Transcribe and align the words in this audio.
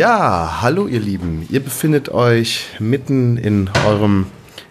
Ja, 0.00 0.62
hallo 0.62 0.86
ihr 0.86 0.98
Lieben. 0.98 1.46
Ihr 1.50 1.60
befindet 1.60 2.08
euch 2.08 2.68
mitten 2.78 3.36
in 3.36 3.68
eurem 3.84 4.24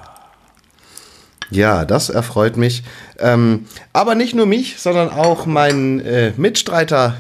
Ja, 1.51 1.85
das 1.85 2.09
erfreut 2.09 2.57
mich. 2.57 2.83
Ähm, 3.19 3.67
aber 3.93 4.15
nicht 4.15 4.35
nur 4.35 4.47
mich, 4.47 4.79
sondern 4.79 5.11
auch 5.11 5.47
meinen 5.47 6.01
äh, 6.01 6.33
Mitstreiter 6.37 7.17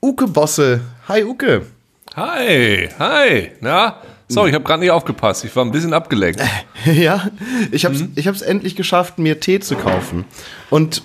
Uke 0.00 0.28
Bosse. 0.28 0.80
Hi 1.08 1.24
Uke. 1.24 1.66
Hi, 2.14 2.88
hi. 2.98 3.50
Na, 3.60 4.00
sorry, 4.28 4.50
ich 4.50 4.54
habe 4.54 4.64
gerade 4.64 4.80
nicht 4.80 4.90
aufgepasst. 4.90 5.44
Ich 5.44 5.54
war 5.54 5.64
ein 5.64 5.70
bisschen 5.70 5.92
abgelenkt. 5.92 6.40
ja, 6.86 7.28
ich 7.72 7.84
habe 7.84 7.94
es 7.94 8.02
mhm. 8.02 8.12
ich 8.14 8.26
hab's 8.26 8.42
endlich 8.42 8.76
geschafft, 8.76 9.18
mir 9.18 9.40
Tee 9.40 9.60
zu 9.60 9.76
kaufen. 9.76 10.24
Und 10.70 11.02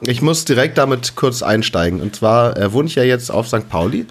ich 0.00 0.22
muss 0.22 0.44
direkt 0.44 0.78
damit 0.78 1.14
kurz 1.14 1.42
einsteigen. 1.42 2.00
Und 2.00 2.16
zwar 2.16 2.56
äh, 2.56 2.72
wohne 2.72 2.88
ich 2.88 2.94
ja 2.94 3.02
jetzt 3.02 3.30
auf 3.30 3.48
St. 3.48 3.68
Pauli 3.68 4.06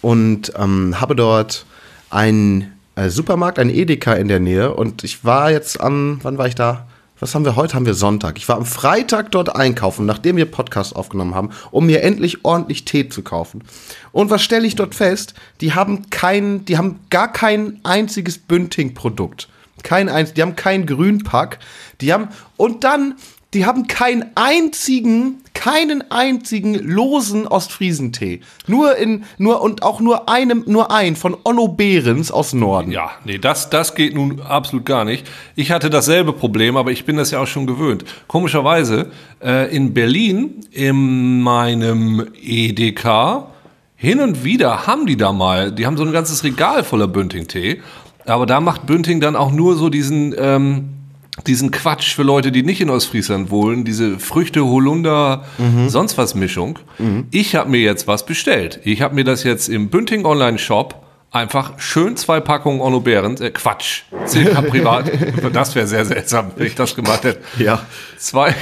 und 0.00 0.52
ähm, 0.56 1.00
habe 1.00 1.16
dort 1.16 1.66
einen 2.10 2.72
Supermarkt, 2.96 3.58
ein 3.58 3.70
Edeka 3.70 4.14
in 4.14 4.28
der 4.28 4.40
Nähe. 4.40 4.74
Und 4.74 5.04
ich 5.04 5.24
war 5.24 5.50
jetzt 5.50 5.80
am, 5.80 6.18
wann 6.22 6.38
war 6.38 6.46
ich 6.46 6.54
da? 6.54 6.86
Was 7.20 7.34
haben 7.34 7.44
wir 7.44 7.54
heute? 7.54 7.74
Haben 7.74 7.86
wir 7.86 7.94
Sonntag. 7.94 8.36
Ich 8.36 8.48
war 8.48 8.56
am 8.56 8.66
Freitag 8.66 9.30
dort 9.30 9.54
einkaufen, 9.54 10.06
nachdem 10.06 10.36
wir 10.36 10.44
Podcast 10.44 10.96
aufgenommen 10.96 11.36
haben, 11.36 11.50
um 11.70 11.86
mir 11.86 12.02
endlich 12.02 12.44
ordentlich 12.44 12.84
Tee 12.84 13.08
zu 13.08 13.22
kaufen. 13.22 13.62
Und 14.10 14.30
was 14.30 14.42
stelle 14.42 14.66
ich 14.66 14.74
dort 14.74 14.94
fest? 14.94 15.34
Die 15.60 15.72
haben 15.72 16.10
kein, 16.10 16.64
die 16.64 16.76
haben 16.76 16.98
gar 17.10 17.32
kein 17.32 17.78
einziges 17.84 18.38
Bünding-Produkt. 18.38 19.48
Kein 19.84 20.08
eins, 20.08 20.34
die 20.34 20.42
haben 20.42 20.56
keinen 20.56 20.84
Grünpack. 20.84 21.60
Die 22.00 22.12
haben, 22.12 22.28
und 22.56 22.82
dann 22.82 23.14
die 23.54 23.66
haben 23.66 23.86
keinen 23.86 24.24
einzigen, 24.34 25.42
keinen 25.52 26.10
einzigen 26.10 26.74
losen 26.74 27.46
Ostfriesentee. 27.46 28.40
Nur 28.66 28.96
in, 28.96 29.24
nur 29.36 29.60
und 29.60 29.82
auch 29.82 30.00
nur 30.00 30.28
einem, 30.28 30.64
nur 30.66 30.90
ein 30.90 31.16
von 31.16 31.36
Onno 31.44 31.68
Behrens 31.68 32.30
aus 32.30 32.54
Norden. 32.54 32.90
Ja, 32.92 33.10
nee, 33.24 33.38
das, 33.38 33.68
das 33.68 33.94
geht 33.94 34.14
nun 34.14 34.40
absolut 34.40 34.86
gar 34.86 35.04
nicht. 35.04 35.28
Ich 35.54 35.70
hatte 35.70 35.90
dasselbe 35.90 36.32
Problem, 36.32 36.76
aber 36.76 36.92
ich 36.92 37.04
bin 37.04 37.16
das 37.16 37.30
ja 37.30 37.40
auch 37.40 37.46
schon 37.46 37.66
gewöhnt. 37.66 38.04
Komischerweise, 38.26 39.10
äh, 39.42 39.74
in 39.74 39.92
Berlin, 39.92 40.60
in 40.70 41.42
meinem 41.42 42.28
EDK, 42.42 43.48
hin 43.96 44.20
und 44.20 44.44
wieder 44.44 44.86
haben 44.86 45.06
die 45.06 45.16
da 45.16 45.32
mal, 45.32 45.70
die 45.70 45.86
haben 45.86 45.96
so 45.96 46.04
ein 46.04 46.12
ganzes 46.12 46.42
Regal 46.42 46.84
voller 46.84 47.06
Bünding-Tee. 47.06 47.82
Aber 48.24 48.46
da 48.46 48.60
macht 48.60 48.86
Bünding 48.86 49.20
dann 49.20 49.36
auch 49.36 49.52
nur 49.52 49.76
so 49.76 49.90
diesen, 49.90 50.34
ähm, 50.38 51.01
diesen 51.46 51.70
Quatsch 51.70 52.14
für 52.14 52.22
Leute, 52.22 52.52
die 52.52 52.62
nicht 52.62 52.80
in 52.80 52.90
Ostfriesland 52.90 53.50
wohnen, 53.50 53.84
diese 53.84 54.18
Früchte, 54.18 54.64
Holunder, 54.64 55.44
mhm. 55.58 55.88
sonst 55.88 56.18
was 56.18 56.34
Mischung. 56.34 56.78
Mhm. 56.98 57.26
Ich 57.30 57.54
habe 57.54 57.70
mir 57.70 57.80
jetzt 57.80 58.06
was 58.06 58.26
bestellt. 58.26 58.80
Ich 58.84 59.00
habe 59.00 59.14
mir 59.14 59.24
das 59.24 59.42
jetzt 59.42 59.68
im 59.68 59.88
Bünding 59.88 60.26
Online 60.26 60.58
Shop 60.58 61.02
einfach 61.30 61.78
schön 61.78 62.16
zwei 62.16 62.40
Packungen 62.40 62.80
Onno 62.80 63.00
Behrens, 63.00 63.40
äh, 63.40 63.50
Quatsch, 63.50 64.02
Circa 64.26 64.60
privat. 64.62 65.10
das 65.52 65.74
wäre 65.74 65.86
sehr 65.86 66.04
seltsam, 66.04 66.52
wenn 66.56 66.66
ich 66.66 66.74
das 66.74 66.94
gemacht 66.94 67.24
hätte. 67.24 67.40
Ja. 67.58 67.86
Zwei, 68.18 68.54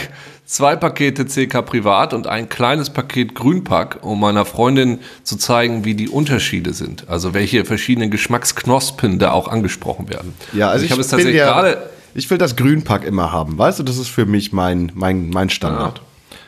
zwei 0.47 0.77
Pakete 0.77 1.25
CK 1.27 1.63
Privat 1.63 2.15
und 2.15 2.29
ein 2.29 2.49
kleines 2.49 2.91
Paket 2.91 3.35
Grünpack, 3.35 3.99
um 4.03 4.21
meiner 4.21 4.45
Freundin 4.45 5.01
zu 5.25 5.37
zeigen, 5.37 5.85
wie 5.85 5.95
die 5.95 6.09
Unterschiede 6.09 6.73
sind. 6.73 7.09
Also 7.09 7.35
welche 7.35 7.65
verschiedenen 7.65 8.13
Geschmacksknospen 8.13 9.19
da 9.19 9.33
auch 9.33 9.49
angesprochen 9.49 10.09
werden. 10.09 10.35
Ja, 10.53 10.69
also, 10.69 10.75
also 10.75 10.85
ich, 10.85 10.87
ich 10.87 10.93
habe 10.93 11.01
es 11.01 11.09
tatsächlich 11.09 11.43
gerade 11.43 11.90
ich 12.15 12.31
will 12.31 12.39
das 12.39 12.57
Grünpack 12.57 13.05
immer 13.05 13.33
haben, 13.33 13.59
weißt 13.59 13.79
du? 13.79 13.83
Das 13.83 13.99
ist 13.99 14.09
für 14.09 14.27
mich 14.27 14.53
mein, 14.53 14.93
mein, 14.95 15.31
mein 15.31 15.51
Standard. 15.51 15.99
Ja. 15.99 16.05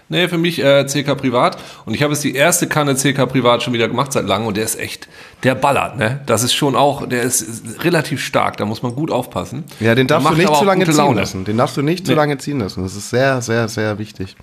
Nee, 0.09 0.29
für 0.29 0.37
mich 0.37 0.63
äh, 0.63 0.85
CK 0.85 1.17
Privat. 1.17 1.57
Und 1.87 1.95
ich 1.95 2.03
habe 2.03 2.13
jetzt 2.13 2.23
die 2.23 2.35
erste 2.35 2.67
Kanne 2.67 2.95
CK 2.97 3.27
Privat 3.27 3.63
schon 3.63 3.73
wieder 3.73 3.89
gemacht 3.89 4.13
seit 4.13 4.27
langem 4.27 4.47
und 4.47 4.59
der 4.59 4.65
ist 4.65 4.79
echt, 4.79 5.09
der 5.43 5.55
ballert, 5.55 5.97
ne? 5.97 6.21
Das 6.27 6.43
ist 6.43 6.53
schon 6.53 6.77
auch, 6.77 7.09
der 7.09 7.23
ist, 7.23 7.41
ist 7.41 7.83
relativ 7.83 8.23
stark, 8.23 8.59
da 8.59 8.67
muss 8.67 8.83
man 8.83 8.95
gut 8.95 9.11
aufpassen. 9.11 9.65
Ja, 9.81 9.95
den 9.95 10.07
darfst 10.07 10.29
du 10.29 10.35
nicht 10.35 10.55
zu 10.55 10.65
lange 10.65 10.85
ziehen 10.85 10.97
Laune. 10.97 11.21
lassen. 11.21 11.45
Den 11.47 11.57
darfst 11.57 11.79
du 11.79 11.83
nicht 11.83 12.01
nee. 12.01 12.11
zu 12.11 12.15
lange 12.15 12.37
ziehen 12.37 12.61
lassen. 12.61 12.83
Das 12.83 12.95
ist 12.95 13.09
sehr, 13.09 13.41
sehr, 13.41 13.69
sehr 13.69 13.99
wichtig. 13.99 14.37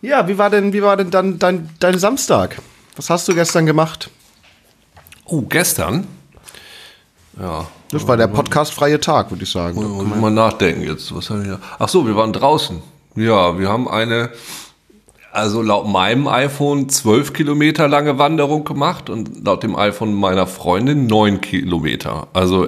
Ja, 0.00 0.26
wie 0.28 0.38
war 0.38 0.48
denn, 0.48 0.72
wie 0.72 0.82
war 0.82 0.96
denn 0.96 1.10
dann 1.10 1.38
dein, 1.38 1.68
dein 1.78 1.98
Samstag? 1.98 2.56
Was 2.96 3.10
hast 3.10 3.28
du 3.28 3.34
gestern 3.34 3.66
gemacht? 3.66 4.08
Oh, 5.26 5.42
gestern? 5.42 6.06
Ja. 7.38 7.66
Das 7.90 8.06
war 8.06 8.16
der 8.16 8.26
podcastfreie 8.26 9.00
Tag, 9.00 9.30
würde 9.30 9.44
ich 9.44 9.50
sagen. 9.50 9.82
Muss 9.82 10.20
mal 10.20 10.30
nachdenken 10.30 10.82
jetzt. 10.82 11.14
Was 11.14 11.30
haben 11.30 11.44
wir? 11.44 11.58
Ach 11.78 11.88
so, 11.88 12.06
wir 12.06 12.16
waren 12.16 12.32
draußen. 12.32 12.82
Ja, 13.16 13.58
wir 13.58 13.68
haben 13.68 13.88
eine, 13.88 14.28
also 15.32 15.62
laut 15.62 15.88
meinem 15.88 16.28
iPhone 16.28 16.90
zwölf 16.90 17.32
Kilometer 17.32 17.88
lange 17.88 18.18
Wanderung 18.18 18.64
gemacht 18.64 19.08
und 19.08 19.44
laut 19.44 19.62
dem 19.62 19.74
iPhone 19.74 20.14
meiner 20.14 20.46
Freundin 20.46 21.06
neun 21.06 21.40
Kilometer. 21.40 22.28
Also 22.34 22.66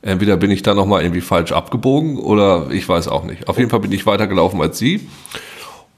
entweder 0.00 0.36
bin 0.36 0.52
ich 0.52 0.62
da 0.62 0.74
nochmal 0.74 1.02
irgendwie 1.02 1.20
falsch 1.20 1.50
abgebogen 1.50 2.18
oder 2.18 2.70
ich 2.70 2.88
weiß 2.88 3.08
auch 3.08 3.24
nicht. 3.24 3.48
Auf 3.48 3.58
jeden 3.58 3.70
Fall 3.70 3.80
bin 3.80 3.92
ich 3.92 4.06
weiter 4.06 4.28
gelaufen 4.28 4.60
als 4.60 4.78
sie. 4.78 5.08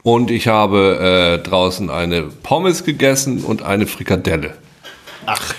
Und 0.01 0.31
ich 0.31 0.47
habe 0.47 1.39
äh, 1.41 1.43
draußen 1.43 1.89
eine 1.89 2.23
Pommes 2.23 2.83
gegessen 2.83 3.43
und 3.43 3.61
eine 3.61 3.85
Frikadelle. 3.87 4.55
Ach. 5.25 5.53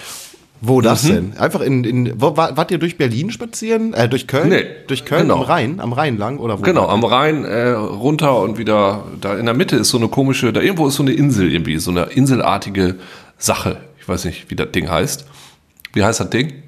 Wo 0.61 0.81
das 0.81 1.05
mhm. 1.05 1.09
denn? 1.09 1.37
Einfach 1.37 1.61
in, 1.61 1.85
in 1.85 2.21
wo, 2.21 2.37
wart 2.37 2.71
ihr 2.71 2.79
durch 2.79 2.97
Berlin 2.97 3.31
spazieren? 3.31 3.93
Äh, 3.93 4.09
durch 4.09 4.27
Köln? 4.27 4.49
Nee. 4.49 4.65
Durch 4.87 5.05
Köln 5.05 5.23
genau. 5.23 5.37
am 5.37 5.43
Rhein, 5.43 5.81
am 5.81 5.93
Rhein 5.93 6.17
lang 6.17 6.39
oder 6.39 6.59
wo? 6.59 6.63
Genau, 6.63 6.89
am 6.89 7.05
Rhein 7.05 7.45
äh, 7.45 7.71
runter 7.71 8.41
und 8.41 8.57
wieder 8.57 9.05
da 9.21 9.37
in 9.37 9.45
der 9.45 9.55
Mitte 9.55 9.77
ist 9.77 9.91
so 9.91 9.99
eine 9.99 10.09
komische, 10.09 10.53
da 10.53 10.61
irgendwo 10.61 10.89
ist 10.89 10.95
so 10.95 11.03
eine 11.03 11.13
Insel 11.13 11.53
irgendwie, 11.53 11.79
so 11.79 11.91
eine 11.91 12.05
inselartige 12.05 12.97
Sache. 13.37 13.79
Ich 14.01 14.09
weiß 14.09 14.25
nicht, 14.25 14.51
wie 14.51 14.57
das 14.57 14.71
Ding 14.73 14.89
heißt. 14.89 15.27
Wie 15.93 16.03
heißt 16.03 16.21
das 16.21 16.31
Ding? 16.31 16.63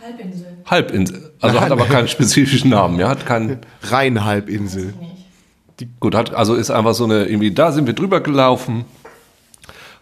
Halbinsel. 0.00 0.46
Halbinsel. 0.66 1.32
Also 1.40 1.60
hat 1.60 1.72
aber 1.72 1.86
keinen 1.86 2.08
spezifischen 2.08 2.70
Namen, 2.70 3.00
ja, 3.00 3.08
hat 3.08 3.26
keinen 3.26 3.58
Rheinhalbinsel. 3.82 4.94
Gut, 6.00 6.14
hat 6.14 6.32
also 6.32 6.54
ist 6.54 6.70
einfach 6.70 6.94
so 6.94 7.04
eine 7.04 7.26
irgendwie 7.26 7.50
da 7.50 7.72
sind 7.72 7.86
wir 7.86 7.92
drüber 7.92 8.20
gelaufen 8.20 8.84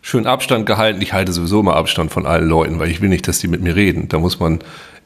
schön 0.05 0.27
Abstand 0.27 0.67
gehalten. 0.67 1.01
Ich 1.01 1.15
halte 1.15 1.33
sowieso 1.33 1.61
immer 1.61 1.77
Abstand 1.77 2.13
von 2.13 2.27
allen 2.27 2.47
Leuten, 2.47 2.79
weil 2.79 2.91
ich 2.91 3.01
will 3.01 3.09
nicht, 3.09 3.27
dass 3.27 3.39
die 3.39 3.49
mit 3.49 3.63
mir 3.63 3.75
reden. 3.75 4.07
Da 4.09 4.19
muss 4.19 4.39
man 4.39 4.59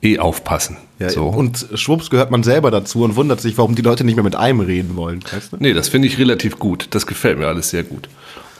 eh 0.02 0.18
aufpassen. 0.18 0.76
Ja, 0.98 1.08
so. 1.08 1.26
Und 1.26 1.68
schwupps 1.74 2.10
gehört 2.10 2.32
man 2.32 2.42
selber 2.42 2.72
dazu 2.72 3.04
und 3.04 3.14
wundert 3.14 3.40
sich, 3.40 3.56
warum 3.56 3.76
die 3.76 3.82
Leute 3.82 4.02
nicht 4.02 4.16
mehr 4.16 4.24
mit 4.24 4.34
einem 4.34 4.58
reden 4.58 4.96
wollen. 4.96 5.20
Weißt 5.32 5.52
du? 5.52 5.56
Nee, 5.60 5.72
das 5.72 5.88
finde 5.88 6.08
ich 6.08 6.18
relativ 6.18 6.58
gut. 6.58 6.88
Das 6.90 7.06
gefällt 7.06 7.38
mir 7.38 7.46
alles 7.46 7.70
sehr 7.70 7.84
gut. 7.84 8.08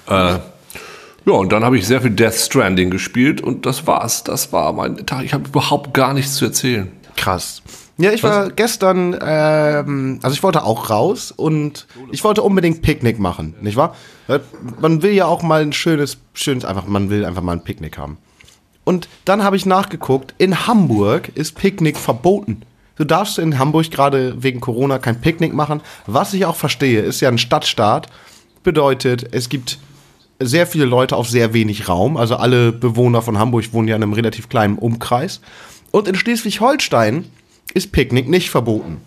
Äh, 0.07 0.13
ja, 0.13 0.41
und 1.25 1.51
dann 1.51 1.65
habe 1.65 1.77
ich 1.77 1.87
sehr 1.87 2.01
viel 2.01 2.13
Death 2.13 2.35
Stranding 2.35 2.91
gespielt 2.91 3.41
und 3.41 3.67
das 3.67 3.89
war's. 3.89 4.23
Das 4.23 4.53
war 4.53 4.73
mein 4.73 5.05
Tag. 5.07 5.25
Ich 5.25 5.35
habe 5.35 5.49
überhaupt 5.49 5.93
gar 5.93 6.15
nichts 6.15 6.37
zu 6.37 6.45
erzählen. 6.45 6.93
Krass. 7.17 7.63
Ja, 8.01 8.13
ich 8.13 8.23
war 8.23 8.47
Was? 8.47 8.57
gestern, 8.57 9.19
ähm, 9.21 10.21
also 10.23 10.35
ich 10.35 10.43
wollte 10.45 10.63
auch 10.63 10.89
raus 10.89 11.33
und 11.33 11.89
ich 12.13 12.23
wollte 12.23 12.43
unbedingt 12.43 12.81
Picknick 12.81 13.19
machen, 13.19 13.55
nicht 13.61 13.77
wahr? 13.77 13.97
Man 14.81 15.03
will 15.03 15.13
ja 15.13 15.27
auch 15.27 15.43
mal 15.43 15.63
ein 15.63 15.73
schönes, 15.73 16.19
schönes, 16.33 16.65
einfach, 16.65 16.87
man 16.87 17.11
will 17.11 17.25
einfach 17.25 17.43
mal 17.43 17.53
ein 17.53 17.65
Picknick 17.65 17.99
haben. 17.99 18.19
Und 18.85 19.09
dann 19.25 19.43
habe 19.43 19.57
ich 19.57 19.67
nachgeguckt, 19.67 20.33
in 20.39 20.67
Hamburg 20.67 21.31
ist 21.35 21.57
Picknick 21.57 21.99
verboten. 21.99 22.63
Du 22.97 23.05
darfst 23.05 23.39
in 23.39 23.59
Hamburg 23.59 23.91
gerade 23.91 24.43
wegen 24.43 24.61
Corona 24.61 24.99
kein 24.99 25.21
Picknick 25.21 25.53
machen. 25.53 25.81
Was 26.07 26.35
ich 26.35 26.47
auch 26.47 26.57
verstehe, 26.57 27.01
ist 27.01 27.21
ja 27.21 27.29
ein 27.29 27.39
Stadtstaat. 27.39 28.09
Bedeutet, 28.63 29.35
es 29.35 29.49
gibt 29.49 29.79
sehr 30.41 30.67
viele 30.67 30.85
Leute 30.85 31.17
auf 31.17 31.29
sehr 31.29 31.53
wenig 31.53 31.89
Raum. 31.89 32.17
Also 32.17 32.37
alle 32.37 32.73
Bewohner 32.73 33.23
von 33.23 33.39
Hamburg 33.39 33.73
wohnen 33.73 33.89
ja 33.89 33.97
in 33.97 34.03
einem 34.03 34.13
relativ 34.15 34.49
kleinen 34.49 34.79
Umkreis. 34.79 35.41
Und 35.91 36.09
in 36.09 36.15
Schleswig-Holstein 36.15 37.27
ist 37.75 37.93
Picknick 37.93 38.29
nicht 38.29 38.51
verboten. 38.51 39.03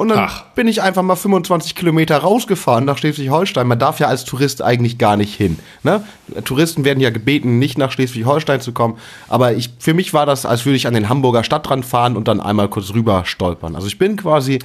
Und 0.00 0.08
dann 0.08 0.18
Ach. 0.20 0.44
bin 0.54 0.66
ich 0.66 0.80
einfach 0.80 1.02
mal 1.02 1.14
25 1.14 1.74
Kilometer 1.74 2.16
rausgefahren 2.16 2.86
nach 2.86 2.96
Schleswig-Holstein. 2.96 3.66
Man 3.66 3.78
darf 3.78 4.00
ja 4.00 4.06
als 4.06 4.24
Tourist 4.24 4.62
eigentlich 4.62 4.96
gar 4.96 5.18
nicht 5.18 5.34
hin. 5.34 5.58
Ne? 5.82 6.02
Touristen 6.44 6.86
werden 6.86 7.00
ja 7.00 7.10
gebeten, 7.10 7.58
nicht 7.58 7.76
nach 7.76 7.92
Schleswig-Holstein 7.92 8.62
zu 8.62 8.72
kommen. 8.72 8.96
Aber 9.28 9.52
ich, 9.52 9.68
für 9.78 9.92
mich 9.92 10.14
war 10.14 10.24
das, 10.24 10.46
als 10.46 10.64
würde 10.64 10.76
ich 10.76 10.86
an 10.86 10.94
den 10.94 11.10
Hamburger 11.10 11.44
Stadtrand 11.44 11.84
fahren 11.84 12.16
und 12.16 12.28
dann 12.28 12.40
einmal 12.40 12.68
kurz 12.68 12.94
rüber 12.94 13.26
stolpern. 13.26 13.74
Also 13.74 13.88
ich 13.88 13.98
bin 13.98 14.16
quasi 14.16 14.60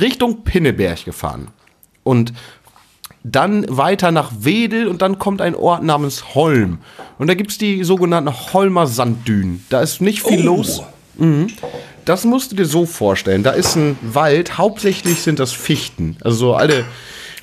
Richtung 0.00 0.42
Pinneberg 0.42 1.04
gefahren. 1.04 1.48
Und 2.02 2.32
dann 3.22 3.64
weiter 3.68 4.10
nach 4.10 4.32
Wedel 4.40 4.88
und 4.88 5.02
dann 5.02 5.20
kommt 5.20 5.40
ein 5.40 5.54
Ort 5.54 5.84
namens 5.84 6.34
Holm. 6.34 6.78
Und 7.18 7.28
da 7.28 7.34
gibt 7.34 7.52
es 7.52 7.58
die 7.58 7.84
sogenannten 7.84 8.32
Holmer 8.52 8.88
Sanddünen. 8.88 9.64
Da 9.70 9.82
ist 9.82 10.00
nicht 10.00 10.22
viel 10.22 10.40
oh. 10.40 10.56
los. 10.56 10.82
Mhm. 11.16 11.46
Das 12.04 12.24
musst 12.24 12.52
du 12.52 12.56
dir 12.56 12.66
so 12.66 12.86
vorstellen. 12.86 13.42
Da 13.42 13.50
ist 13.50 13.76
ein 13.76 13.98
Wald, 14.02 14.58
hauptsächlich 14.58 15.20
sind 15.20 15.38
das 15.38 15.52
Fichten. 15.52 16.16
Also 16.20 16.36
so 16.36 16.54
alle 16.54 16.84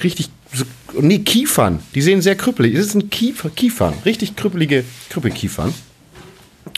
richtig, 0.04 0.30
so, 0.54 0.66
nee, 1.00 1.20
Kiefern. 1.20 1.80
Die 1.96 2.02
sehen 2.02 2.22
sehr 2.22 2.36
krüppelig. 2.36 2.76
Das 2.76 2.90
sind 2.90 3.12
Kiefer, 3.12 3.50
Kiefern, 3.50 3.94
richtig 4.06 4.36
krüppelige 4.36 4.84
Krüppelkiefern. 5.10 5.74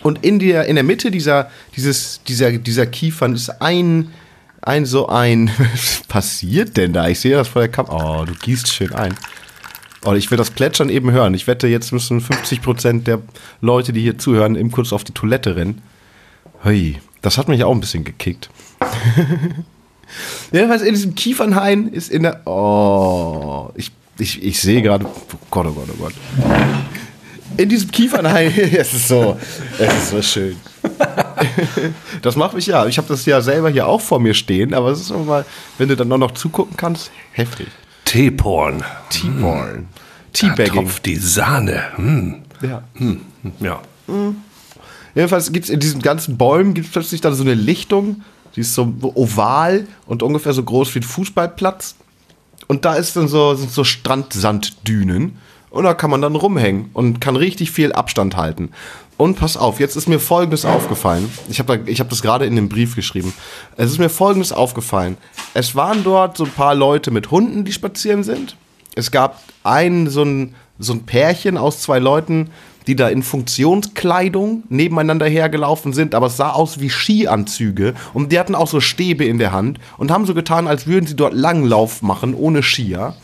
Und 0.01 0.23
in 0.23 0.39
der, 0.39 0.65
in 0.65 0.75
der 0.75 0.83
Mitte 0.83 1.11
dieser, 1.11 1.49
dieses, 1.75 2.21
dieser, 2.27 2.51
dieser 2.51 2.85
Kiefern 2.85 3.33
ist 3.33 3.49
ein, 3.61 4.11
ein 4.61 4.85
so 4.85 5.07
ein, 5.07 5.51
was 5.73 6.01
passiert 6.07 6.77
denn 6.77 6.93
da? 6.93 7.07
Ich 7.07 7.19
sehe 7.19 7.35
das 7.35 7.47
vor 7.47 7.61
der 7.61 7.71
Kamera. 7.71 8.21
Oh, 8.21 8.25
du 8.25 8.33
gießt 8.33 8.71
schön 8.71 8.93
ein. 8.93 9.15
Oh, 10.05 10.13
ich 10.13 10.29
will 10.31 10.37
das 10.37 10.51
Plätschern 10.51 10.89
eben 10.89 11.11
hören. 11.11 11.33
Ich 11.33 11.47
wette, 11.47 11.67
jetzt 11.67 11.93
müssen 11.93 12.19
50% 12.19 13.03
der 13.03 13.21
Leute, 13.61 13.93
die 13.93 14.01
hier 14.01 14.17
zuhören, 14.17 14.55
eben 14.55 14.71
kurz 14.71 14.91
auf 14.91 15.05
die 15.05 15.13
Toilette 15.13 15.55
rennen. 15.55 15.81
Hui, 16.65 16.97
das 17.23 17.37
hat 17.37 17.47
mich 17.47 17.63
auch 17.63 17.71
ein 17.71 17.79
bisschen 17.79 18.03
gekickt. 18.03 18.49
Jedenfalls 20.51 20.83
in 20.83 20.93
diesem 20.93 21.15
Kiefernhain 21.15 21.87
ist 21.87 22.11
in 22.11 22.23
der. 22.23 22.45
Oh, 22.45 23.71
ich, 23.75 23.91
ich, 24.19 24.43
ich 24.43 24.61
sehe 24.61 24.83
gerade. 24.83 25.05
Oh 25.05 25.37
Gott, 25.49 25.65
oh 25.67 25.71
Gott, 25.71 25.87
oh 25.91 26.03
Gott. 26.03 26.13
In 27.57 27.69
diesem 27.69 27.89
Kiefernhain. 27.89 28.51
es 28.57 28.93
ist 28.93 29.07
so. 29.07 29.39
Es 29.79 29.93
ist 29.93 30.09
so 30.09 30.21
schön. 30.21 30.57
das 32.21 32.35
macht 32.35 32.53
mich 32.53 32.67
ja. 32.67 32.85
Ich 32.85 32.97
habe 32.97 33.07
das 33.07 33.25
ja 33.25 33.41
selber 33.41 33.69
hier 33.69 33.87
auch 33.87 34.01
vor 34.01 34.19
mir 34.19 34.33
stehen, 34.33 34.73
aber 34.73 34.89
es 34.89 34.99
ist 34.99 35.09
immer 35.09 35.23
mal, 35.23 35.45
wenn 35.77 35.87
du 35.87 35.95
dann 35.95 36.09
noch 36.09 36.31
zugucken 36.31 36.75
kannst, 36.77 37.09
heftig. 37.31 37.67
Teeporn. 38.03 38.83
Teeporn. 39.09 39.87
Da 40.39 40.65
tropft 40.65 41.05
die 41.05 41.15
Sahne. 41.15 41.83
Hm. 41.95 42.43
Ja. 42.61 42.83
Hm. 42.95 43.21
Ja. 43.61 43.81
Jedenfalls 45.15 45.51
gibt 45.51 45.65
es 45.65 45.69
in 45.69 45.79
diesen 45.79 46.01
ganzen 46.01 46.37
Bäumen 46.37 46.73
gibt's 46.73 46.91
plötzlich 46.91 47.21
dann 47.21 47.35
so 47.35 47.43
eine 47.43 47.53
Lichtung, 47.53 48.23
die 48.55 48.61
ist 48.61 48.73
so 48.73 48.93
oval 49.01 49.87
und 50.05 50.23
ungefähr 50.23 50.53
so 50.53 50.63
groß 50.63 50.93
wie 50.95 50.99
ein 50.99 51.03
Fußballplatz. 51.03 51.95
Und 52.67 52.85
da 52.85 52.95
ist 52.95 53.15
dann 53.15 53.27
so, 53.27 53.55
sind 53.55 53.71
so 53.71 53.83
Strandsanddünen. 53.83 55.37
Und 55.69 55.85
da 55.85 55.95
kann 55.95 56.11
man 56.11 56.21
dann 56.21 56.35
rumhängen 56.35 56.91
und 56.93 57.19
kann 57.19 57.35
richtig 57.35 57.71
viel 57.71 57.93
Abstand 57.93 58.37
halten. 58.37 58.69
Und 59.17 59.39
pass 59.39 59.57
auf, 59.57 59.79
jetzt 59.79 59.95
ist 59.95 60.07
mir 60.07 60.19
Folgendes 60.19 60.65
aufgefallen. 60.65 61.29
Ich 61.49 61.59
habe 61.59 61.79
da, 61.79 61.93
hab 61.93 62.09
das 62.09 62.21
gerade 62.21 62.45
in 62.45 62.55
dem 62.55 62.69
Brief 62.69 62.95
geschrieben. 62.95 63.33
Es 63.75 63.91
ist 63.91 63.97
mir 63.97 64.09
Folgendes 64.09 64.51
aufgefallen. 64.51 65.17
Es 65.55 65.75
waren 65.75 66.03
dort 66.03 66.37
so 66.37 66.45
ein 66.45 66.51
paar 66.51 66.75
Leute 66.75 67.09
mit 67.09 67.31
Hunden, 67.31 67.65
die 67.65 67.71
spazieren 67.71 68.23
sind. 68.23 68.55
Es 68.95 69.09
gab 69.09 69.41
ein 69.63 70.09
so 70.09 70.23
ein, 70.23 70.55
so 70.77 70.93
ein 70.93 71.05
Pärchen 71.05 71.57
aus 71.57 71.81
zwei 71.81 71.99
Leuten, 71.99 72.51
die 72.87 72.95
da 72.95 73.09
in 73.09 73.23
Funktionskleidung 73.23 74.63
nebeneinander 74.69 75.27
hergelaufen 75.27 75.93
sind, 75.93 76.15
aber 76.15 76.27
es 76.27 76.37
sah 76.37 76.51
aus 76.51 76.79
wie 76.79 76.89
Skianzüge 76.89 77.93
und 78.13 78.31
die 78.31 78.39
hatten 78.39 78.55
auch 78.55 78.67
so 78.67 78.79
Stäbe 78.79 79.25
in 79.25 79.37
der 79.37 79.51
Hand 79.51 79.79
und 79.97 80.11
haben 80.11 80.25
so 80.25 80.33
getan, 80.33 80.67
als 80.67 80.87
würden 80.87 81.07
sie 81.07 81.15
dort 81.15 81.33
Langlauf 81.33 82.01
machen, 82.01 82.33
ohne 82.33 82.63
Skier. 82.63 83.15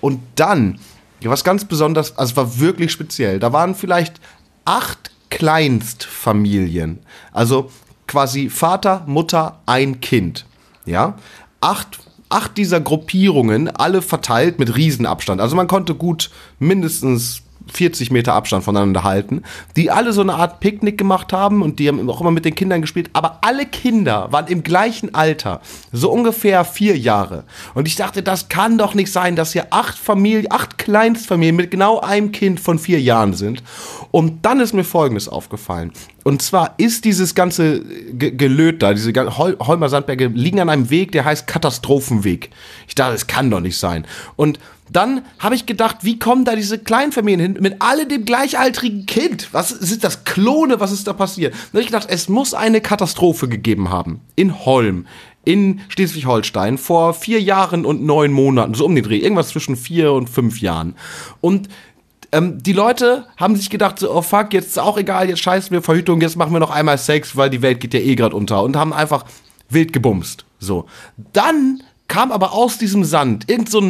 Und 0.00 0.20
dann, 0.34 0.78
was 1.22 1.44
ganz 1.44 1.64
besonders, 1.64 2.16
also 2.18 2.32
es 2.32 2.36
war 2.36 2.60
wirklich 2.60 2.92
speziell, 2.92 3.38
da 3.38 3.52
waren 3.52 3.74
vielleicht 3.74 4.20
acht 4.64 5.10
Kleinstfamilien, 5.30 7.00
also 7.32 7.70
quasi 8.06 8.48
Vater, 8.48 9.02
Mutter, 9.06 9.60
ein 9.66 10.00
Kind, 10.00 10.46
ja, 10.84 11.16
acht 11.60 11.98
acht 12.28 12.56
dieser 12.56 12.80
Gruppierungen, 12.80 13.68
alle 13.68 14.02
verteilt 14.02 14.58
mit 14.58 14.74
Riesenabstand. 14.76 15.40
Also 15.40 15.56
man 15.56 15.68
konnte 15.68 15.94
gut 15.94 16.30
mindestens 16.58 17.42
40 17.72 18.10
Meter 18.10 18.34
Abstand 18.34 18.64
voneinander 18.64 19.04
halten, 19.04 19.42
die 19.76 19.90
alle 19.90 20.12
so 20.12 20.20
eine 20.20 20.34
Art 20.34 20.60
Picknick 20.60 20.98
gemacht 20.98 21.32
haben 21.32 21.62
und 21.62 21.78
die 21.78 21.88
haben 21.88 22.08
auch 22.08 22.20
immer 22.20 22.30
mit 22.30 22.44
den 22.44 22.54
Kindern 22.54 22.80
gespielt, 22.80 23.10
aber 23.12 23.38
alle 23.42 23.66
Kinder 23.66 24.28
waren 24.30 24.46
im 24.46 24.62
gleichen 24.62 25.14
Alter, 25.14 25.60
so 25.92 26.10
ungefähr 26.10 26.64
vier 26.64 26.96
Jahre. 26.96 27.44
Und 27.74 27.88
ich 27.88 27.96
dachte, 27.96 28.22
das 28.22 28.48
kann 28.48 28.78
doch 28.78 28.94
nicht 28.94 29.10
sein, 29.12 29.36
dass 29.36 29.52
hier 29.52 29.68
acht 29.70 29.98
Familien, 29.98 30.50
acht 30.50 30.78
Kleinstfamilien 30.78 31.56
mit 31.56 31.70
genau 31.70 32.00
einem 32.00 32.32
Kind 32.32 32.60
von 32.60 32.78
vier 32.78 33.00
Jahren 33.00 33.34
sind. 33.34 33.62
Und 34.10 34.46
dann 34.46 34.60
ist 34.60 34.72
mir 34.72 34.84
Folgendes 34.84 35.28
aufgefallen. 35.28 35.92
Und 36.24 36.42
zwar 36.42 36.74
ist 36.78 37.04
dieses 37.04 37.34
ganze 37.34 37.82
Ge 37.84 38.32
Gelöt 38.32 38.82
da, 38.82 38.94
diese 38.94 39.12
Hol 39.38 39.56
Holmer 39.60 39.88
Sandberge 39.88 40.26
liegen 40.28 40.58
an 40.60 40.70
einem 40.70 40.90
Weg, 40.90 41.12
der 41.12 41.24
heißt 41.24 41.46
Katastrophenweg. 41.46 42.50
Ich 42.88 42.94
dachte, 42.94 43.12
das 43.12 43.26
kann 43.26 43.50
doch 43.50 43.60
nicht 43.60 43.78
sein. 43.78 44.06
Und 44.34 44.58
dann 44.90 45.22
habe 45.38 45.54
ich 45.54 45.66
gedacht, 45.66 45.98
wie 46.02 46.18
kommen 46.18 46.44
da 46.44 46.54
diese 46.54 46.78
Kleinfamilien 46.78 47.40
hin 47.40 47.58
mit 47.60 47.76
alle 47.80 48.06
dem 48.06 48.24
gleichaltrigen 48.24 49.06
Kind? 49.06 49.48
Was 49.52 49.70
sind 49.70 50.04
das 50.04 50.24
Klone? 50.24 50.80
Was 50.80 50.92
ist 50.92 51.06
da 51.06 51.12
passiert? 51.12 51.52
Dann 51.52 51.72
habe 51.72 51.80
ich 51.80 51.86
gedacht, 51.86 52.08
es 52.08 52.28
muss 52.28 52.54
eine 52.54 52.80
Katastrophe 52.80 53.48
gegeben 53.48 53.90
haben 53.90 54.20
in 54.36 54.64
Holm, 54.64 55.06
in 55.44 55.80
Schleswig-Holstein 55.88 56.78
vor 56.78 57.14
vier 57.14 57.40
Jahren 57.40 57.84
und 57.84 58.04
neun 58.04 58.32
Monaten, 58.32 58.74
so 58.74 58.84
um 58.84 58.94
den 58.94 59.04
Dreh, 59.04 59.18
irgendwas 59.18 59.48
zwischen 59.48 59.76
vier 59.76 60.12
und 60.12 60.28
fünf 60.28 60.60
Jahren. 60.60 60.94
Und 61.40 61.68
ähm, 62.32 62.62
die 62.62 62.72
Leute 62.72 63.26
haben 63.36 63.56
sich 63.56 63.70
gedacht, 63.70 63.98
so, 63.98 64.12
oh 64.12 64.22
fuck, 64.22 64.52
jetzt 64.52 64.68
ist 64.68 64.78
auch 64.78 64.98
egal, 64.98 65.28
jetzt 65.28 65.40
scheißen 65.40 65.70
wir 65.70 65.82
Verhütung, 65.82 66.20
jetzt 66.20 66.36
machen 66.36 66.52
wir 66.52 66.60
noch 66.60 66.70
einmal 66.70 66.98
Sex, 66.98 67.36
weil 67.36 67.50
die 67.50 67.62
Welt 67.62 67.80
geht 67.80 67.94
ja 67.94 68.00
eh 68.00 68.14
gerade 68.14 68.36
unter 68.36 68.62
und 68.62 68.76
haben 68.76 68.92
einfach 68.92 69.24
wild 69.68 69.92
gebumst. 69.92 70.44
So. 70.58 70.86
Dann 71.32 71.82
kam 72.08 72.32
aber 72.32 72.52
aus 72.52 72.78
diesem 72.78 73.04
Sand 73.04 73.48
irgend 73.48 73.70
so 73.70 73.80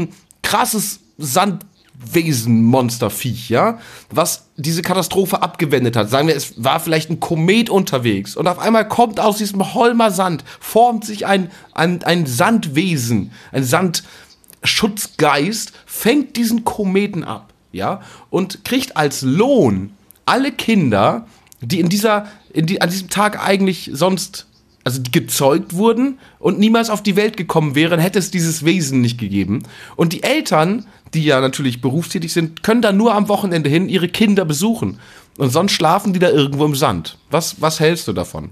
krasses 0.46 1.00
Sandwesen, 1.18 2.62
Monsterviech, 2.62 3.48
ja, 3.48 3.80
was 4.10 4.44
diese 4.56 4.82
Katastrophe 4.82 5.42
abgewendet 5.42 5.96
hat. 5.96 6.08
Sagen 6.08 6.28
wir, 6.28 6.36
es 6.36 6.62
war 6.62 6.78
vielleicht 6.78 7.10
ein 7.10 7.18
Komet 7.18 7.68
unterwegs 7.68 8.36
und 8.36 8.46
auf 8.46 8.60
einmal 8.60 8.86
kommt 8.86 9.18
aus 9.18 9.38
diesem 9.38 9.74
Holmer 9.74 10.12
Sand, 10.12 10.44
formt 10.60 11.04
sich 11.04 11.26
ein, 11.26 11.50
ein, 11.74 12.04
ein 12.04 12.26
Sandwesen, 12.26 13.32
ein 13.50 13.64
Sandschutzgeist, 13.64 15.72
fängt 15.84 16.36
diesen 16.36 16.64
Kometen 16.64 17.24
ab, 17.24 17.52
ja, 17.72 18.02
und 18.30 18.64
kriegt 18.64 18.96
als 18.96 19.22
Lohn 19.22 19.94
alle 20.26 20.52
Kinder, 20.52 21.26
die 21.60 21.80
in 21.80 21.88
dieser, 21.88 22.28
in 22.52 22.66
die, 22.66 22.80
an 22.80 22.90
diesem 22.90 23.10
Tag 23.10 23.44
eigentlich 23.44 23.90
sonst 23.92 24.46
also 24.86 25.02
die 25.02 25.10
gezeugt 25.10 25.74
wurden 25.74 26.20
und 26.38 26.60
niemals 26.60 26.90
auf 26.90 27.02
die 27.02 27.16
Welt 27.16 27.36
gekommen 27.36 27.74
wären, 27.74 27.98
hätte 27.98 28.20
es 28.20 28.30
dieses 28.30 28.64
Wesen 28.64 29.00
nicht 29.00 29.18
gegeben. 29.18 29.64
Und 29.96 30.12
die 30.12 30.22
Eltern, 30.22 30.86
die 31.12 31.24
ja 31.24 31.40
natürlich 31.40 31.80
berufstätig 31.80 32.32
sind, 32.32 32.62
können 32.62 32.82
da 32.82 32.92
nur 32.92 33.12
am 33.12 33.26
Wochenende 33.28 33.68
hin 33.68 33.88
ihre 33.88 34.06
Kinder 34.06 34.44
besuchen. 34.44 35.00
Und 35.38 35.50
sonst 35.50 35.72
schlafen 35.72 36.12
die 36.12 36.20
da 36.20 36.30
irgendwo 36.30 36.64
im 36.64 36.76
Sand. 36.76 37.18
Was, 37.32 37.60
was 37.60 37.80
hältst 37.80 38.06
du 38.06 38.12
davon? 38.12 38.50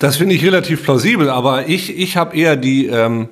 Das 0.00 0.16
finde 0.16 0.34
ich 0.34 0.44
relativ 0.44 0.82
plausibel, 0.82 1.30
aber 1.30 1.66
ich, 1.66 1.96
ich 1.96 2.18
habe 2.18 2.36
eher 2.36 2.56
die, 2.56 2.88
ähm, 2.88 3.28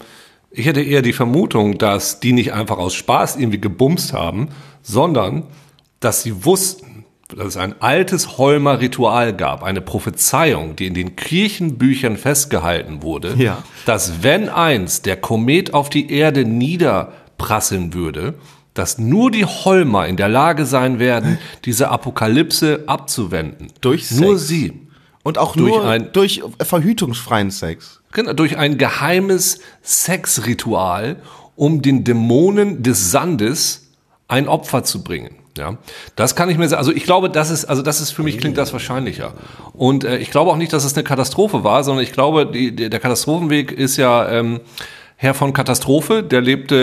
ich 0.51 0.65
hätte 0.65 0.81
eher 0.81 1.03
die 1.03 1.13
Vermutung, 1.13 1.77
dass 1.77 2.19
die 2.21 2.33
nicht 2.33 2.55
einfach 2.55 2.79
aus 2.79 2.95
Spaß 2.95 3.37
irgendwie 3.37 3.61
gebumst 3.61 4.15
haben, 4.15 4.49
sondern 4.81 5.43
dass 6.01 6.23
sie 6.23 6.47
wussten, 6.47 6.94
dass 7.37 7.47
es 7.49 7.57
ein 7.57 7.75
altes 7.81 8.39
Holmer 8.39 8.81
Ritual 8.81 9.35
gab, 9.35 9.63
eine 9.63 9.81
Prophezeiung, 9.81 10.77
die 10.77 10.87
in 10.87 10.95
den 10.95 11.17
Kirchenbüchern 11.17 12.17
festgehalten 12.17 13.03
wurde, 13.03 13.35
Ja. 13.37 13.63
dass 13.87 14.23
wenn 14.23 14.49
einst 14.49 15.07
der 15.07 15.17
Komet 15.17 15.75
auf 15.75 15.91
die 15.91 16.11
Erde 16.13 16.45
niederprasseln 16.45 17.95
würde, 17.95 18.35
dass 18.75 18.99
nur 18.99 19.31
die 19.31 19.45
Holmer 19.45 20.07
in 20.09 20.17
der 20.17 20.29
Lage 20.29 20.67
sein 20.67 20.99
werden, 20.99 21.39
diese 21.65 21.91
Apokalypse 21.91 22.85
abzuwenden. 22.87 23.69
Durch 23.81 24.11
Nur 24.11 24.37
Sex. 24.39 24.49
sie. 24.49 24.73
Und 25.23 25.39
auch 25.39 25.55
Durch 25.57 25.71
nur 25.73 25.85
ein- 25.89 26.11
durch 26.13 26.43
verhütungsfreien 26.61 27.51
Sex. 27.51 28.01
Genau, 28.13 28.33
durch 28.33 28.59
ein 28.59 28.77
geheimes 28.77 29.61
Sexritual, 29.83 31.17
um 31.57 31.83
den 31.83 32.05
Dämonen 32.05 32.83
des 32.83 33.11
Sandes 33.11 33.93
ein 34.29 34.49
Opfer 34.49 34.85
zu 34.85 35.03
bringen. 35.05 35.37
Ja, 35.57 35.79
das 36.17 36.35
kann 36.35 36.51
ich 36.51 36.59
mir 36.59 36.69
sagen. 36.69 36.79
Also 36.79 36.93
ich 36.93 37.05
glaube, 37.05 37.31
das 37.31 37.51
ist, 37.51 37.67
also 37.67 37.83
das 37.83 38.01
ist 38.01 38.11
für 38.11 38.25
mich 38.25 38.39
klingt 38.39 38.59
das 38.59 38.73
wahrscheinlicher. 38.73 39.35
Und 39.73 40.03
äh, 40.03 40.19
ich 40.19 40.31
glaube 40.31 40.51
auch 40.51 40.57
nicht, 40.57 40.73
dass 40.73 40.85
es 40.85 40.95
eine 40.95 41.05
Katastrophe 41.05 41.63
war, 41.63 41.85
sondern 41.85 42.03
ich 42.03 42.13
glaube, 42.13 42.47
die, 42.47 42.75
der 42.75 42.99
Katastrophenweg 42.99 43.71
ist 43.71 43.97
ja 43.97 44.29
ähm, 44.29 44.61
Herr 45.17 45.35
von 45.35 45.53
Katastrophe, 45.53 46.23
der 46.23 46.41
lebte 46.41 46.75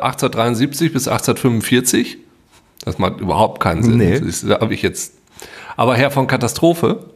äh, 0.00 0.04
1873 0.04 0.92
bis 0.92 1.06
1845. 1.06 2.18
Das 2.84 2.98
macht 2.98 3.20
überhaupt 3.20 3.60
keinen 3.60 3.82
Sinn. 3.82 3.98
Nee. 3.98 4.20
Das 4.20 4.44
habe 4.44 4.74
ich 4.74 4.82
jetzt. 4.82 5.14
Aber 5.76 5.94
Herr 5.94 6.10
von 6.10 6.26
Katastrophe, 6.26 7.06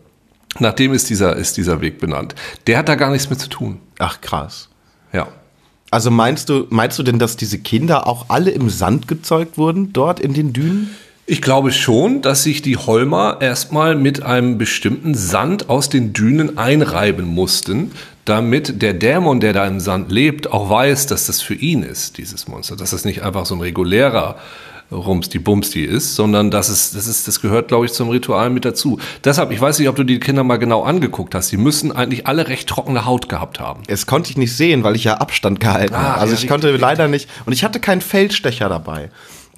nach 0.59 0.73
dem 0.73 0.93
ist 0.93 1.11
dieser, 1.11 1.35
ist 1.35 1.57
dieser 1.57 1.81
Weg 1.81 1.99
benannt. 1.99 2.35
Der 2.67 2.79
hat 2.79 2.89
da 2.89 2.95
gar 2.95 3.11
nichts 3.11 3.29
mit 3.29 3.41
zu 3.41 3.49
tun. 3.49 3.81
Ach 3.99 4.21
krass. 4.21 4.69
Ja. 5.13 5.29
Also 5.93 6.11
meinst 6.11 6.49
du, 6.49 6.67
meinst 6.71 6.99
du 6.99 7.03
denn, 7.03 7.19
dass 7.19 7.37
diese 7.37 7.59
Kinder 7.59 8.07
auch 8.07 8.31
alle 8.31 8.51
im 8.51 8.71
Sand 8.71 9.09
gezeugt 9.09 9.59
wurden, 9.59 9.93
dort 9.93 10.21
in 10.21 10.33
den 10.33 10.55
Dünen? 10.55 10.89
Ich 11.27 11.43
glaube 11.43 11.71
schon, 11.71 12.23
dass 12.23 12.45
sich 12.45 12.63
die 12.63 12.79
Holmer 12.79 13.37
erstmal 13.41 13.95
mit 13.95 14.23
einem 14.23 14.57
bestimmten 14.57 15.15
Sand 15.15 15.69
aus 15.69 15.91
den 15.91 16.15
Dünen 16.15 16.57
einreiben 16.57 17.27
mussten, 17.27 17.93
damit 18.25 18.81
der 18.81 18.95
Dämon, 18.95 19.41
der 19.41 19.53
da 19.53 19.67
im 19.67 19.81
Sand 19.81 20.11
lebt, 20.11 20.51
auch 20.51 20.71
weiß, 20.71 21.09
dass 21.09 21.27
das 21.27 21.43
für 21.43 21.55
ihn 21.55 21.83
ist, 21.83 22.17
dieses 22.17 22.49
Monster. 22.49 22.75
Dass 22.75 22.93
das 22.93 23.05
nicht 23.05 23.23
einfach 23.23 23.45
so 23.45 23.55
ein 23.55 23.61
regulärer 23.61 24.37
Rums 24.37 24.43
die 25.33 25.39
Bums 25.39 25.71
die 25.71 25.85
ist, 25.85 26.15
sondern 26.15 26.51
das 26.51 26.69
ist, 26.69 26.95
das 26.95 27.07
ist, 27.07 27.27
das 27.27 27.41
gehört, 27.41 27.69
glaube 27.69 27.87
ich, 27.87 27.93
zum 27.93 28.09
Ritual 28.11 28.51
mit 28.51 28.65
dazu. 28.65 28.99
Deshalb, 29.25 29.51
ich 29.51 29.61
weiß 29.61 29.79
nicht, 29.79 29.89
ob 29.89 29.97
du 29.97 30.05
die 30.05 30.21
Kinder 30.21 30.45
mal 30.45 30.59
genau 30.59 30.83
angeguckt 30.83 31.35
hast. 31.35 31.51
Die 31.53 31.57
müssen 31.57 31.93
eigentlich 31.93 32.27
alle 32.27 32.49
recht 32.49 32.69
trockene 32.69 33.05
Haut 33.05 33.29
gehabt 33.29 33.61
haben. 33.61 33.83
Es 33.87 34.07
konnte 34.07 34.31
ich 34.31 34.37
nicht 34.37 34.57
sehen, 34.57 34.85
weil 34.85 34.97
ich 34.97 35.05
ja 35.05 35.15
Abstand 35.15 35.61
gehalten 35.61 35.95
Ah, 35.95 36.03
habe. 36.03 36.21
Also 36.21 36.35
ja, 36.35 36.41
ich 36.41 36.49
konnte 36.49 36.77
leider 36.77 37.09
nicht. 37.09 37.29
Und 37.47 37.53
ich 37.53 37.65
hatte 37.65 37.81
keinen 37.81 38.01
Feldstecher 38.01 38.69
dabei. 38.69 39.11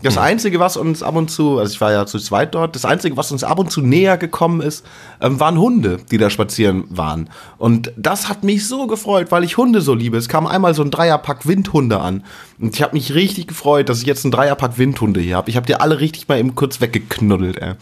Das 0.03 0.19
Einzige, 0.19 0.61
was 0.61 0.77
uns 0.77 1.03
ab 1.03 1.17
und 1.17 1.31
zu, 1.31 1.59
also 1.59 1.73
ich 1.73 1.81
war 1.81 1.91
ja 1.91 2.05
zu 2.05 2.19
zweit 2.19 2.55
dort, 2.55 2.75
das 2.75 2.85
Einzige, 2.85 3.17
was 3.17 3.33
uns 3.33 3.43
ab 3.43 3.59
und 3.59 3.71
zu 3.71 3.81
näher 3.81 4.19
gekommen 4.19 4.61
ist, 4.61 4.85
ähm, 5.23 5.41
waren 5.41 5.59
Hunde, 5.59 5.99
die 6.11 6.19
da 6.19 6.29
spazieren 6.29 6.85
waren. 6.91 7.31
Und 7.57 7.91
das 7.97 8.29
hat 8.29 8.45
mich 8.45 8.69
so 8.69 8.87
gefreut, 8.87 9.29
weil 9.31 9.45
ich 9.45 9.57
Hunde 9.57 9.81
so 9.81 9.95
liebe. 9.95 10.19
Es 10.19 10.29
kam 10.29 10.47
einmal 10.47 10.75
so 10.75 10.83
ein 10.83 10.91
Dreierpack 10.91 11.47
Windhunde 11.47 12.01
an. 12.01 12.23
Und 12.61 12.75
ich 12.75 12.83
habe 12.83 12.93
mich 12.95 13.15
richtig 13.15 13.47
gefreut, 13.47 13.89
dass 13.89 14.01
ich 14.01 14.07
jetzt 14.07 14.25
einen 14.27 14.33
Dreierpack 14.33 14.77
Windhunde 14.77 15.21
hier 15.21 15.37
habe. 15.37 15.49
Ich 15.49 15.57
habe 15.57 15.67
die 15.67 15.77
alle 15.77 16.01
richtig 16.01 16.29
mal 16.29 16.39
eben 16.39 16.55
kurz 16.55 16.83
weggeknuddelt, 16.83 17.57
ey. 17.57 17.73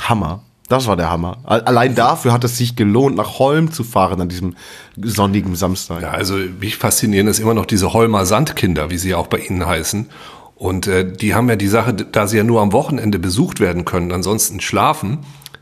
Hammer. 0.00 0.42
Das 0.68 0.86
war 0.86 0.96
der 0.96 1.10
Hammer. 1.10 1.38
Al- 1.44 1.60
Allein 1.62 1.94
dafür 1.94 2.32
hat 2.32 2.42
es 2.42 2.56
sich 2.56 2.74
gelohnt, 2.74 3.16
nach 3.16 3.38
Holm 3.38 3.70
zu 3.70 3.84
fahren 3.84 4.20
an 4.22 4.30
diesem 4.30 4.56
sonnigen 4.96 5.56
Samstag. 5.56 6.00
Ja, 6.00 6.10
also 6.10 6.36
mich 6.36 6.76
faszinieren 6.76 7.26
ist 7.26 7.38
immer 7.38 7.52
noch 7.52 7.66
diese 7.66 7.92
Holmer 7.92 8.24
Sandkinder, 8.24 8.90
wie 8.90 8.96
sie 8.96 9.10
ja 9.10 9.18
auch 9.18 9.26
bei 9.26 9.38
Ihnen 9.38 9.66
heißen. 9.66 10.08
Und 10.56 10.86
äh, 10.86 11.10
die 11.10 11.34
haben 11.34 11.48
ja 11.48 11.56
die 11.56 11.68
Sache, 11.68 11.92
da 11.92 12.26
sie 12.26 12.36
ja 12.36 12.44
nur 12.44 12.60
am 12.60 12.72
Wochenende 12.72 13.18
besucht 13.18 13.60
werden 13.60 13.84
können, 13.84 14.12
ansonsten 14.12 14.60
schlafen, 14.60 15.18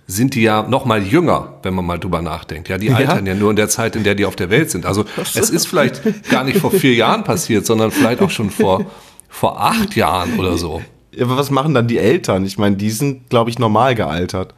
sind 0.07 0.35
die 0.35 0.43
ja 0.43 0.63
noch 0.63 0.85
mal 0.85 1.03
jünger, 1.03 1.55
wenn 1.63 1.75
man 1.75 1.87
mal 1.87 1.99
drüber 1.99 2.21
nachdenkt. 2.23 2.69
Ja, 2.69 2.77
die 2.77 2.91
altern 2.91 3.25
ja 3.25 3.35
nur 3.35 3.51
in 3.51 3.57
der 3.57 3.69
Zeit, 3.69 3.97
in 3.97 4.05
der 4.05 4.15
die 4.15 4.27
auf 4.27 4.37
der 4.37 4.51
Welt 4.51 4.71
sind. 4.71 4.85
Also 4.85 5.05
es 5.17 5.49
ist 5.49 5.67
vielleicht 5.67 6.29
gar 6.29 6.45
nicht 6.45 6.59
vor 6.59 6.71
vier 6.71 6.95
Jahren 6.95 7.25
passiert, 7.25 7.65
sondern 7.65 7.91
vielleicht 7.91 8.21
auch 8.21 8.31
schon 8.31 8.51
vor, 8.51 8.85
vor 9.29 9.61
acht 9.61 9.97
Jahren 9.97 10.39
oder 10.39 10.59
so. 10.59 10.83
Ja, 11.15 11.25
aber 11.25 11.37
was 11.37 11.51
machen 11.51 11.73
dann 11.73 11.89
die 11.89 11.99
Eltern? 11.99 12.45
Ich 12.45 12.59
meine, 12.59 12.77
die 12.77 12.91
sind, 12.91 13.31
glaube 13.31 13.49
ich, 13.51 13.59
normal 13.59 13.95
gealtert. 13.95 14.55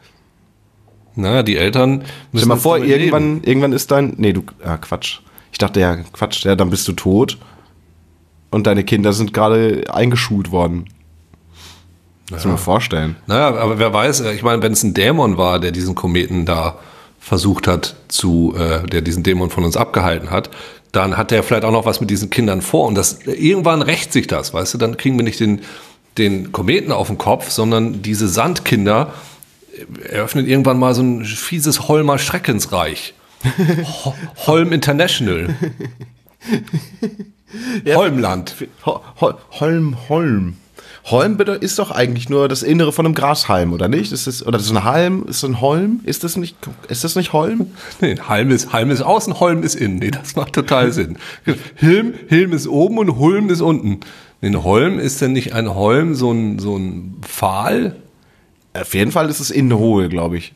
Naja, 1.14 1.42
die 1.42 1.56
Eltern 1.56 1.98
müssen 1.98 2.06
Stell 2.32 2.42
dir 2.42 2.48
mal 2.48 2.56
vor, 2.56 2.78
leben. 2.78 2.90
irgendwann, 2.90 3.42
irgendwann 3.44 3.72
ist 3.72 3.90
dein. 3.90 4.14
Nee, 4.16 4.32
du. 4.32 4.42
Ah, 4.64 4.78
Quatsch. 4.78 5.20
Ich 5.52 5.58
dachte 5.58 5.78
ja, 5.78 5.96
Quatsch, 6.12 6.44
ja, 6.44 6.56
dann 6.56 6.70
bist 6.70 6.88
du 6.88 6.92
tot. 6.92 7.38
Und 8.54 8.68
deine 8.68 8.84
Kinder 8.84 9.12
sind 9.12 9.34
gerade 9.34 9.82
eingeschult 9.92 10.52
worden. 10.52 10.84
Kannst 12.28 12.44
du 12.44 12.48
dir 12.50 12.52
mal 12.52 12.58
vorstellen. 12.58 13.16
Naja, 13.26 13.48
aber 13.48 13.80
wer 13.80 13.92
weiß, 13.92 14.20
äh, 14.20 14.32
ich 14.32 14.44
meine, 14.44 14.62
wenn 14.62 14.70
es 14.70 14.84
ein 14.84 14.94
Dämon 14.94 15.36
war, 15.38 15.58
der 15.58 15.72
diesen 15.72 15.96
Kometen 15.96 16.46
da 16.46 16.78
versucht 17.18 17.66
hat 17.66 17.96
zu, 18.06 18.54
äh, 18.56 18.86
der 18.86 19.00
diesen 19.00 19.24
Dämon 19.24 19.50
von 19.50 19.64
uns 19.64 19.76
abgehalten 19.76 20.30
hat, 20.30 20.50
dann 20.92 21.16
hat 21.16 21.32
der 21.32 21.42
vielleicht 21.42 21.64
auch 21.64 21.72
noch 21.72 21.84
was 21.84 22.00
mit 22.00 22.10
diesen 22.10 22.30
Kindern 22.30 22.62
vor 22.62 22.86
und 22.86 22.94
das 22.94 23.22
irgendwann 23.26 23.82
rächt 23.82 24.12
sich 24.12 24.28
das, 24.28 24.54
weißt 24.54 24.74
du, 24.74 24.78
dann 24.78 24.96
kriegen 24.98 25.18
wir 25.18 25.24
nicht 25.24 25.40
den, 25.40 25.62
den 26.16 26.52
Kometen 26.52 26.92
auf 26.92 27.08
den 27.08 27.18
Kopf, 27.18 27.50
sondern 27.50 28.02
diese 28.02 28.28
Sandkinder 28.28 29.14
äh, 29.72 30.10
eröffnen 30.10 30.46
irgendwann 30.46 30.78
mal 30.78 30.94
so 30.94 31.02
ein 31.02 31.24
fieses 31.24 31.88
Holmer 31.88 32.18
Schreckensreich. 32.18 33.14
Ho 34.04 34.14
Holm 34.46 34.70
International. 34.70 35.56
Holmland. 37.94 38.54
Ho 38.86 39.00
Ho 39.20 39.34
Holm, 39.52 39.96
Holm. 40.08 40.56
Holm 41.06 41.38
ist 41.60 41.78
doch 41.78 41.90
eigentlich 41.90 42.30
nur 42.30 42.48
das 42.48 42.62
Innere 42.62 42.90
von 42.90 43.04
einem 43.04 43.14
Grashalm, 43.14 43.74
oder 43.74 43.88
nicht? 43.88 44.10
Ist 44.10 44.26
das, 44.26 44.42
oder 44.42 44.56
das 44.56 44.66
ist 44.66 44.72
ein 44.72 44.84
Halm? 44.84 45.24
Ist 45.28 45.42
das 45.42 45.50
ein 45.50 45.60
Holm? 45.60 46.00
Ist 46.04 46.24
das 46.24 46.36
nicht, 46.36 46.56
ist 46.88 47.04
das 47.04 47.14
nicht 47.14 47.32
Holm? 47.34 47.72
Nee, 48.00 48.16
Halm 48.26 48.50
ist, 48.50 48.72
Halm 48.72 48.90
ist 48.90 49.02
außen, 49.02 49.38
Holm 49.38 49.62
ist 49.62 49.74
innen. 49.74 49.98
Nee, 49.98 50.10
das 50.10 50.34
macht 50.34 50.54
total 50.54 50.92
Sinn. 50.92 51.18
Hilm, 51.74 52.14
Hilm 52.28 52.52
ist 52.52 52.66
oben 52.66 52.98
und 52.98 53.18
Hulm 53.18 53.50
ist 53.50 53.60
unten. 53.60 54.00
Nee, 54.40 54.48
ein 54.48 54.64
Holm 54.64 54.98
ist 54.98 55.20
denn 55.20 55.32
nicht 55.32 55.52
ein 55.52 55.74
Holm 55.74 56.14
so 56.14 56.32
ein, 56.32 56.58
so 56.58 56.76
ein 56.76 57.16
Pfahl? 57.20 57.96
Auf 58.72 58.94
jeden 58.94 59.12
Fall 59.12 59.28
ist 59.28 59.40
es 59.40 59.50
innen 59.50 59.76
hohl, 59.76 60.08
glaube 60.08 60.38
ich. 60.38 60.54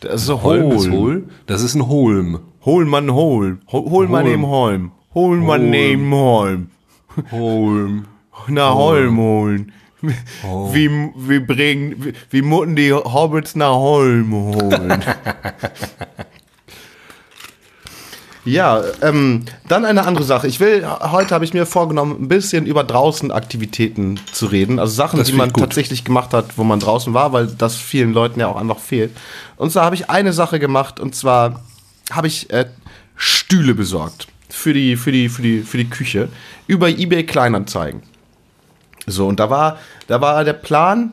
Das 0.00 0.20
ist 0.20 0.26
so 0.26 0.42
Holm 0.42 0.72
ist 0.72 0.90
hohl. 0.90 1.24
Das 1.46 1.62
ist 1.62 1.74
ein 1.74 1.88
Holm. 1.88 2.40
Hol 2.66 2.84
man 2.84 3.10
hol. 3.12 3.58
Hol, 3.72 3.90
hol 3.90 4.08
man 4.08 4.24
Holm. 4.24 4.30
neben 4.30 4.46
Holm. 4.46 4.92
Hol 5.16 5.38
man 5.38 5.62
Holm. 5.62 5.70
neben 5.70 6.12
Holm. 6.12 6.70
Holm. 7.30 8.04
Na 8.48 8.74
Holm 8.74 9.16
holen. 9.16 9.72
Wie, 10.02 10.90
wie 11.16 11.40
bringen, 11.40 11.94
wie, 12.04 12.12
wie 12.28 12.42
mutten 12.42 12.76
die 12.76 12.92
Hobbits 12.92 13.56
nach 13.56 13.76
Holm 13.76 14.30
holen. 14.34 15.02
ja, 18.44 18.82
ähm, 19.00 19.46
dann 19.68 19.86
eine 19.86 20.04
andere 20.04 20.24
Sache. 20.24 20.48
Ich 20.48 20.60
will, 20.60 20.86
heute 20.86 21.34
habe 21.34 21.46
ich 21.46 21.54
mir 21.54 21.64
vorgenommen, 21.64 22.16
ein 22.20 22.28
bisschen 22.28 22.66
über 22.66 22.84
draußen 22.84 23.32
Aktivitäten 23.32 24.20
zu 24.32 24.44
reden. 24.44 24.78
Also 24.78 24.92
Sachen, 24.92 25.18
Das 25.18 25.28
die 25.28 25.32
man 25.32 25.50
gut. 25.50 25.62
tatsächlich 25.62 26.04
gemacht 26.04 26.34
hat, 26.34 26.58
wo 26.58 26.62
man 26.62 26.78
draußen 26.78 27.14
war, 27.14 27.32
weil 27.32 27.46
das 27.46 27.76
vielen 27.76 28.12
Leuten 28.12 28.38
ja 28.38 28.48
auch 28.48 28.56
einfach 28.56 28.78
fehlt. 28.78 29.16
Und 29.56 29.72
zwar 29.72 29.86
habe 29.86 29.94
ich 29.94 30.10
eine 30.10 30.34
Sache 30.34 30.58
gemacht 30.58 31.00
und 31.00 31.14
zwar 31.14 31.62
habe 32.12 32.26
ich 32.26 32.50
äh, 32.50 32.66
Stühle 33.16 33.74
besorgt 33.74 34.28
für 34.56 34.72
die, 34.72 34.96
für 34.96 35.12
die, 35.12 35.28
für 35.28 35.42
die, 35.42 35.60
für 35.60 35.76
die 35.76 35.88
Küche 35.88 36.28
über 36.66 36.88
eBay 36.88 37.24
Kleinanzeigen. 37.24 38.02
So, 39.06 39.26
und 39.28 39.38
da 39.38 39.50
war, 39.50 39.78
da 40.08 40.20
war 40.20 40.42
der 40.44 40.54
Plan, 40.54 41.12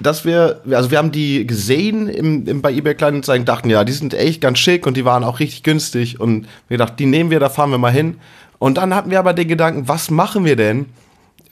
dass 0.00 0.24
wir, 0.24 0.62
also 0.70 0.90
wir 0.90 0.98
haben 0.98 1.10
die 1.10 1.46
gesehen 1.46 2.08
im, 2.08 2.46
im, 2.46 2.62
bei 2.62 2.72
eBay 2.72 2.94
Kleinanzeigen, 2.94 3.44
dachten, 3.44 3.68
ja, 3.68 3.84
die 3.84 3.92
sind 3.92 4.14
echt 4.14 4.40
ganz 4.40 4.58
schick 4.58 4.86
und 4.86 4.96
die 4.96 5.04
waren 5.04 5.24
auch 5.24 5.40
richtig 5.40 5.64
günstig 5.64 6.20
und 6.20 6.46
wir 6.68 6.78
dachten, 6.78 6.96
die 6.96 7.06
nehmen 7.06 7.30
wir, 7.30 7.40
da 7.40 7.48
fahren 7.48 7.70
wir 7.70 7.78
mal 7.78 7.92
hin. 7.92 8.18
Und 8.58 8.78
dann 8.78 8.94
hatten 8.94 9.10
wir 9.10 9.18
aber 9.18 9.34
den 9.34 9.48
Gedanken, 9.48 9.88
was 9.88 10.10
machen 10.10 10.44
wir 10.44 10.56
denn, 10.56 10.86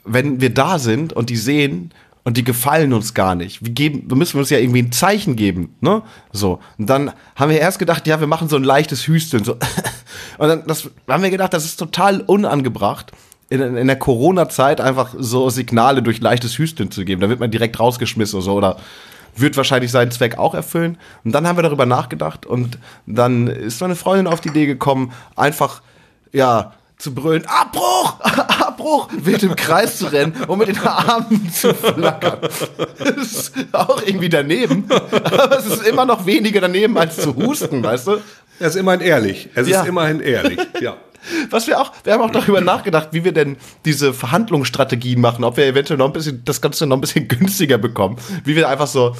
wenn 0.05 0.39
wir 0.41 0.53
da 0.53 0.79
sind 0.79 1.13
und 1.13 1.29
die 1.29 1.37
sehen 1.37 1.91
und 2.27 2.35
die 2.35 2.43
gefallen 2.43 2.91
uns 2.91 3.13
gar 3.13 3.35
nicht. 3.35 3.63
Wir 3.63 3.71
geben, 3.71 4.03
wir 4.09 4.17
müssen 4.17 4.37
uns 4.37 4.49
ja 4.49 4.57
irgendwie 4.57 4.81
ein 4.81 4.91
Zeichen 4.91 5.37
geben, 5.37 5.73
ne? 5.79 6.01
So. 6.33 6.59
Und 6.77 6.89
dann 6.89 7.13
haben 7.37 7.49
wir 7.49 7.57
erst 7.57 7.79
gedacht, 7.79 8.05
ja, 8.05 8.19
wir 8.19 8.27
machen 8.27 8.49
so 8.49 8.57
ein 8.57 8.65
leichtes 8.65 9.07
Hüsteln, 9.07 9.45
so. 9.45 9.53
Und 10.37 10.49
dann 10.49 10.67
das, 10.67 10.89
haben 11.07 11.23
wir 11.23 11.29
gedacht, 11.29 11.53
das 11.53 11.63
ist 11.63 11.77
total 11.77 12.19
unangebracht, 12.19 13.13
in, 13.47 13.61
in 13.61 13.87
der 13.87 13.95
Corona-Zeit 13.95 14.81
einfach 14.81 15.15
so 15.17 15.49
Signale 15.49 16.03
durch 16.03 16.19
leichtes 16.19 16.57
Hüsteln 16.57 16.91
zu 16.91 17.05
geben. 17.05 17.21
Da 17.21 17.29
wird 17.29 17.39
man 17.39 17.49
direkt 17.49 17.79
rausgeschmissen 17.79 18.35
oder 18.35 18.43
so, 18.43 18.53
oder 18.55 18.77
wird 19.37 19.55
wahrscheinlich 19.55 19.91
seinen 19.91 20.11
Zweck 20.11 20.37
auch 20.37 20.53
erfüllen. 20.53 20.97
Und 21.23 21.31
dann 21.31 21.47
haben 21.47 21.57
wir 21.57 21.63
darüber 21.63 21.85
nachgedacht 21.85 22.45
und 22.45 22.77
dann 23.05 23.47
ist 23.47 23.79
meine 23.79 23.95
Freundin 23.95 24.27
auf 24.27 24.41
die 24.41 24.49
Idee 24.49 24.65
gekommen, 24.65 25.13
einfach, 25.37 25.81
ja, 26.33 26.73
zu 26.97 27.13
brüllen, 27.13 27.45
Abbruch, 27.45 28.19
Abbruch, 28.21 29.07
wild 29.15 29.43
im 29.43 29.55
Kreis 29.55 29.97
zu 29.99 30.07
rennen 30.07 30.33
und 30.47 30.57
mit 30.59 30.67
den 30.69 30.79
Armen 30.79 31.51
zu 31.51 31.73
flackern. 31.73 32.39
Das 32.97 33.31
ist 33.33 33.53
auch 33.71 34.01
irgendwie 34.03 34.29
daneben, 34.29 34.85
aber 34.89 35.59
es 35.59 35.67
ist 35.67 35.87
immer 35.87 36.05
noch 36.05 36.25
weniger 36.25 36.61
daneben 36.61 36.97
als 36.97 37.17
zu 37.17 37.35
husten, 37.35 37.83
weißt 37.83 38.07
du? 38.07 38.17
Er 38.59 38.67
ist 38.69 38.75
immerhin 38.75 39.01
ehrlich. 39.01 39.49
Es 39.53 39.67
Ja. 39.67 39.81
ist 39.81 39.87
immerhin 39.87 40.19
ehrlich. 40.21 40.59
Ja. 40.81 40.95
Was 41.49 41.67
wir 41.67 41.79
auch, 41.79 41.91
wir 42.03 42.13
haben 42.13 42.21
auch 42.21 42.31
darüber 42.31 42.61
nachgedacht, 42.61 43.09
wie 43.11 43.23
wir 43.25 43.33
denn 43.33 43.57
diese 43.85 44.13
Verhandlungsstrategien 44.13 45.19
machen, 45.19 45.43
ob 45.43 45.57
wir 45.57 45.65
eventuell 45.65 45.97
noch 45.97 46.05
ein 46.07 46.13
bisschen, 46.13 46.43
das 46.45 46.61
Ganze 46.61 46.87
noch 46.87 46.97
ein 46.97 47.01
bisschen 47.01 47.27
günstiger 47.27 47.77
bekommen. 47.77 48.17
Wie 48.45 48.55
wir 48.55 48.69
einfach 48.69 48.87
so, 48.87 49.13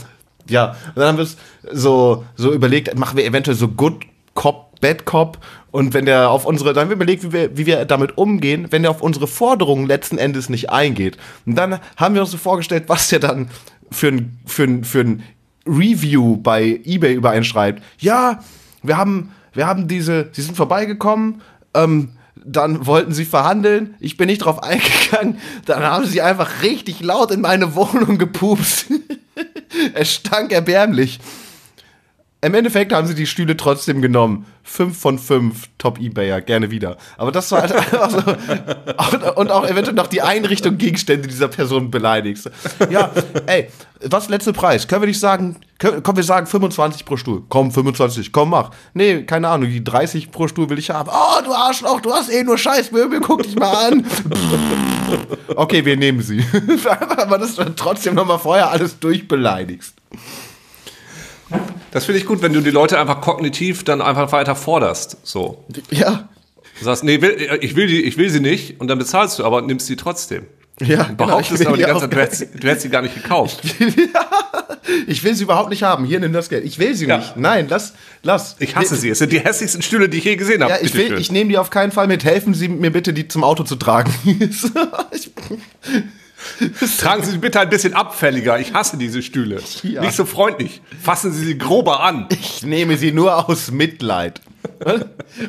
ja, 0.49 0.69
und 0.87 0.97
dann 0.97 1.07
haben 1.09 1.17
wir 1.17 1.25
es 1.25 1.35
so, 1.73 2.23
so 2.35 2.53
überlegt, 2.53 2.97
machen 2.97 3.17
wir 3.17 3.25
eventuell 3.25 3.57
so 3.57 3.67
Good 3.67 4.05
Cop, 4.37 4.79
Bad 4.79 5.05
Cop 5.05 5.39
und 5.71 5.95
wenn 5.95 6.05
der 6.05 6.29
auf 6.29 6.45
unsere, 6.45 6.71
dann 6.73 6.83
haben 6.83 6.89
wir 6.89 6.95
überlegt, 6.95 7.23
wie 7.23 7.33
wir, 7.33 7.57
wie 7.57 7.65
wir 7.65 7.85
damit 7.85 8.17
umgehen, 8.19 8.67
wenn 8.69 8.83
der 8.83 8.91
auf 8.91 9.01
unsere 9.01 9.27
Forderungen 9.27 9.87
letzten 9.87 10.19
Endes 10.19 10.47
nicht 10.47 10.69
eingeht. 10.69 11.17
Und 11.47 11.55
dann 11.55 11.79
haben 11.97 12.13
wir 12.13 12.21
uns 12.21 12.31
so 12.31 12.37
vorgestellt, 12.37 12.83
was 12.85 13.09
der 13.09 13.19
dann 13.19 13.49
für 13.91 14.09
ein, 14.09 14.39
für 14.45 14.63
ein, 14.63 14.83
für 14.83 14.99
ein 15.01 15.23
Review 15.65 16.37
bei 16.37 16.79
eBay 16.85 17.15
übereinschreibt. 17.15 17.81
Ja, 17.97 18.43
wir 18.83 18.95
haben, 18.95 19.31
wir 19.53 19.65
haben 19.65 19.87
diese, 19.87 20.29
sie 20.31 20.43
sind 20.43 20.55
vorbeigekommen, 20.55 21.41
ähm, 21.73 22.09
dann 22.45 22.85
wollten 22.85 23.11
sie 23.11 23.25
verhandeln, 23.25 23.95
ich 23.99 24.17
bin 24.17 24.27
nicht 24.27 24.39
drauf 24.39 24.61
eingegangen, 24.63 25.39
dann 25.65 25.81
haben 25.81 26.05
sie 26.05 26.21
einfach 26.21 26.61
richtig 26.61 27.01
laut 27.01 27.31
in 27.31 27.41
meine 27.41 27.75
Wohnung 27.75 28.19
gepupst. 28.19 28.85
es 29.95 30.13
stank 30.13 30.51
erbärmlich. 30.51 31.19
Im 32.47 32.53
Endeffekt 32.53 32.93
haben 32.93 33.05
sie 33.07 33.13
die 33.13 33.27
Stühle 33.27 33.57
trotzdem 33.57 34.01
genommen. 34.01 34.45
Fünf 34.63 34.97
von 34.97 35.19
fünf 35.19 35.67
Top-Ebayer, 35.77 36.39
gerne 36.39 36.71
wieder. 36.71 36.95
Aber 37.17 37.33
das 37.33 37.51
war 37.51 37.61
halt 37.63 37.73
einfach 37.73 38.09
so. 39.11 39.17
Und- 39.17 39.35
Und 39.37 39.51
auch 39.51 39.67
eventuell 39.67 39.95
noch 39.95 40.07
die 40.07 40.21
Einrichtung 40.21 40.77
Gegenstände 40.77 41.27
dieser 41.27 41.49
Person 41.49 41.91
beleidigst. 41.91 42.49
Ja, 42.89 43.11
ey, 43.47 43.67
was 44.01 44.29
letzte 44.29 44.53
Preis? 44.53 44.87
Können 44.87 45.01
wir 45.01 45.07
nicht 45.09 45.19
sagen, 45.19 45.57
können, 45.77 46.01
komm, 46.03 46.15
wir 46.15 46.23
sagen 46.23 46.47
25 46.47 47.03
pro 47.03 47.17
Stuhl. 47.17 47.43
Komm, 47.49 47.69
25, 47.69 48.31
komm, 48.31 48.51
mach. 48.51 48.71
Nee, 48.93 49.23
keine 49.23 49.49
Ahnung, 49.49 49.69
die 49.69 49.83
30 49.83 50.31
pro 50.31 50.47
Stuhl 50.47 50.69
will 50.69 50.79
ich 50.79 50.89
haben. 50.89 51.09
Oh, 51.11 51.41
du 51.43 51.53
Arschloch, 51.53 51.99
du 51.99 52.13
hast 52.13 52.29
eh 52.31 52.43
nur 52.43 52.57
Scheißmöbel, 52.57 53.19
guck 53.19 53.43
dich 53.43 53.55
mal 53.57 53.91
an. 53.91 54.05
okay, 55.57 55.83
wir 55.83 55.97
nehmen 55.97 56.21
sie. 56.21 56.45
Aber 57.17 57.39
das 57.39 57.55
du 57.55 57.65
trotzdem 57.75 58.15
nochmal 58.15 58.39
vorher 58.39 58.69
alles 58.71 58.97
durchbeleidigst. 58.99 59.93
Das 61.97 62.05
finde 62.05 62.19
ich 62.19 62.25
gut, 62.27 62.41
wenn 62.43 62.53
du 62.53 62.61
die 62.61 62.69
Leute 62.71 62.99
einfach 62.99 63.21
kognitiv 63.21 63.83
dann 63.83 64.01
einfach 64.01 64.31
weiter 64.31 64.55
forderst. 64.55 65.17
So. 65.23 65.65
Ja, 65.91 66.29
Du 66.79 66.85
sagst, 66.85 67.03
nee, 67.03 67.19
will, 67.21 67.57
ich, 67.61 67.75
will 67.75 67.87
die, 67.87 68.03
ich 68.03 68.17
will 68.17 68.29
sie 68.29 68.39
nicht 68.39 68.79
und 68.79 68.87
dann 68.87 68.99
bezahlst 68.99 69.39
du, 69.39 69.43
aber 69.45 69.63
nimmst 69.63 69.87
sie 69.87 69.95
trotzdem. 69.95 70.45
Ja, 70.79 71.05
Du 71.05 71.15
behauptest 71.15 71.57
genau, 71.57 71.69
aber 71.69 71.77
die 71.77 71.83
ganze 71.85 72.01
Zeit, 72.01 72.13
du 72.13 72.17
hättest, 72.21 72.39
sie- 72.53 72.59
du 72.59 72.67
hättest 72.67 72.81
sie 72.83 72.89
gar 72.89 73.01
nicht 73.01 73.15
gekauft. 73.15 73.61
Ich 75.05 75.21
will 75.23 75.35
sie 75.35 75.43
überhaupt 75.43 75.69
nicht 75.69 75.83
haben. 75.83 76.05
Hier, 76.05 76.19
nimm 76.21 76.31
das 76.31 76.47
Geld. 76.47 76.63
Ich 76.63 76.79
will 76.79 76.95
sie 76.95 77.07
Ja. 77.07 77.17
nicht. 77.17 77.35
Nein, 77.35 77.67
lass, 77.69 77.93
lass. 78.23 78.55
Ich 78.59 78.75
hasse 78.77 78.95
sie. 78.95 79.09
Es 79.09 79.19
sind 79.19 79.33
die 79.33 79.39
hässlichsten 79.41 79.81
Stühle, 79.81 80.07
die 80.07 80.17
ich 80.19 80.23
je 80.23 80.37
gesehen 80.37 80.63
habe. 80.63 80.71
Ja, 80.73 80.79
ich, 80.81 80.93
will, 80.93 81.17
ich 81.17 81.29
nehme 81.29 81.49
die 81.49 81.57
auf 81.57 81.69
keinen 81.69 81.91
Fall 81.91 82.07
mit. 82.07 82.23
Helfen 82.23 82.53
Sie 82.53 82.69
mir 82.69 82.89
bitte, 82.91 83.11
die 83.11 83.27
zum 83.27 83.43
Auto 83.43 83.63
zu 83.63 83.75
tragen. 83.75 84.13
ich, 85.11 85.31
Tragen 86.99 87.23
Sie 87.23 87.31
sie 87.31 87.37
bitte 87.37 87.59
ein 87.59 87.69
bisschen 87.69 87.93
abfälliger. 87.93 88.59
Ich 88.59 88.73
hasse 88.73 88.97
diese 88.97 89.21
Stühle. 89.21 89.61
Ja. 89.83 90.01
Nicht 90.01 90.15
so 90.15 90.25
freundlich. 90.25 90.81
Fassen 91.01 91.31
Sie 91.31 91.45
sie 91.45 91.57
grober 91.57 92.03
an. 92.03 92.27
ich 92.29 92.63
nehme 92.63 92.97
sie 92.97 93.11
nur 93.11 93.49
aus 93.49 93.71
Mitleid. 93.71 94.41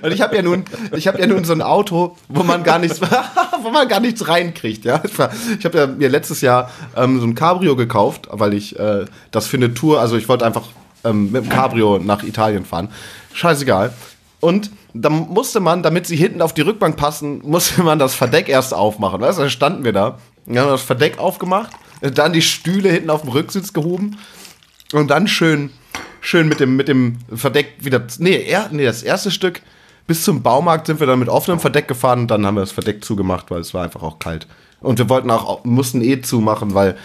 Und 0.02 0.12
ich 0.12 0.20
habe 0.20 0.36
ja 0.36 0.42
nun, 0.42 0.64
ich 0.92 1.08
habe 1.08 1.18
ja 1.18 1.26
nun 1.26 1.44
so 1.44 1.52
ein 1.52 1.62
Auto, 1.62 2.16
wo 2.28 2.42
man 2.42 2.62
gar 2.62 2.78
nichts, 2.78 3.00
wo 3.62 3.70
man 3.70 3.88
gar 3.88 4.00
nichts 4.00 4.28
reinkriegt. 4.28 4.84
Ja, 4.84 5.02
ich, 5.04 5.64
habe 5.64 5.78
ja 5.78 5.86
mir 5.86 6.08
letztes 6.08 6.40
Jahr 6.40 6.70
ähm, 6.96 7.20
so 7.20 7.26
ein 7.26 7.34
Cabrio 7.34 7.76
gekauft, 7.76 8.28
weil 8.30 8.54
ich 8.54 8.78
äh, 8.78 9.04
das 9.30 9.46
für 9.46 9.56
eine 9.56 9.74
Tour, 9.74 10.00
also 10.00 10.16
ich 10.16 10.28
wollte 10.28 10.46
einfach 10.46 10.68
ähm, 11.04 11.32
mit 11.32 11.44
dem 11.44 11.48
Cabrio 11.48 11.98
nach 11.98 12.22
Italien 12.22 12.64
fahren. 12.64 12.88
Scheißegal. 13.34 13.92
Und 14.40 14.70
dann 14.94 15.28
musste 15.28 15.60
man, 15.60 15.82
damit 15.82 16.06
sie 16.06 16.16
hinten 16.16 16.42
auf 16.42 16.54
die 16.54 16.60
Rückbank 16.62 16.96
passen, 16.96 17.40
musste 17.44 17.82
man 17.82 17.98
das 17.98 18.14
Verdeck 18.14 18.48
erst 18.48 18.72
aufmachen. 18.72 19.20
Weißt 19.20 19.38
du, 19.38 19.42
da 19.42 19.50
standen 19.50 19.84
wir 19.84 19.92
da, 19.92 20.18
dann 20.54 20.64
haben 20.64 20.68
wir 20.68 20.72
das 20.72 20.82
Verdeck 20.82 21.18
aufgemacht, 21.18 21.72
dann 22.00 22.32
die 22.32 22.42
Stühle 22.42 22.90
hinten 22.90 23.10
auf 23.10 23.22
dem 23.22 23.30
Rücksitz 23.30 23.72
gehoben 23.72 24.18
und 24.92 25.08
dann 25.08 25.28
schön, 25.28 25.70
schön 26.20 26.48
mit 26.48 26.60
dem, 26.60 26.76
mit 26.76 26.88
dem 26.88 27.18
Verdeck 27.34 27.74
wieder. 27.80 28.02
Nee, 28.18 28.42
er, 28.42 28.68
nee, 28.70 28.84
das 28.84 29.02
erste 29.02 29.30
Stück 29.30 29.62
bis 30.06 30.24
zum 30.24 30.42
Baumarkt 30.42 30.86
sind 30.86 31.00
wir 31.00 31.06
dann 31.06 31.18
mit 31.18 31.28
offenem 31.28 31.60
Verdeck 31.60 31.86
gefahren 31.86 32.20
und 32.20 32.30
dann 32.30 32.46
haben 32.46 32.54
wir 32.54 32.62
das 32.62 32.72
Verdeck 32.72 33.04
zugemacht, 33.04 33.50
weil 33.50 33.60
es 33.60 33.74
war 33.74 33.84
einfach 33.84 34.02
auch 34.02 34.18
kalt. 34.18 34.46
Und 34.80 34.98
wir 34.98 35.08
wollten 35.08 35.30
auch, 35.30 35.64
mussten 35.64 36.00
eh 36.00 36.22
zumachen, 36.22 36.72
weil 36.74 36.96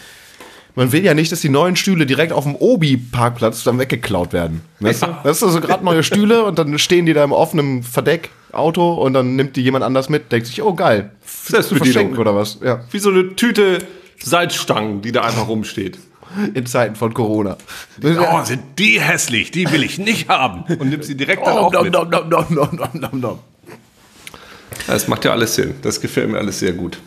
man 0.75 0.91
will 0.91 1.03
ja 1.03 1.13
nicht, 1.13 1.31
dass 1.31 1.41
die 1.41 1.49
neuen 1.49 1.75
Stühle 1.75 2.05
direkt 2.05 2.31
auf 2.33 2.43
dem 2.45 2.55
Obi-Parkplatz 2.55 3.63
dann 3.63 3.79
weggeklaut 3.79 4.33
werden. 4.33 4.61
Weißt 4.79 5.03
du? 5.03 5.07
Weißt 5.23 5.41
du, 5.41 5.49
so 5.49 5.61
gerade 5.61 5.83
neue 5.85 6.03
Stühle 6.03 6.43
und 6.45 6.57
dann 6.59 6.77
stehen 6.79 7.05
die 7.05 7.13
da 7.13 7.23
im 7.23 7.31
offenen 7.31 7.83
Verdeck, 7.83 8.29
Auto 8.51 8.93
und 8.93 9.13
dann 9.13 9.35
nimmt 9.35 9.55
die 9.55 9.61
jemand 9.61 9.83
anders 9.83 10.09
mit, 10.09 10.31
denkt 10.31 10.47
sich, 10.47 10.61
oh 10.61 10.73
geil, 10.73 11.11
Selbstbedienung. 11.25 12.17
oder 12.17 12.35
was. 12.35 12.59
Ja, 12.63 12.81
Wie 12.91 12.99
so 12.99 13.09
eine 13.09 13.35
Tüte 13.35 13.79
Salzstangen, 14.19 15.01
die 15.01 15.11
da 15.11 15.21
einfach 15.23 15.47
rumsteht. 15.47 15.97
in 16.53 16.65
Zeiten 16.65 16.95
von 16.95 17.13
Corona. 17.13 17.57
Oh, 18.03 18.43
sind 18.43 18.61
die 18.79 18.99
hässlich. 19.01 19.51
Die 19.51 19.69
will 19.71 19.83
ich 19.83 19.97
nicht 19.99 20.29
haben. 20.29 20.63
Und 20.79 20.89
nimm 20.89 21.03
sie 21.03 21.15
direkt 21.15 21.45
dann 21.45 21.55
Oh, 21.57 21.61
auch 21.61 21.73
nom, 21.73 21.83
mit. 21.83 21.93
nom, 21.93 22.09
nom, 22.09 22.29
nom, 22.29 22.45
nom, 22.51 22.89
nom, 22.93 23.19
nom. 23.19 23.39
Das 24.87 25.07
macht 25.07 25.25
ja 25.25 25.31
alles 25.31 25.55
Sinn. 25.55 25.75
Das 25.81 26.01
gefällt 26.01 26.29
mir 26.29 26.37
alles 26.37 26.59
sehr 26.59 26.73
gut. 26.73 26.99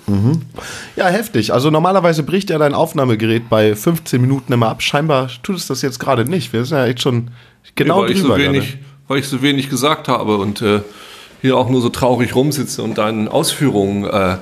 Ja, 0.96 1.08
heftig. 1.08 1.52
Also 1.52 1.70
normalerweise 1.70 2.22
bricht 2.22 2.50
ja 2.50 2.58
dein 2.58 2.74
Aufnahmegerät 2.74 3.48
bei 3.48 3.74
15 3.74 4.20
Minuten 4.20 4.52
immer 4.52 4.68
ab. 4.68 4.82
Scheinbar 4.82 5.28
tut 5.42 5.56
es 5.56 5.66
das 5.66 5.82
jetzt 5.82 5.98
gerade 5.98 6.24
nicht. 6.24 6.52
Wir 6.52 6.64
sind 6.64 6.78
ja 6.78 6.86
echt 6.86 7.02
schon 7.02 7.30
genau 7.74 8.02
weil, 8.02 8.10
ich 8.10 8.18
so 8.18 8.28
drüber. 8.28 8.38
wenig, 8.38 8.78
weil 9.08 9.18
ich 9.18 9.28
so 9.28 9.42
wenig 9.42 9.68
gesagt 9.68 10.08
habe 10.08 10.38
und 10.38 10.62
äh, 10.62 10.80
hier 11.42 11.56
auch 11.56 11.68
nur 11.68 11.80
so 11.80 11.88
traurig 11.88 12.34
rumsitze 12.34 12.82
und 12.82 12.98
deinen 12.98 13.28
Ausführungen 13.28 14.04
äh, 14.04 14.36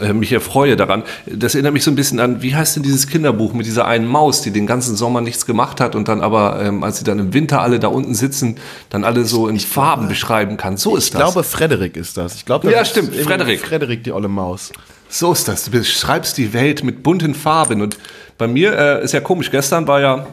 äh, 0.00 0.12
mich 0.12 0.32
erfreue 0.32 0.76
daran. 0.76 1.02
Das 1.26 1.54
erinnert 1.54 1.72
mich 1.74 1.84
so 1.84 1.90
ein 1.90 1.94
bisschen 1.94 2.20
an, 2.20 2.42
wie 2.42 2.54
heißt 2.54 2.76
denn 2.76 2.82
dieses 2.82 3.06
Kinderbuch 3.06 3.52
mit 3.52 3.66
dieser 3.66 3.86
einen 3.86 4.06
Maus, 4.06 4.42
die 4.42 4.50
den 4.50 4.66
ganzen 4.66 4.96
Sommer 4.96 5.20
nichts 5.20 5.46
gemacht 5.46 5.80
hat 5.80 5.94
und 5.94 6.08
dann 6.08 6.20
aber, 6.20 6.60
ähm, 6.62 6.82
als 6.84 6.98
sie 6.98 7.04
dann 7.04 7.18
im 7.18 7.34
Winter 7.34 7.60
alle 7.60 7.78
da 7.78 7.88
unten 7.88 8.14
sitzen, 8.14 8.56
dann 8.90 9.04
alle 9.04 9.24
so 9.24 9.48
in 9.48 9.60
Farben 9.60 10.08
beschreiben 10.08 10.56
kann. 10.56 10.76
So 10.76 10.96
ist 10.96 11.04
Ich 11.06 11.10
das. 11.12 11.20
glaube, 11.20 11.44
Frederik 11.44 11.96
ist 11.96 12.16
das. 12.16 12.34
Ich 12.36 12.44
glaube, 12.44 12.66
das 12.68 12.74
Ja, 12.74 12.84
stimmt, 12.84 13.14
Frederik. 13.14 13.60
Frederik, 13.60 14.04
die 14.04 14.12
olle 14.12 14.28
Maus. 14.28 14.72
So 15.08 15.32
ist 15.32 15.46
das. 15.48 15.66
Du 15.66 15.70
beschreibst 15.72 16.38
die 16.38 16.52
Welt 16.54 16.82
mit 16.84 17.02
bunten 17.02 17.34
Farben. 17.34 17.82
Und 17.82 17.98
bei 18.38 18.46
mir 18.48 18.72
äh, 18.78 19.04
ist 19.04 19.12
ja 19.12 19.20
komisch, 19.20 19.50
gestern 19.50 19.86
war 19.86 20.00
ja 20.00 20.26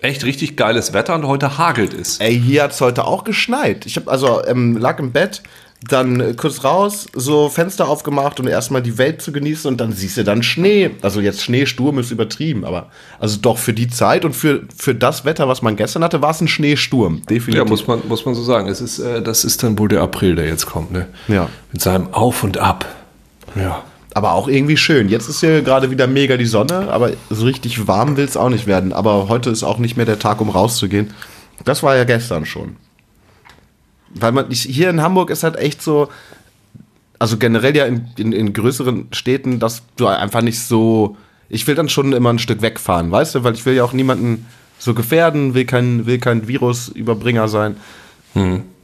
echt 0.00 0.24
richtig 0.24 0.56
geiles 0.56 0.92
Wetter 0.92 1.14
und 1.14 1.26
heute 1.26 1.58
hagelt 1.58 1.94
es. 1.94 2.18
Ey, 2.18 2.38
hier 2.38 2.64
hat's 2.64 2.80
heute 2.80 3.04
auch 3.04 3.24
geschneit. 3.24 3.86
Ich 3.86 3.96
habe 3.96 4.10
also 4.10 4.44
ähm, 4.46 4.76
lag 4.76 4.98
im 4.98 5.12
Bett, 5.12 5.42
dann 5.88 6.20
äh, 6.20 6.34
kurz 6.34 6.64
raus, 6.64 7.06
so 7.14 7.48
Fenster 7.48 7.88
aufgemacht 7.88 8.40
und 8.40 8.46
erstmal 8.46 8.82
die 8.82 8.98
Welt 8.98 9.22
zu 9.22 9.32
genießen 9.32 9.70
und 9.70 9.78
dann 9.80 9.92
siehst 9.92 10.16
du 10.16 10.24
dann 10.24 10.42
Schnee. 10.42 10.90
Also 11.02 11.20
jetzt 11.20 11.42
Schneesturm 11.42 11.98
ist 11.98 12.10
übertrieben, 12.10 12.64
aber 12.64 12.90
also 13.18 13.38
doch 13.40 13.58
für 13.58 13.72
die 13.72 13.88
Zeit 13.88 14.24
und 14.24 14.34
für, 14.34 14.62
für 14.76 14.94
das 14.94 15.24
Wetter, 15.24 15.48
was 15.48 15.62
man 15.62 15.76
gestern 15.76 16.02
hatte, 16.02 16.22
war 16.22 16.30
es 16.30 16.40
ein 16.40 16.48
Schneesturm. 16.48 17.22
Definitiv. 17.28 17.54
Ja, 17.54 17.64
muss 17.64 17.86
man, 17.86 18.00
muss 18.08 18.24
man 18.24 18.34
so 18.34 18.42
sagen. 18.42 18.68
Es 18.68 18.80
ist, 18.80 18.98
äh, 18.98 19.22
das 19.22 19.44
ist 19.44 19.62
dann 19.62 19.78
wohl 19.78 19.88
der 19.88 20.02
April, 20.02 20.34
der 20.34 20.46
jetzt 20.46 20.66
kommt, 20.66 20.92
ne? 20.92 21.06
Ja. 21.28 21.48
Mit 21.72 21.82
seinem 21.82 22.12
Auf 22.12 22.42
und 22.42 22.58
Ab. 22.58 22.86
Ja. 23.54 23.84
Aber 24.16 24.32
auch 24.32 24.48
irgendwie 24.48 24.78
schön. 24.78 25.10
Jetzt 25.10 25.28
ist 25.28 25.40
hier 25.40 25.60
gerade 25.60 25.90
wieder 25.90 26.06
mega 26.06 26.38
die 26.38 26.46
Sonne, 26.46 26.90
aber 26.90 27.10
so 27.28 27.44
richtig 27.44 27.86
warm 27.86 28.16
will 28.16 28.24
es 28.24 28.38
auch 28.38 28.48
nicht 28.48 28.66
werden. 28.66 28.94
Aber 28.94 29.28
heute 29.28 29.50
ist 29.50 29.62
auch 29.62 29.76
nicht 29.76 29.98
mehr 29.98 30.06
der 30.06 30.18
Tag, 30.18 30.40
um 30.40 30.48
rauszugehen. 30.48 31.12
Das 31.66 31.82
war 31.82 31.94
ja 31.96 32.04
gestern 32.04 32.46
schon. 32.46 32.76
Weil 34.14 34.32
man 34.32 34.50
hier 34.50 34.88
in 34.88 35.02
Hamburg 35.02 35.28
ist 35.28 35.42
halt 35.42 35.56
echt 35.56 35.82
so, 35.82 36.08
also 37.18 37.36
generell 37.36 37.76
ja 37.76 37.84
in, 37.84 38.08
in, 38.16 38.32
in 38.32 38.54
größeren 38.54 39.08
Städten, 39.12 39.58
dass 39.58 39.82
du 39.96 40.06
einfach 40.06 40.40
nicht 40.40 40.60
so. 40.60 41.18
Ich 41.50 41.66
will 41.66 41.74
dann 41.74 41.90
schon 41.90 42.14
immer 42.14 42.32
ein 42.32 42.38
Stück 42.38 42.62
wegfahren, 42.62 43.10
weißt 43.10 43.34
du, 43.34 43.44
weil 43.44 43.52
ich 43.52 43.66
will 43.66 43.74
ja 43.74 43.84
auch 43.84 43.92
niemanden 43.92 44.46
so 44.78 44.94
gefährden, 44.94 45.52
will 45.52 45.66
kein, 45.66 46.06
will 46.06 46.20
kein 46.20 46.48
Virusüberbringer 46.48 47.48
sein. 47.48 47.76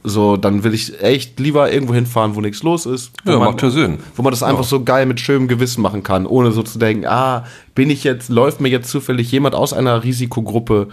So, 0.05 0.35
dann 0.35 0.63
will 0.65 0.73
ich 0.73 1.01
echt 1.01 1.39
lieber 1.39 1.71
irgendwo 1.71 1.93
hinfahren, 1.93 2.35
wo 2.35 2.41
nichts 2.41 2.61
los 2.61 2.85
ist. 2.85 3.11
Wo 3.23 3.31
Ja, 3.31 3.39
man, 3.39 3.49
macht 3.53 3.61
ja 3.61 3.69
Sinn. 3.69 3.99
Wo 4.15 4.21
man 4.21 4.31
das 4.31 4.43
einfach 4.43 4.65
so 4.65 4.83
geil 4.83 5.05
mit 5.05 5.21
schönem 5.21 5.47
Gewissen 5.47 5.81
machen 5.81 6.03
kann, 6.03 6.25
ohne 6.25 6.51
so 6.51 6.61
zu 6.61 6.77
denken, 6.77 7.05
ah, 7.05 7.45
bin 7.73 7.89
ich 7.89 8.03
jetzt, 8.03 8.29
läuft 8.29 8.59
mir 8.59 8.67
jetzt 8.69 8.89
zufällig 8.89 9.31
jemand 9.31 9.55
aus 9.55 9.71
einer 9.71 10.03
Risikogruppe 10.03 10.89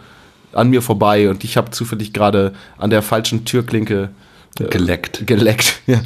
an 0.53 0.71
mir 0.71 0.81
vorbei 0.81 1.29
und 1.29 1.43
ich 1.43 1.57
habe 1.57 1.71
zufällig 1.71 2.13
gerade 2.13 2.53
an 2.79 2.91
der 2.91 3.03
falschen 3.03 3.45
Türklinke 3.45 4.11
äh, 4.61 4.65
Geleckt. 4.65 5.27
Geleckt. 5.27 5.83
Ja. 5.87 6.01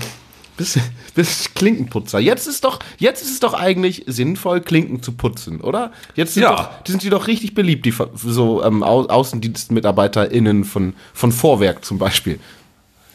Bist, 0.57 0.79
bist 1.17 1.55
Klinkenputzer. 1.57 2.21
Jetzt 2.21 2.47
ist 2.47 2.64
doch, 2.64 2.79
jetzt 2.99 3.23
ist 3.23 3.31
es 3.33 3.40
doch 3.40 3.55
eigentlich 3.55 4.05
sinnvoll, 4.07 4.61
Klinken 4.61 5.03
zu 5.03 5.12
putzen, 5.12 5.61
oder? 5.61 5.90
Jetzt 6.14 6.35
sind, 6.35 6.45
Ja. 6.45 6.55
doch, 6.55 6.83
die 6.85 6.93
sind 6.93 7.03
die 7.03 7.11
doch 7.11 7.27
richtig 7.27 7.55
beliebt, 7.55 7.85
die 7.87 7.93
so 8.14 8.62
ähm, 8.62 8.83
Au 8.85 9.05
AußendienstmitarbeiterInnen 9.09 10.64
von, 10.64 10.95
von 11.12 11.33
Vorwerk 11.33 11.85
zum 11.85 11.99
Beispiel. 11.99 12.38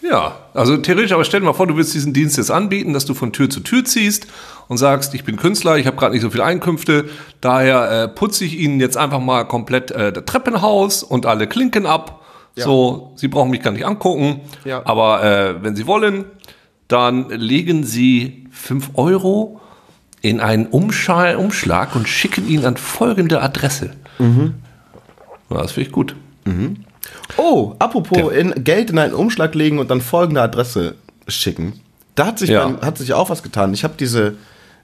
Ja, 0.02 0.38
also 0.54 0.78
theoretisch, 0.78 1.12
aber 1.12 1.24
stell 1.26 1.42
dir 1.42 1.46
mal 1.46 1.54
vor, 1.54 1.68
du 1.68 1.76
willst 1.76 1.94
diesen 1.94 2.14
Dienst 2.14 2.38
jetzt 2.38 2.52
anbieten, 2.52 2.94
dass 2.94 3.06
du 3.06 3.14
von 3.14 3.34
Tür 3.34 3.50
zu 3.50 3.60
Tür 3.60 3.84
ziehst 3.84 4.28
und 4.70 4.78
sagst, 4.78 5.14
ich 5.14 5.24
bin 5.26 5.36
Künstler, 5.36 5.78
ich 5.78 5.88
habe 5.88 5.98
gerade 5.98 6.14
nicht 6.14 6.22
so 6.22 6.30
viele 6.30 6.46
Einkünfte, 6.46 7.10
daher 7.42 7.92
äh, 8.04 8.08
putze 8.08 8.46
ich 8.46 8.58
Ihnen 8.60 8.80
jetzt 8.80 8.96
einfach 8.98 9.20
mal 9.20 9.44
komplett 9.46 9.92
äh, 9.92 10.12
das 10.14 10.24
Treppenhaus 10.26 11.04
und 11.04 11.26
alle 11.26 11.48
Klinken 11.48 11.86
ab. 11.86 12.16
So, 12.56 13.14
Sie 13.16 13.30
brauchen 13.30 13.52
mich 13.52 13.62
gar 13.62 13.72
nicht 13.72 13.86
angucken, 13.86 14.42
Ja. 14.66 14.82
aber 14.86 15.24
äh, 15.24 15.64
wenn 15.64 15.78
Sie 15.78 15.88
wollen, 15.88 16.26
dann 16.90 17.30
legen 17.30 17.84
Sie 17.86 18.48
5 18.52 18.90
Euro 18.96 19.62
in 20.22 20.42
einen 20.42 20.68
Umschal 20.68 21.38
Umschlag 21.38 21.96
und 21.96 22.10
schicken 22.10 22.46
ihn 22.50 22.66
an 22.66 22.76
folgende 22.76 23.42
Adresse. 23.42 23.92
Ja, 24.20 25.58
das 25.62 25.72
finde 25.72 25.88
ich 25.88 25.94
gut. 25.94 26.16
Oh, 27.38 27.76
apropos 27.80 28.34
in 28.34 28.64
Geld 28.64 28.90
in 28.90 28.98
einen 29.00 29.14
Umschlag 29.14 29.56
legen 29.56 29.80
und 29.80 29.90
dann 29.92 30.02
folgende 30.02 30.42
Adresse 30.42 30.96
schicken. 31.28 31.80
Da 32.16 32.26
hat 32.26 32.40
sich, 32.40 32.50
Ja. 32.50 32.68
mein, 32.68 32.82
hat 32.82 32.98
sich 32.98 33.14
auch 33.14 33.30
was 33.30 33.44
getan. 33.44 33.74
Ich 33.74 33.84
habe 33.84 33.94
diese, 33.98 34.36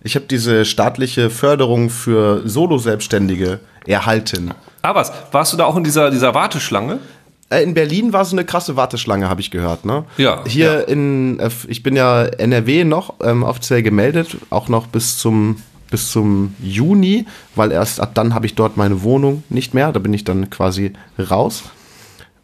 ich 0.03 0.15
habe 0.15 0.25
diese 0.27 0.63
staatliche 0.63 1.29
Förderung 1.29 1.89
für 1.89 2.47
Solo-Selbstständige 2.47 3.59
erhalten. 3.87 4.51
Ah, 4.83 4.93
was? 4.95 5.11
Warst 5.31 5.51
du 5.51 5.57
da 5.57 5.65
auch 5.65 5.75
in 5.75 5.83
dieser, 5.83 6.11
dieser 6.11 6.33
Warteschlange? 6.33 6.99
Äh, 7.49 7.63
In 7.63 7.73
Berlin 7.73 8.13
war 8.13 8.25
so 8.25 8.35
eine 8.35 8.45
krasse 8.45 8.75
Warteschlange, 8.75 9.29
habe 9.29 9.41
ich 9.41 9.51
gehört. 9.51 9.85
Ne? 9.85 10.05
Ja, 10.17 10.43
Hier 10.47 10.73
ja. 10.73 10.79
in, 10.81 11.39
äh, 11.39 11.49
ich 11.67 11.83
bin 11.83 11.95
ja 11.95 12.23
NRW 12.23 12.83
noch 12.83 13.15
ähm, 13.21 13.43
offiziell 13.43 13.83
gemeldet, 13.83 14.37
auch 14.49 14.67
noch 14.69 14.87
bis 14.87 15.17
zum 15.17 15.57
bis 15.91 16.11
zum 16.11 16.55
Juni, 16.61 17.25
weil 17.55 17.71
erst 17.71 18.01
ab 18.01 18.11
dann 18.15 18.33
habe 18.33 18.47
ich 18.47 18.55
dort 18.55 18.75
meine 18.75 19.03
Wohnung 19.03 19.43
nicht 19.49 19.73
mehr. 19.73 19.91
Da 19.91 19.99
bin 19.99 20.13
ich 20.13 20.23
dann 20.23 20.49
quasi 20.49 20.93
raus. 21.19 21.63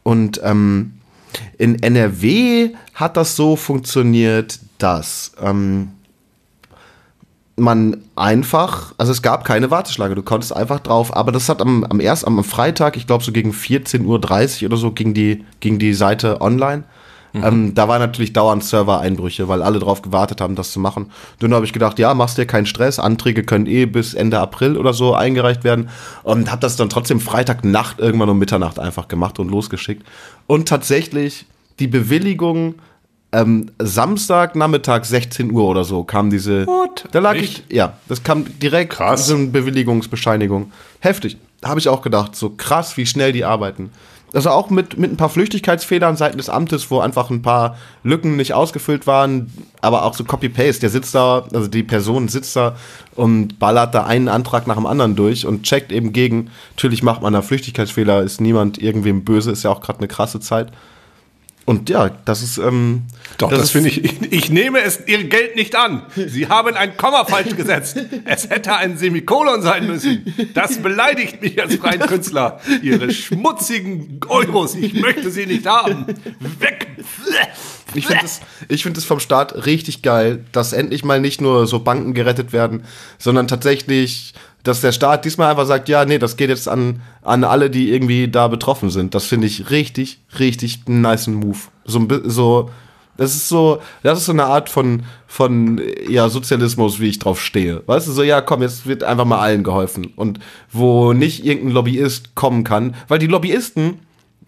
Und 0.03 0.39
ähm, 0.43 0.93
in 1.57 1.81
NRW 1.81 2.69
hat 2.93 3.17
das 3.17 3.35
so 3.35 3.55
funktioniert, 3.55 4.59
dass 4.77 5.31
ähm, 5.41 5.91
man 7.62 8.04
einfach, 8.15 8.93
also 8.97 9.12
es 9.12 9.21
gab 9.21 9.45
keine 9.45 9.71
Warteschlange, 9.71 10.15
du 10.15 10.24
konntest 10.24 10.56
einfach 10.56 10.80
drauf, 10.80 11.15
aber 11.15 11.32
das 11.32 11.47
hat 11.47 11.62
am, 11.62 11.84
am 11.86 12.00
erst 12.00 12.28
am 12.28 12.43
Freitag, 12.43 12.97
ich 12.97 13.08
glaube 13.08 13.24
so 13.24 13.32
gegen 13.32 13.52
14.30 13.52 14.04
Uhr 14.06 14.67
oder 14.67 14.78
so, 14.78 14.91
ging 14.91 15.13
die, 15.13 15.45
ging 15.60 15.80
die 15.80 15.93
Seite 15.93 16.41
online. 16.41 16.84
Ähm, 17.34 17.74
da 17.74 17.88
war 17.88 17.97
natürlich 18.00 18.34
dauernd 18.34 18.63
Server-Einbrüche, 18.63 19.47
weil 19.47 19.62
alle 19.62 19.80
drauf 19.80 20.02
gewartet 20.02 20.41
haben, 20.41 20.56
das 20.56 20.74
zu 20.74 20.80
machen. 20.80 21.12
Dann 21.39 21.54
habe 21.54 21.65
ich 21.65 21.71
gedacht, 21.71 21.97
ja, 21.97 22.13
machst 22.13 22.38
dir 22.38 22.45
keinen 22.45 22.65
Stress, 22.65 23.00
Anträge 23.00 23.43
können 23.43 23.67
eh 23.67 23.86
bis 23.86 24.13
Ende 24.13 24.39
April 24.39 24.78
oder 24.78 24.93
so 24.93 25.13
eingereicht 25.13 25.63
werden 25.63 25.89
und 26.24 26.52
habe 26.52 26.62
das 26.62 26.76
dann 26.76 26.89
trotzdem 26.89 27.21
Freitagnacht 27.21 28.00
irgendwann 28.00 28.30
um 28.30 28.38
Mitternacht 28.38 28.80
einfach 28.80 29.08
gemacht 29.08 29.39
und 29.39 29.50
losgeschickt. 29.50 30.06
Und 30.47 30.67
tatsächlich 30.67 31.45
die 31.80 31.88
Bewilligung 31.88 32.76
ähm, 33.33 33.71
Samstag 33.79 34.55
Nachmittag 34.55 35.05
16 35.05 35.51
Uhr 35.51 35.63
oder 35.65 35.83
so 35.83 36.03
kam 36.03 36.29
diese. 36.29 36.67
What? 36.67 37.05
Da 37.11 37.19
lag 37.19 37.35
Echt? 37.35 37.63
ich, 37.67 37.75
ja, 37.75 37.93
das 38.07 38.23
kam 38.23 38.45
direkt 38.59 38.93
Krass. 38.93 39.27
so 39.27 39.35
eine 39.35 39.47
Bewilligungsbescheinigung. 39.47 40.71
Heftig. 40.99 41.37
Habe 41.63 41.79
ich 41.79 41.87
auch 41.89 42.01
gedacht, 42.01 42.35
so 42.35 42.49
krass, 42.49 42.97
wie 42.97 43.05
schnell 43.05 43.31
die 43.31 43.45
arbeiten. 43.45 43.91
Also 44.33 44.49
auch 44.49 44.69
mit, 44.69 44.97
mit 44.97 45.11
ein 45.11 45.17
paar 45.17 45.29
Flüchtigkeitsfehlern 45.29 46.15
seitens 46.15 46.45
des 46.45 46.49
Amtes, 46.49 46.89
wo 46.89 46.99
einfach 46.99 47.29
ein 47.29 47.41
paar 47.41 47.77
Lücken 48.03 48.37
nicht 48.37 48.53
ausgefüllt 48.53 49.05
waren, 49.05 49.51
aber 49.81 50.05
auch 50.05 50.13
so 50.13 50.23
Copy-Paste. 50.23 50.81
Der 50.81 50.89
sitzt 50.89 51.13
da, 51.13 51.45
also 51.53 51.67
die 51.67 51.83
Person 51.83 52.29
sitzt 52.29 52.55
da 52.55 52.77
und 53.15 53.59
ballert 53.59 53.93
da 53.93 54.05
einen 54.05 54.29
Antrag 54.29 54.67
nach 54.67 54.75
dem 54.75 54.85
anderen 54.85 55.17
durch 55.17 55.45
und 55.45 55.63
checkt 55.63 55.91
eben 55.91 56.13
gegen. 56.13 56.49
Natürlich 56.77 57.03
macht 57.03 57.21
man 57.21 57.33
da 57.33 57.41
Flüchtigkeitsfehler, 57.41 58.23
ist 58.23 58.39
niemand 58.39 58.77
irgendwem 58.77 59.25
böse, 59.25 59.51
ist 59.51 59.63
ja 59.63 59.69
auch 59.69 59.81
gerade 59.81 59.99
eine 59.99 60.07
krasse 60.07 60.39
Zeit. 60.39 60.71
Und 61.65 61.89
ja, 61.89 62.10
das 62.26 62.41
ist. 62.41 62.58
Ähm, 62.58 63.04
Doch, 63.38 63.50
das, 63.50 63.63
ist- 63.63 63.71
finde 63.71 63.89
ich, 63.89 64.04
ich. 64.04 64.32
Ich 64.32 64.50
nehme 64.52 64.82
es 64.82 65.00
Ihr 65.08 65.24
Geld 65.26 65.56
nicht 65.56 65.76
an. 65.76 66.04
Sie 66.15 66.47
haben 66.47 66.76
ein 66.76 66.97
Komma 66.97 67.24
falsch 67.26 67.56
gesetzt. 67.56 67.97
Es 68.26 68.50
hätte 68.50 68.76
ein 68.76 68.97
Semikolon 68.97 69.62
sein 69.62 69.86
müssen. 69.88 70.34
Das 70.54 70.78
beleidigt 70.82 71.41
mich 71.41 71.62
als 71.62 71.76
freien 71.76 72.02
Künstler. 72.02 72.60
Ihre 72.82 73.12
schmutzigen 73.12 74.19
Euros, 74.28 74.76
ich 74.76 74.93
möchte 74.95 75.30
sie 75.32 75.45
nicht 75.45 75.65
haben. 75.67 76.06
Weg! 76.60 76.88
Ich 77.93 78.08
finde 78.08 78.24
es 78.26 78.39
ich 78.69 78.84
find 78.84 78.97
es 78.97 79.04
vom 79.06 79.19
Staat 79.19 79.65
richtig 79.65 80.02
geil, 80.02 80.45
dass 80.54 80.71
endlich 80.74 81.04
mal 81.04 81.19
nicht 81.19 81.41
nur 81.41 81.67
so 81.67 81.80
Banken 81.80 82.13
gerettet 82.13 82.54
werden, 82.54 82.86
sondern 83.17 83.47
tatsächlich, 83.50 84.34
dass 84.63 84.82
der 84.82 84.91
Staat 84.91 85.26
diesmal 85.26 85.52
einfach 85.52 85.65
sagt, 85.65 85.89
ja, 85.89 86.06
nee, 86.06 86.19
das 86.19 86.38
geht 86.38 86.50
jetzt 86.50 86.67
an, 86.67 87.02
an 87.21 87.43
alle, 87.43 87.69
die 87.69 87.91
irgendwie 87.91 88.28
da 88.28 88.47
betroffen 88.47 88.89
sind. 88.89 89.15
Das 89.15 89.26
finde 89.26 89.47
ich 89.47 89.69
richtig, 89.69 90.19
richtig 90.39 90.82
einen 90.88 91.02
nice 91.02 91.28
Move. 91.28 91.58
So, 91.86 92.08
so, 92.24 92.69
das 93.17 93.36
ist 93.36 93.50
so, 93.50 93.82
das 94.04 94.19
ist 94.19 94.26
so 94.26 94.32
eine 94.32 94.45
Art 94.45 94.69
von, 94.69 95.04
von, 95.28 95.82
ja, 96.08 96.30
Sozialismus, 96.30 97.00
wie 97.00 97.10
ich 97.10 97.19
drauf 97.19 97.41
stehe. 97.41 97.84
Weißt 97.86 98.08
du, 98.08 98.12
so, 98.12 98.24
ja, 98.24 98.41
komm, 98.41 98.62
jetzt 98.62 98.86
wird 98.86 99.04
einfach 99.04 99.26
mal 99.26 99.39
allen 99.39 99.63
geholfen. 99.63 100.13
Und 100.15 100.39
wo 100.71 101.13
nicht 101.13 101.45
irgendein 101.45 101.74
Lobbyist 101.74 102.36
kommen 102.36 102.63
kann, 102.63 102.95
weil 103.08 103.19
die 103.19 103.28
Lobbyisten, 103.28 104.00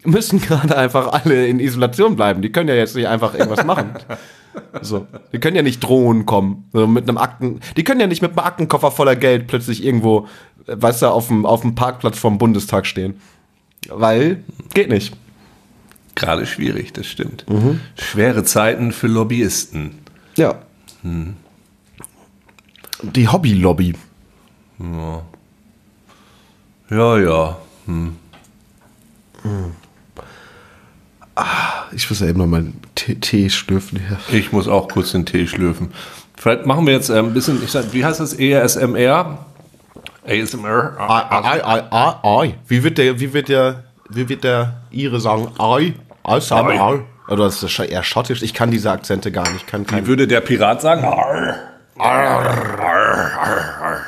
müssen 0.04 0.40
gerade 0.42 0.76
einfach 0.76 1.12
alle 1.12 1.46
in 1.46 1.60
Isolation 1.60 2.16
bleiben. 2.16 2.42
Die 2.42 2.52
können 2.52 2.68
ja 2.68 2.74
jetzt 2.74 2.96
nicht 2.96 3.08
einfach 3.08 3.34
irgendwas 3.34 3.64
machen. 3.64 3.94
So. 4.82 5.06
Die 5.32 5.38
können 5.40 5.56
ja 5.56 5.62
nicht 5.62 5.80
drohen 5.80 6.26
kommen. 6.26 6.68
So 6.72 6.86
mit 6.86 7.08
einem 7.08 7.18
Akten. 7.18 7.60
Die 7.76 7.84
können 7.84 8.00
ja 8.00 8.06
nicht 8.06 8.22
mit 8.22 8.32
einem 8.32 8.40
Aktenkoffer 8.40 8.90
voller 8.90 9.16
Geld 9.16 9.46
plötzlich 9.46 9.84
irgendwo, 9.84 10.28
äh, 10.66 10.76
weißt 10.76 11.02
du, 11.02 11.06
auf 11.08 11.28
dem, 11.28 11.46
auf 11.46 11.62
dem 11.62 11.74
Parkplatz 11.74 12.18
vom 12.18 12.38
Bundestag 12.38 12.86
stehen. 12.86 13.20
Weil, 13.88 14.42
geht 14.72 14.88
nicht. 14.88 15.16
Gerade 16.14 16.46
schwierig, 16.46 16.92
das 16.92 17.06
stimmt. 17.06 17.44
Schwere 17.98 18.44
Zeiten 18.44 18.92
für 18.92 19.08
Lobbyisten. 19.08 19.98
Ja. 20.36 20.62
Die 23.02 23.28
Hobby-Lobby. 23.28 23.94
Ja, 26.88 27.18
ja. 27.18 27.58
Ich 31.92 32.08
muss 32.08 32.20
ja 32.20 32.28
eben 32.28 32.38
noch 32.38 32.46
mal 32.46 32.72
Tee, 32.94 33.50
schlürfen 33.50 34.00
hier. 34.06 34.18
Ich 34.38 34.52
muss 34.52 34.68
auch 34.68 34.88
kurz 34.88 35.12
den 35.12 35.26
Tee 35.26 35.46
schlürfen. 35.46 35.92
Vielleicht 36.36 36.66
machen 36.66 36.86
wir 36.86 36.92
jetzt 36.94 37.10
äh, 37.10 37.18
ein 37.18 37.32
bisschen, 37.34 37.62
ich 37.62 37.70
sag, 37.70 37.92
wie 37.92 38.04
heißt 38.04 38.20
das? 38.20 38.34
ESMR? 38.34 39.38
ASMR? 40.26 40.94
Ai, 40.98 41.22
ai, 41.30 41.64
ai, 41.90 42.14
ai. 42.22 42.54
Wie 42.66 42.82
wird 42.82 42.98
der, 42.98 43.18
wie 43.20 43.32
wird 43.32 43.48
der, 43.48 43.84
wie 44.08 44.28
wird 44.28 44.44
der 44.44 44.82
Ire 44.90 45.20
sagen? 45.20 45.48
Ai. 45.58 45.94
ai. 46.24 47.00
Oder 47.28 47.46
ist 47.46 47.62
das 47.62 47.78
eher 47.78 48.02
schottisch? 48.02 48.42
Ich 48.42 48.52
kann 48.54 48.70
diese 48.70 48.90
Akzente 48.90 49.32
gar 49.32 49.48
nicht. 49.50 49.62
Ich 49.64 49.66
kann 49.66 49.86
Wie 49.90 50.06
würde 50.06 50.26
der 50.26 50.40
Pirat 50.40 50.82
sagen? 50.82 51.02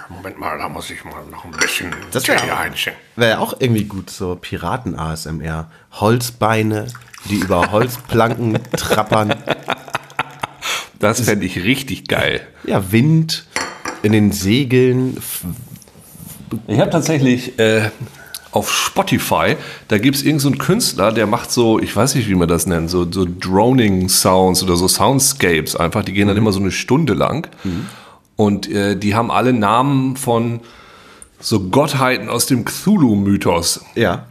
Moment 0.09 0.38
mal, 0.38 0.59
da 0.59 0.68
muss 0.68 0.90
ich 0.90 1.05
mal 1.05 1.25
noch 1.31 1.44
ein 1.44 1.51
bisschen 1.53 1.94
Das 2.12 2.27
wär- 2.29 2.37
Tee 2.37 2.51
einschenken. 2.51 3.01
Wäre 3.16 3.31
ja 3.33 3.38
auch 3.38 3.55
irgendwie 3.59 3.85
gut, 3.85 4.11
so 4.11 4.37
Piraten-ASMR. 4.37 5.70
Holzbeine, 5.92 6.87
die 7.28 7.36
über 7.36 7.70
Holzplanken 7.70 8.58
trappern. 8.76 9.34
Das 10.98 11.20
fände 11.20 11.44
ich 11.46 11.62
richtig 11.62 12.08
geil. 12.08 12.40
Ja, 12.64 12.90
Wind 12.90 13.46
in 14.02 14.12
den 14.12 14.32
Segeln. 14.32 15.18
Ich 16.66 16.80
habe 16.80 16.90
tatsächlich 16.90 17.58
äh, 17.58 17.90
auf 18.52 18.72
Spotify, 18.72 19.56
da 19.88 19.98
gibt 19.98 20.16
es 20.16 20.22
irgendeinen 20.22 20.54
so 20.54 20.58
Künstler, 20.58 21.12
der 21.12 21.26
macht 21.26 21.50
so, 21.50 21.78
ich 21.78 21.94
weiß 21.94 22.14
nicht, 22.14 22.28
wie 22.28 22.34
man 22.34 22.48
das 22.48 22.66
nennt, 22.66 22.88
so, 22.88 23.10
so 23.10 23.26
Droning-Sounds 23.26 24.62
oder 24.62 24.76
so 24.76 24.88
Soundscapes 24.88 25.76
einfach. 25.76 26.04
Die 26.04 26.12
gehen 26.12 26.28
dann 26.28 26.36
immer 26.36 26.52
so 26.52 26.60
eine 26.60 26.70
Stunde 26.70 27.12
lang. 27.12 27.48
Und 28.36 28.70
äh, 28.70 28.96
die 28.96 29.14
haben 29.14 29.30
alle 29.30 29.52
Namen 29.52 30.16
von 30.16 30.60
so 31.40 31.60
Gottheiten 31.68 32.28
aus 32.28 32.46
dem 32.46 32.64
Cthulhu-Mythos. 32.64 33.84
Ja. 33.94 34.26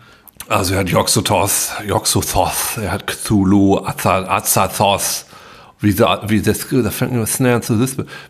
Also 0.47 0.73
er 0.75 0.81
hat 0.81 0.89
Yoxototh, 0.89 1.71
Yoxothoth, 1.87 2.77
er 2.81 2.91
hat 2.91 3.07
Cthulhu, 3.07 3.77
Aza- 3.79 4.27
Azathoth, 4.27 5.25
wie 5.79 5.91
sie, 5.91 6.05
wie 6.27 6.41
das, 6.41 6.67
da 6.69 6.91
fängt 6.91 7.13
mir 7.13 7.25
Snare 7.25 7.61
zu 7.61 7.79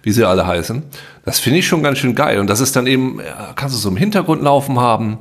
wie 0.02 0.12
sie 0.12 0.24
alle 0.24 0.48
heißen. 0.48 0.84
Das 1.26 1.40
finde 1.40 1.60
ich 1.60 1.68
schon 1.68 1.84
ganz 1.84 1.98
schön 2.00 2.16
geil. 2.16 2.40
Und 2.40 2.48
das 2.48 2.62
ist 2.62 2.76
dann 2.76 2.88
eben, 2.88 3.20
kannst 3.56 3.76
du 3.76 3.80
so 3.80 3.90
im 3.90 3.98
Hintergrund 3.98 4.42
laufen 4.42 4.80
haben 4.80 5.18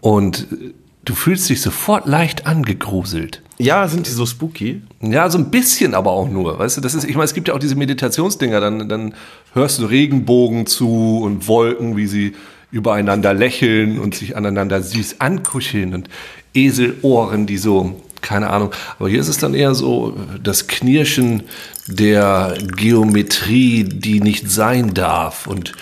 und 0.00 0.46
äh, 0.52 0.74
du 1.04 1.14
fühlst 1.14 1.48
dich 1.48 1.62
sofort 1.62 2.06
leicht 2.06 2.46
angegruselt. 2.46 3.40
Ja, 3.58 3.88
sind 3.88 4.06
die 4.06 4.10
so 4.10 4.26
spooky? 4.26 4.82
Ja, 5.00 5.30
so 5.30 5.38
ein 5.38 5.50
bisschen 5.50 5.94
aber 5.94 6.10
auch 6.10 6.28
nur. 6.28 6.58
Weißt 6.58 6.76
du, 6.76 6.80
das 6.80 6.94
ist, 6.94 7.04
ich 7.04 7.14
meine, 7.14 7.24
es 7.24 7.34
gibt 7.34 7.48
ja 7.48 7.54
auch 7.54 7.58
diese 7.58 7.76
Meditationsdinger, 7.76 8.60
dann, 8.60 8.88
dann 8.88 9.14
hörst 9.54 9.78
du 9.78 9.86
Regenbogen 9.86 10.66
zu 10.66 11.20
und 11.22 11.46
Wolken, 11.48 11.96
wie 11.96 12.06
sie 12.06 12.34
übereinander 12.72 13.34
lächeln 13.34 14.00
und 14.00 14.16
sich 14.16 14.36
aneinander 14.36 14.82
süß 14.82 15.16
ankuscheln 15.20 15.94
und 15.94 16.08
Eselohren, 16.54 17.46
die 17.46 17.58
so, 17.58 18.00
keine 18.20 18.50
Ahnung. 18.50 18.70
Aber 18.98 19.08
hier 19.08 19.20
ist 19.20 19.28
es 19.28 19.38
dann 19.38 19.54
eher 19.54 19.74
so 19.74 20.16
das 20.42 20.66
Knirschen 20.66 21.44
der 21.86 22.56
Geometrie, 22.76 23.84
die 23.84 24.20
nicht 24.20 24.50
sein 24.50 24.94
darf 24.94 25.46
und 25.46 25.72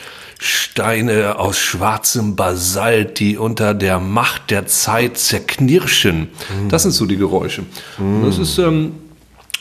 Steine 0.43 1.39
aus 1.39 1.59
schwarzem 1.59 2.35
Basalt, 2.35 3.21
die 3.21 3.37
unter 3.37 3.75
der 3.75 4.01
Macht 4.01 4.51
der 4.51 4.67
Zeit 4.67 5.19
zerknirschen. 5.19 6.29
Das 6.71 6.83
sind 6.83 6.93
so 6.93 7.05
die 7.05 7.19
Geräusche. 7.19 7.65
Und 7.99 8.25
das 8.27 8.39
ist, 8.39 8.57
ähm, 8.59 8.93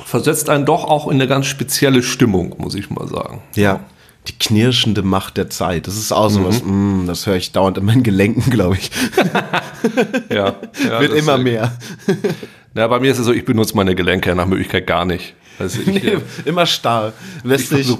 versetzt 0.05 0.49
einen 0.49 0.65
doch 0.65 0.85
auch 0.85 1.07
in 1.07 1.15
eine 1.15 1.27
ganz 1.27 1.47
spezielle 1.47 2.01
Stimmung, 2.01 2.55
muss 2.57 2.75
ich 2.75 2.89
mal 2.89 3.07
sagen. 3.09 3.41
Ja. 3.55 3.81
Die 4.27 4.37
knirschende 4.37 5.01
Macht 5.01 5.37
der 5.37 5.49
Zeit. 5.49 5.87
Das 5.87 5.97
ist 5.97 6.11
auch 6.11 6.29
sowas, 6.29 6.61
mm, 6.63 7.05
das 7.07 7.25
höre 7.25 7.37
ich 7.37 7.51
dauernd 7.51 7.77
in 7.77 7.85
meinen 7.85 8.03
Gelenken, 8.03 8.49
glaube 8.51 8.77
ich. 8.77 8.91
Ja, 10.29 10.55
ja 10.87 10.99
Wird 10.99 11.13
immer 11.13 11.37
mehr. 11.37 11.77
Na, 12.73 12.85
bei 12.87 12.99
mir 12.99 13.11
ist 13.11 13.19
es 13.19 13.25
so, 13.25 13.31
ich 13.31 13.45
benutze 13.45 13.75
meine 13.75 13.95
Gelenke 13.95 14.35
nach 14.35 14.45
Möglichkeit 14.45 14.85
gar 14.85 15.05
nicht. 15.05 15.35
Also 15.59 15.81
ich, 15.81 16.03
äh, 16.03 16.19
immer 16.45 16.65
starr. 16.65 17.13
Lässt 17.43 17.69
sich. 17.69 17.87
so, 17.87 17.99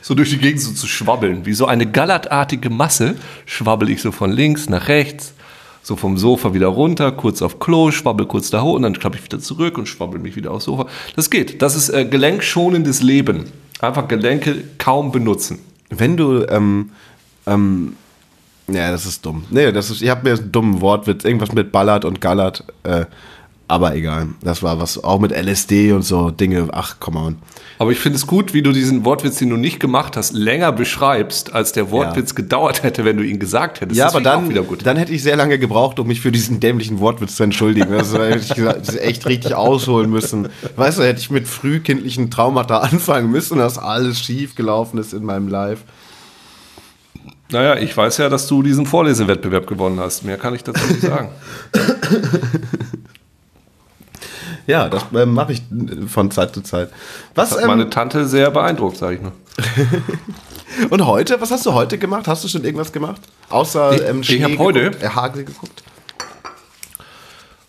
so 0.00 0.14
durch 0.14 0.30
die 0.30 0.38
Gegend 0.38 0.60
so 0.60 0.72
zu 0.72 0.86
schwabbeln. 0.86 1.44
Wie 1.46 1.52
so 1.52 1.66
eine 1.66 1.86
gallertartige 1.86 2.70
Masse 2.70 3.16
schwabbel 3.46 3.90
ich 3.90 4.00
so 4.00 4.12
von 4.12 4.32
links 4.32 4.68
nach 4.68 4.88
rechts, 4.88 5.34
so 5.82 5.96
vom 5.96 6.16
Sofa 6.16 6.54
wieder 6.54 6.68
runter, 6.68 7.12
kurz 7.12 7.42
auf 7.42 7.58
Klo, 7.58 7.90
schwabbel 7.90 8.26
kurz 8.26 8.50
da 8.50 8.62
hoch 8.62 8.74
und 8.74 8.82
dann 8.82 8.98
klappe 8.98 9.18
ich 9.18 9.24
wieder 9.24 9.38
zurück 9.38 9.76
und 9.76 9.86
schwabbel 9.86 10.18
mich 10.18 10.36
wieder 10.36 10.50
aufs 10.50 10.64
Sofa. 10.64 10.86
Das 11.14 11.28
geht. 11.28 11.60
Das 11.60 11.76
ist 11.76 11.90
äh, 11.90 12.06
gelenkschonendes 12.06 13.02
Leben. 13.02 13.44
Einfach 13.84 14.08
Gelenke 14.08 14.64
kaum 14.78 15.12
benutzen. 15.12 15.58
Wenn 15.90 16.16
du, 16.16 16.44
ähm, 16.48 16.90
ähm, 17.46 17.96
ja, 18.68 18.90
das 18.90 19.06
ist 19.06 19.24
dumm. 19.24 19.44
Nee, 19.50 19.72
das 19.72 19.90
ist, 19.90 20.02
ich 20.02 20.08
habe 20.08 20.28
mir 20.28 20.36
einen 20.36 20.50
dummen 20.50 20.80
Wortwitz, 20.80 21.24
irgendwas 21.24 21.52
mit 21.52 21.70
Ballert 21.70 22.04
und 22.04 22.20
Gallert, 22.20 22.64
äh, 22.82 23.04
aber 23.66 23.94
egal. 23.94 24.28
Das 24.42 24.62
war 24.62 24.78
was, 24.78 25.02
auch 25.02 25.18
mit 25.20 25.32
LSD 25.32 25.92
und 25.92 26.02
so 26.02 26.30
Dinge, 26.30 26.68
ach, 26.72 27.00
come 27.00 27.18
on. 27.18 27.36
Aber 27.78 27.90
ich 27.90 27.98
finde 27.98 28.16
es 28.16 28.26
gut, 28.26 28.54
wie 28.54 28.62
du 28.62 28.72
diesen 28.72 29.04
Wortwitz, 29.04 29.38
den 29.38 29.50
du 29.50 29.56
nicht 29.56 29.80
gemacht 29.80 30.16
hast, 30.16 30.32
länger 30.32 30.70
beschreibst, 30.70 31.54
als 31.54 31.72
der 31.72 31.90
Wortwitz 31.90 32.34
gedauert 32.34 32.82
hätte, 32.82 33.04
wenn 33.04 33.16
du 33.16 33.24
ihn 33.24 33.38
gesagt 33.38 33.80
hättest. 33.80 33.98
Ja, 33.98 34.04
Das 34.04 34.14
aber 34.14 34.20
ich 34.20 34.24
dann, 34.24 34.44
auch 34.44 34.48
wieder 34.48 34.62
gut. 34.62 34.86
dann 34.86 34.96
hätte 34.96 35.12
ich 35.12 35.22
sehr 35.22 35.36
lange 35.36 35.58
gebraucht, 35.58 35.98
um 35.98 36.06
mich 36.06 36.20
für 36.20 36.30
diesen 36.30 36.60
dämlichen 36.60 37.00
Wortwitz 37.00 37.36
zu 37.36 37.42
entschuldigen. 37.42 37.90
Das 37.90 38.12
war 38.12 38.26
ehrlich 38.26 38.54
gesagt, 38.54 38.94
echt 38.96 39.26
richtig 39.26 39.54
ausholen 39.54 40.10
müssen. 40.10 40.48
Weißt 40.76 40.98
du, 40.98 41.02
hätte 41.02 41.20
ich 41.20 41.30
mit 41.30 41.48
frühkindlichen 41.48 42.30
Traumata 42.30 42.78
anfangen 42.78 43.30
müssen, 43.30 43.58
dass 43.58 43.78
alles 43.78 44.20
schief 44.20 44.54
gelaufen 44.54 44.98
ist 44.98 45.12
in 45.12 45.24
meinem 45.24 45.48
Live. 45.48 45.80
Naja, 47.50 47.76
ich 47.76 47.96
weiß 47.96 48.18
ja, 48.18 48.28
dass 48.28 48.46
du 48.46 48.62
diesen 48.62 48.86
Vorlesewettbewerb 48.86 49.66
gewonnen 49.66 50.00
hast. 50.00 50.24
Mehr 50.24 50.38
kann 50.38 50.54
ich 50.54 50.64
dazu 50.64 50.84
nicht 50.86 51.02
sagen. 51.02 51.28
Ja, 54.66 54.88
das 54.88 55.04
äh, 55.14 55.26
mache 55.26 55.52
ich 55.52 55.62
von 56.08 56.30
Zeit 56.30 56.54
zu 56.54 56.62
Zeit. 56.62 56.90
Was, 57.34 57.52
Hat 57.52 57.60
ähm, 57.62 57.66
meine 57.68 57.90
Tante 57.90 58.26
sehr 58.26 58.50
beeindruckt, 58.50 58.96
sage 58.96 59.16
ich 59.16 59.20
nur. 59.22 59.32
und 60.90 61.06
heute, 61.06 61.40
was 61.40 61.50
hast 61.50 61.64
du 61.66 61.72
heute 61.72 61.98
gemacht? 61.98 62.26
Hast 62.28 62.44
du 62.44 62.48
schon 62.48 62.64
irgendwas 62.64 62.92
gemacht? 62.92 63.20
Außer 63.50 63.92
Ich- 63.94 64.02
ähm, 64.08 64.20
ich 64.22 64.42
hab 64.42 64.50
Schnee 64.50 64.58
heute- 64.58 64.90
äh, 65.00 65.08
Hagel 65.08 65.44
geguckt? 65.44 65.82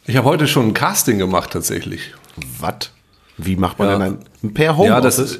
Ich 0.07 0.15
habe 0.17 0.27
heute 0.27 0.47
schon 0.47 0.67
ein 0.67 0.73
Casting 0.73 1.17
gemacht 1.17 1.51
tatsächlich. 1.51 2.13
Was? 2.59 2.91
Wie 3.37 3.55
macht 3.55 3.79
man 3.79 3.87
Ja. 3.89 3.97
denn 3.97 4.17
ein, 4.43 4.53
per 4.53 4.65
Ja, 4.65 4.77
Homeoffice? 4.77 5.15
das, 5.15 5.39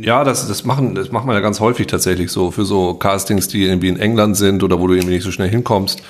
ja 0.00 0.24
das, 0.24 0.48
das, 0.48 0.64
machen, 0.64 0.94
das 0.94 1.12
macht 1.12 1.26
man 1.26 1.34
ja 1.34 1.40
ganz 1.40 1.60
häufig 1.60 1.86
tatsächlich 1.86 2.30
so. 2.30 2.50
Für 2.50 2.64
so 2.64 2.94
Castings, 2.94 3.48
die 3.48 3.64
irgendwie 3.64 3.88
in 3.88 3.98
England 4.00 4.36
sind 4.36 4.62
oder 4.62 4.80
wo 4.80 4.86
du 4.86 4.94
irgendwie 4.94 5.14
nicht 5.14 5.24
so 5.24 5.30
schnell 5.32 5.48
hinkommst. 5.50 6.00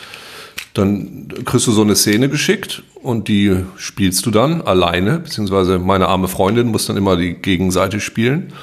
Dann 0.80 1.28
kriegst 1.44 1.66
du 1.66 1.72
so 1.72 1.82
eine 1.82 1.94
Szene 1.94 2.30
geschickt 2.30 2.82
und 3.02 3.28
die 3.28 3.64
spielst 3.76 4.24
du 4.24 4.30
dann 4.30 4.62
alleine, 4.62 5.18
beziehungsweise 5.18 5.78
meine 5.78 6.08
arme 6.08 6.26
Freundin 6.26 6.68
muss 6.68 6.86
dann 6.86 6.96
immer 6.96 7.16
die 7.18 7.34
Gegenseite 7.34 8.00
spielen 8.00 8.54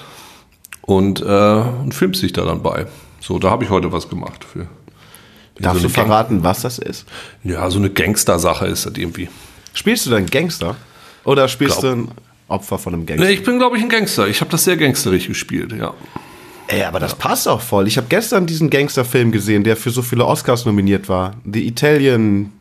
und, 0.81 1.21
äh, 1.21 1.25
und 1.25 1.93
filmst 1.93 2.23
dich 2.23 2.33
da 2.33 2.43
dann 2.43 2.63
bei. 2.63 2.87
So, 3.19 3.37
da 3.37 3.51
habe 3.51 3.65
ich 3.65 3.69
heute 3.69 3.91
was 3.91 4.09
gemacht 4.09 4.43
für. 4.43 4.67
Darfst 5.59 5.81
so 5.81 5.87
du 5.87 5.93
verraten, 5.93 6.43
was 6.43 6.61
das 6.61 6.79
ist? 6.79 7.05
Ja, 7.43 7.69
so 7.69 7.77
eine 7.77 7.91
Gangster-Sache 7.91 8.65
ist 8.65 8.87
das 8.87 8.93
irgendwie. 8.95 9.29
Spielst 9.73 10.05
du 10.07 10.09
dann 10.09 10.25
Gangster? 10.25 10.75
Oder 11.23 11.47
spielst 11.47 11.81
Glaub- 11.81 11.93
du 11.93 12.01
ein 12.01 12.11
Opfer 12.47 12.79
von 12.79 12.93
einem 12.93 13.05
Gangster? 13.05 13.27
Nee, 13.27 13.33
ich 13.33 13.43
bin, 13.43 13.59
glaube 13.59 13.77
ich, 13.77 13.83
ein 13.83 13.89
Gangster. 13.89 14.27
Ich 14.27 14.41
habe 14.41 14.49
das 14.49 14.63
sehr 14.63 14.77
gangsterig 14.77 15.27
gespielt, 15.27 15.71
ja. 15.73 15.93
Ey, 16.67 16.83
aber 16.83 16.99
das 16.99 17.15
passt 17.15 17.47
auch 17.47 17.61
voll. 17.61 17.87
Ich 17.87 17.97
habe 17.97 18.07
gestern 18.09 18.45
diesen 18.45 18.69
Gangsterfilm 18.69 19.31
gesehen, 19.31 19.63
der 19.63 19.77
für 19.77 19.89
so 19.89 20.01
viele 20.01 20.25
Oscars 20.25 20.65
nominiert 20.65 21.07
war. 21.07 21.35
The 21.45 21.65
Italian 21.65 22.51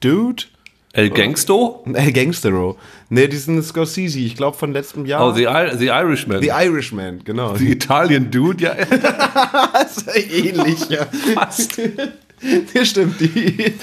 Dude? 0.00 0.44
El 0.92 1.10
Gangsto? 1.10 1.84
El 1.94 2.12
Gangstero. 2.12 2.76
Nee, 3.08 3.28
diesen 3.28 3.62
Scorsese, 3.62 4.18
ich 4.18 4.36
glaube 4.36 4.56
von 4.56 4.72
letztem 4.72 5.06
Jahr. 5.06 5.26
Oh, 5.26 5.32
The, 5.32 5.44
I 5.44 5.76
The 5.76 5.86
Irishman. 5.86 6.42
The 6.42 6.48
Irishman, 6.48 7.20
genau. 7.24 7.54
The 7.54 7.70
Italian 7.70 8.30
Dude, 8.30 8.62
ja. 8.62 8.74
Das 9.72 9.98
ist 9.98 10.16
ähnlich, 10.16 10.88
ja. 10.88 11.06
Fast. 11.34 11.78
Ja, 12.74 12.84
stimmt. 12.84 13.20
Die. 13.20 13.74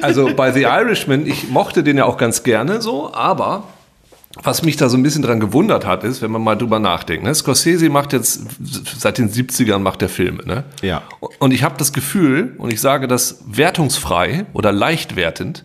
Also 0.00 0.34
bei 0.34 0.52
The 0.52 0.62
Irishman, 0.62 1.26
ich 1.26 1.48
mochte 1.48 1.82
den 1.82 1.98
ja 1.98 2.04
auch 2.04 2.16
ganz 2.16 2.42
gerne 2.42 2.80
so, 2.80 3.12
aber 3.12 3.68
was 4.42 4.62
mich 4.62 4.76
da 4.76 4.88
so 4.88 4.96
ein 4.96 5.02
bisschen 5.02 5.22
dran 5.22 5.40
gewundert 5.40 5.84
hat, 5.84 6.04
ist, 6.04 6.22
wenn 6.22 6.30
man 6.30 6.42
mal 6.42 6.56
drüber 6.56 6.78
nachdenkt, 6.78 7.24
ne? 7.24 7.34
Scorsese 7.34 7.90
macht 7.90 8.12
jetzt 8.12 8.46
seit 8.98 9.18
den 9.18 9.30
70ern 9.30 9.78
macht 9.78 10.00
er 10.02 10.08
Filme, 10.08 10.44
ne? 10.46 10.64
Ja. 10.80 11.02
Und 11.38 11.52
ich 11.52 11.62
habe 11.62 11.74
das 11.76 11.92
Gefühl, 11.92 12.54
und 12.58 12.72
ich 12.72 12.80
sage 12.80 13.08
das 13.08 13.42
wertungsfrei 13.46 14.46
oder 14.54 14.72
leicht 14.72 15.16
wertend, 15.16 15.64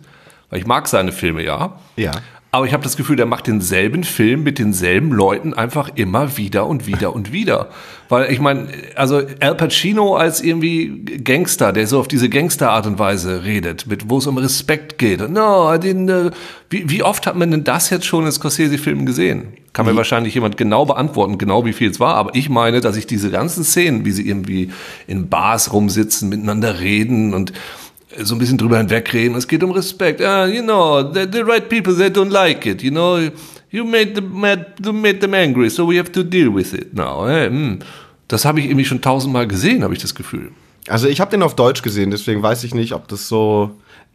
weil 0.50 0.60
ich 0.60 0.66
mag 0.66 0.88
seine 0.88 1.12
Filme 1.12 1.42
ja. 1.42 1.78
Ja. 1.96 2.12
Aber 2.50 2.64
ich 2.64 2.72
habe 2.72 2.82
das 2.82 2.96
Gefühl, 2.96 3.16
der 3.16 3.26
macht 3.26 3.46
denselben 3.46 4.04
Film 4.04 4.42
mit 4.42 4.58
denselben 4.58 5.12
Leuten 5.12 5.52
einfach 5.52 5.90
immer 5.96 6.38
wieder 6.38 6.66
und 6.66 6.86
wieder 6.86 7.14
und 7.14 7.30
wieder. 7.30 7.68
Weil 8.08 8.32
ich 8.32 8.40
meine, 8.40 8.68
also 8.94 9.20
Al 9.40 9.54
Pacino 9.54 10.16
als 10.16 10.40
irgendwie 10.40 11.04
Gangster, 11.22 11.74
der 11.74 11.86
so 11.86 12.00
auf 12.00 12.08
diese 12.08 12.30
Gangsterart 12.30 12.86
und 12.86 12.98
Weise 12.98 13.44
redet, 13.44 13.86
mit 13.86 14.08
wo 14.08 14.16
es 14.16 14.26
um 14.26 14.38
Respekt 14.38 14.96
geht. 14.96 15.20
No, 15.28 15.68
didn't, 15.72 16.28
uh, 16.28 16.30
wie, 16.70 16.88
wie 16.88 17.02
oft 17.02 17.26
hat 17.26 17.36
man 17.36 17.50
denn 17.50 17.64
das 17.64 17.90
jetzt 17.90 18.06
schon 18.06 18.24
in 18.24 18.32
Scorsese-Filmen 18.32 19.04
gesehen? 19.04 19.48
Kann 19.74 19.84
mir 19.84 19.94
wahrscheinlich 19.94 20.34
jemand 20.34 20.56
genau 20.56 20.86
beantworten, 20.86 21.36
genau 21.36 21.66
wie 21.66 21.74
viel 21.74 21.90
es 21.90 22.00
war. 22.00 22.14
Aber 22.14 22.34
ich 22.34 22.48
meine, 22.48 22.80
dass 22.80 22.96
ich 22.96 23.06
diese 23.06 23.30
ganzen 23.30 23.62
Szenen, 23.62 24.06
wie 24.06 24.10
sie 24.10 24.26
irgendwie 24.26 24.72
in 25.06 25.28
Bars 25.28 25.74
rumsitzen, 25.74 26.30
miteinander 26.30 26.80
reden 26.80 27.34
und 27.34 27.52
so 28.16 28.34
ein 28.34 28.38
bisschen 28.38 28.58
drüber 28.58 28.78
hinwegreden. 28.78 29.36
Es 29.36 29.46
geht 29.46 29.62
um 29.62 29.70
Respekt. 29.70 30.20
Ah, 30.20 30.46
you 30.46 30.62
know, 30.62 31.02
the, 31.02 31.26
the 31.30 31.40
right 31.40 31.68
people, 31.68 31.94
they 31.94 32.08
don't 32.08 32.30
like 32.30 32.66
it. 32.66 32.82
You 32.82 32.90
know, 32.90 33.18
you 33.70 33.84
made 33.84 34.14
them 34.14 34.40
mad, 34.40 34.74
you 34.84 34.92
made 34.92 35.20
them 35.20 35.34
angry, 35.34 35.70
so 35.70 35.88
we 35.88 35.98
have 35.98 36.10
to 36.12 36.22
deal 36.22 36.54
with 36.54 36.72
it 36.72 36.94
now. 36.94 37.28
Eh, 37.28 37.48
hm. 37.48 37.78
Das 38.28 38.44
habe 38.44 38.60
ich 38.60 38.66
irgendwie 38.66 38.84
schon 38.84 39.00
tausendmal 39.00 39.46
gesehen, 39.46 39.82
habe 39.82 39.94
ich 39.94 40.00
das 40.00 40.14
Gefühl. 40.14 40.52
Also 40.86 41.08
ich 41.08 41.20
habe 41.20 41.30
den 41.30 41.42
auf 41.42 41.54
Deutsch 41.56 41.82
gesehen, 41.82 42.10
deswegen 42.10 42.42
weiß 42.42 42.64
ich 42.64 42.74
nicht, 42.74 42.92
ob 42.92 43.08
das 43.08 43.28
so. 43.28 43.70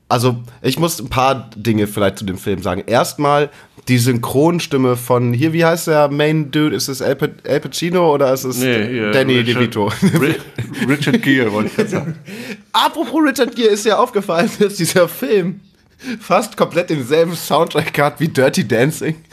Also 0.09 0.37
ich 0.61 0.77
muss 0.77 0.99
ein 0.99 1.09
paar 1.09 1.49
Dinge 1.55 1.87
vielleicht 1.87 2.19
zu 2.19 2.25
dem 2.25 2.37
Film 2.37 2.61
sagen. 2.61 2.83
Erstmal 2.85 3.49
die 3.87 3.97
Synchronstimme 3.97 4.95
von 4.95 5.33
hier, 5.33 5.51
wie 5.53 5.65
heißt 5.65 5.87
der 5.87 6.09
Main 6.09 6.51
Dude? 6.51 6.75
Ist 6.75 6.87
es 6.87 7.01
Al, 7.01 7.17
Al 7.47 7.59
Pacino 7.59 8.13
oder 8.13 8.33
ist 8.33 8.43
es 8.45 8.59
Danny 8.59 9.39
Richard, 9.39 9.47
DeVito? 9.61 9.87
Ri- 9.87 10.35
Richard 10.87 11.21
Gere, 11.21 11.51
wollte 11.51 11.69
ich 11.69 11.75
gerade 11.75 11.89
sagen. 11.89 12.15
Apropos 12.71 13.21
Richard 13.25 13.55
Gere 13.55 13.69
ist 13.69 13.85
ja 13.85 13.97
aufgefallen, 13.97 14.49
dass 14.59 14.75
dieser 14.75 15.07
Film 15.09 15.59
fast 16.19 16.55
komplett 16.57 16.89
denselben 16.89 17.35
Soundtrack 17.35 17.97
hat 17.99 18.19
wie 18.19 18.27
Dirty 18.29 18.67
Dancing. 18.67 19.15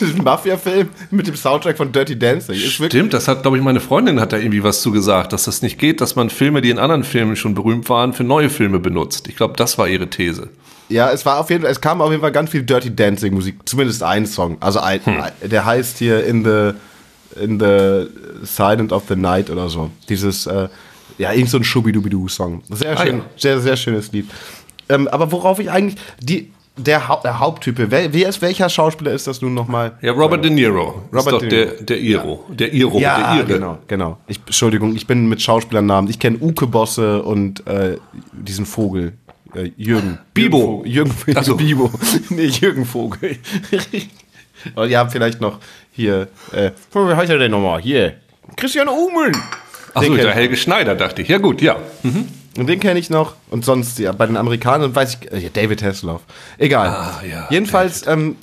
Diesen 0.00 0.24
Mafia-Film 0.24 0.88
mit 1.12 1.28
dem 1.28 1.36
Soundtrack 1.36 1.76
von 1.76 1.92
Dirty 1.92 2.18
Dancing. 2.18 2.56
Ist 2.56 2.72
Stimmt, 2.72 3.14
das 3.14 3.28
hat, 3.28 3.42
glaube 3.42 3.56
ich, 3.56 3.62
meine 3.62 3.78
Freundin 3.78 4.18
hat 4.18 4.32
da 4.32 4.36
irgendwie 4.38 4.64
was 4.64 4.82
zu 4.82 4.90
gesagt, 4.90 5.32
dass 5.32 5.44
das 5.44 5.62
nicht 5.62 5.78
geht, 5.78 6.00
dass 6.00 6.16
man 6.16 6.28
Filme, 6.28 6.60
die 6.60 6.70
in 6.70 6.78
anderen 6.80 7.04
Filmen 7.04 7.36
schon 7.36 7.54
berühmt 7.54 7.88
waren, 7.88 8.12
für 8.14 8.24
neue 8.24 8.50
Filme 8.50 8.80
benutzt. 8.80 9.28
Ich 9.28 9.36
glaube, 9.36 9.54
das 9.56 9.78
war 9.78 9.86
ihre 9.86 10.10
These. 10.10 10.48
Ja, 10.88 11.10
es 11.10 11.24
war 11.24 11.40
auf 11.40 11.50
jeden 11.50 11.62
Fall, 11.62 11.72
es 11.72 11.80
kam 11.80 12.00
auf 12.02 12.10
jeden 12.10 12.20
Fall 12.20 12.32
ganz 12.32 12.50
viel 12.50 12.62
Dirty 12.62 12.94
Dancing 12.94 13.32
Musik, 13.34 13.56
zumindest 13.64 14.02
ein 14.02 14.26
Song. 14.26 14.58
Also 14.60 14.80
ein, 14.80 15.00
der 15.42 15.64
heißt 15.64 15.98
hier 15.98 16.24
in 16.24 16.44
the 16.44 16.72
in 17.42 17.58
the 17.58 18.06
Silent 18.44 18.92
of 18.92 19.04
the 19.08 19.16
Night 19.16 19.50
oder 19.50 19.68
so. 19.68 19.90
Dieses 20.08 20.46
äh, 20.46 20.68
ja, 21.18 21.32
irgend 21.32 21.50
so 21.50 21.56
ein 21.58 21.64
Schubidubidu 21.64 22.28
Song. 22.28 22.62
Sehr 22.70 22.98
Ah, 22.98 23.02
schön, 23.04 23.18
ja. 23.18 23.24
sehr 23.36 23.60
sehr 23.60 23.76
schönes 23.76 24.12
Lied. 24.12 24.30
Ähm, 24.88 25.08
aber 25.08 25.32
worauf 25.32 25.58
ich 25.58 25.70
eigentlich 25.70 26.00
die 26.20 26.52
der, 26.76 27.06
Hau 27.08 27.20
der 27.22 27.38
Haupttyp, 27.38 27.76
wer, 27.78 28.12
wer 28.12 28.28
ist, 28.28 28.42
welcher 28.42 28.68
Schauspieler 28.68 29.12
ist 29.12 29.28
das 29.28 29.40
nun 29.40 29.54
nochmal? 29.54 29.96
Ja, 30.02 30.10
Robert 30.12 30.44
De 30.44 30.50
Niro. 30.50 31.02
Robert 31.12 31.42
De 31.42 31.48
der, 31.48 31.66
Niro. 31.66 31.84
der 31.84 32.00
Iro. 32.00 32.44
Der 32.50 32.72
Iro, 32.74 32.98
Ja, 32.98 33.36
der 33.36 33.44
genau, 33.44 33.78
genau. 33.86 34.18
Ich, 34.26 34.38
Entschuldigung, 34.44 34.96
ich 34.96 35.06
bin 35.06 35.28
mit 35.28 35.40
Schauspielernamen. 35.40 36.10
Ich 36.10 36.18
kenne 36.18 36.38
Uke 36.40 36.66
Bosse 36.66 37.22
und 37.22 37.64
äh, 37.68 37.96
diesen 38.32 38.66
Vogel. 38.66 39.12
Äh, 39.54 39.70
Jürgen. 39.76 40.18
Bibo. 40.32 40.82
Jürgen 40.86 41.12
Vogel. 41.12 41.34
Ach 41.38 41.44
so. 41.44 41.58
Jürgen 41.58 41.66
Bibo. 41.66 41.90
nee, 42.30 42.46
Jürgen 42.46 42.84
Vogel. 42.84 43.36
und 44.74 44.90
ihr 44.90 44.98
habt 44.98 45.12
vielleicht 45.12 45.40
noch 45.40 45.58
hier, 45.92 46.28
äh, 46.52 46.70
wie 46.92 47.14
heißt 47.14 47.30
er 47.30 47.38
denn 47.38 47.50
nochmal? 47.50 47.80
Hier. 47.80 48.14
Christian 48.56 48.88
Umeln. 48.88 49.36
Achso, 49.94 50.14
der. 50.16 50.32
Helge 50.32 50.56
Schneider, 50.56 50.94
dachte 50.96 51.22
ich. 51.22 51.28
Ja, 51.28 51.38
gut, 51.38 51.62
ja. 51.62 51.76
Und 52.56 52.66
den 52.66 52.80
kenne 52.80 52.98
ich 52.98 53.10
noch. 53.10 53.34
Und 53.50 53.64
sonst, 53.64 53.98
ja, 53.98 54.12
bei 54.12 54.26
den 54.26 54.36
Amerikanern 54.36 54.94
weiß 54.94 55.18
ich, 55.20 55.32
äh, 55.32 55.50
David 55.52 55.82
Hasselhoff. 55.82 56.22
Egal. 56.58 56.88
Ah, 56.88 57.22
ja, 57.28 57.46
Jedenfalls, 57.50 58.06
ähm, 58.06 58.36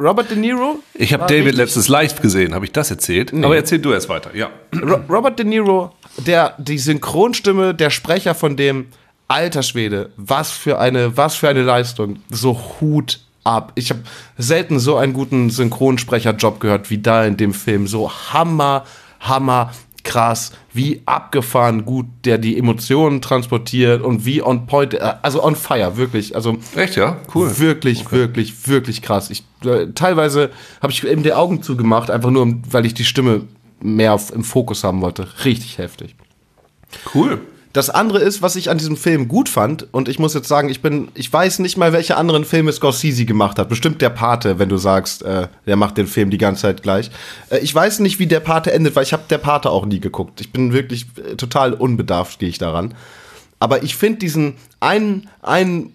Robert 0.00 0.30
De 0.30 0.36
Niro. 0.38 0.78
Ich 0.94 1.12
habe 1.12 1.24
David 1.24 1.46
richtig- 1.46 1.56
letztens 1.56 1.88
live 1.88 2.20
gesehen. 2.20 2.54
Habe 2.54 2.66
ich 2.66 2.72
das 2.72 2.90
erzählt? 2.90 3.32
Aber 3.34 3.56
erzähl 3.56 3.78
du 3.80 3.92
erst 3.92 4.08
weiter. 4.08 4.30
Ja. 4.34 4.50
Ro 4.80 5.00
Robert 5.08 5.38
De 5.38 5.44
Niro, 5.46 5.92
der, 6.18 6.54
die 6.58 6.78
Synchronstimme, 6.78 7.74
der 7.74 7.90
Sprecher 7.90 8.34
von 8.34 8.56
dem, 8.56 8.86
alter 9.28 9.62
Schwede, 9.62 10.10
was 10.16 10.50
für 10.50 10.78
eine, 10.78 11.16
was 11.16 11.36
für 11.36 11.48
eine 11.48 11.62
Leistung. 11.62 12.20
So 12.30 12.60
Hut 12.80 13.20
ab. 13.44 13.72
Ich 13.76 13.90
habe 13.90 14.00
selten 14.36 14.78
so 14.78 14.96
einen 14.96 15.12
guten 15.12 15.50
Synchronsprecherjob 15.50 16.60
gehört 16.60 16.90
wie 16.90 16.98
da 16.98 17.24
in 17.24 17.36
dem 17.36 17.54
Film. 17.54 17.86
So 17.86 18.10
hammer, 18.10 18.84
hammer, 19.20 19.70
krass, 20.04 20.52
wie 20.72 21.02
abgefahren 21.04 21.84
gut 21.84 22.06
der 22.24 22.38
die 22.38 22.56
Emotionen 22.56 23.20
transportiert 23.20 24.02
und 24.02 24.24
wie 24.24 24.42
on 24.42 24.66
point, 24.66 24.94
äh, 24.94 25.14
also 25.22 25.44
on 25.44 25.54
fire, 25.54 25.96
wirklich. 25.96 26.34
Also 26.34 26.56
Echt, 26.74 26.96
ja? 26.96 27.18
Cool. 27.34 27.58
Wirklich, 27.58 28.10
wirklich, 28.10 28.68
wirklich 28.68 29.02
krass. 29.02 29.28
Ich, 29.30 29.44
äh, 29.64 29.88
teilweise 29.94 30.50
habe 30.80 30.92
ich 30.92 31.04
eben 31.04 31.22
die 31.22 31.34
Augen 31.34 31.62
zugemacht, 31.62 32.10
einfach 32.10 32.30
nur, 32.30 32.54
weil 32.70 32.86
ich 32.86 32.94
die 32.94 33.04
Stimme 33.04 33.42
mehr 33.80 34.14
auf, 34.14 34.32
im 34.32 34.44
Fokus 34.44 34.82
haben 34.82 35.02
wollte. 35.02 35.28
Richtig 35.44 35.76
heftig. 35.76 36.16
Cool. 37.14 37.38
Das 37.72 37.90
andere 37.90 38.20
ist, 38.20 38.40
was 38.40 38.56
ich 38.56 38.70
an 38.70 38.78
diesem 38.78 38.96
Film 38.96 39.28
gut 39.28 39.48
fand, 39.48 39.92
und 39.92 40.08
ich 40.08 40.18
muss 40.18 40.34
jetzt 40.34 40.48
sagen, 40.48 40.68
ich 40.70 40.80
bin, 40.80 41.08
ich 41.14 41.30
weiß 41.32 41.58
nicht 41.58 41.76
mal, 41.76 41.92
welche 41.92 42.16
anderen 42.16 42.44
Filme 42.44 42.72
Scorsese 42.72 43.26
gemacht 43.26 43.58
hat. 43.58 43.68
Bestimmt 43.68 44.00
der 44.00 44.10
Pate, 44.10 44.58
wenn 44.58 44.68
du 44.68 44.78
sagst, 44.78 45.22
äh, 45.22 45.48
der 45.66 45.76
macht 45.76 45.98
den 45.98 46.06
Film 46.06 46.30
die 46.30 46.38
ganze 46.38 46.62
Zeit 46.62 46.82
gleich. 46.82 47.10
Äh, 47.50 47.58
ich 47.58 47.74
weiß 47.74 47.98
nicht, 48.00 48.18
wie 48.18 48.26
der 48.26 48.40
Pate 48.40 48.72
endet, 48.72 48.96
weil 48.96 49.02
ich 49.02 49.12
habe 49.12 49.24
der 49.28 49.38
Pate 49.38 49.70
auch 49.70 49.84
nie 49.84 50.00
geguckt. 50.00 50.40
Ich 50.40 50.50
bin 50.50 50.72
wirklich 50.72 51.06
äh, 51.16 51.36
total 51.36 51.74
unbedarft, 51.74 52.38
gehe 52.38 52.48
ich 52.48 52.58
daran. 52.58 52.94
Aber 53.60 53.82
ich 53.82 53.96
finde 53.96 54.20
diesen 54.20 54.54
einen, 54.80 55.28
einen 55.42 55.92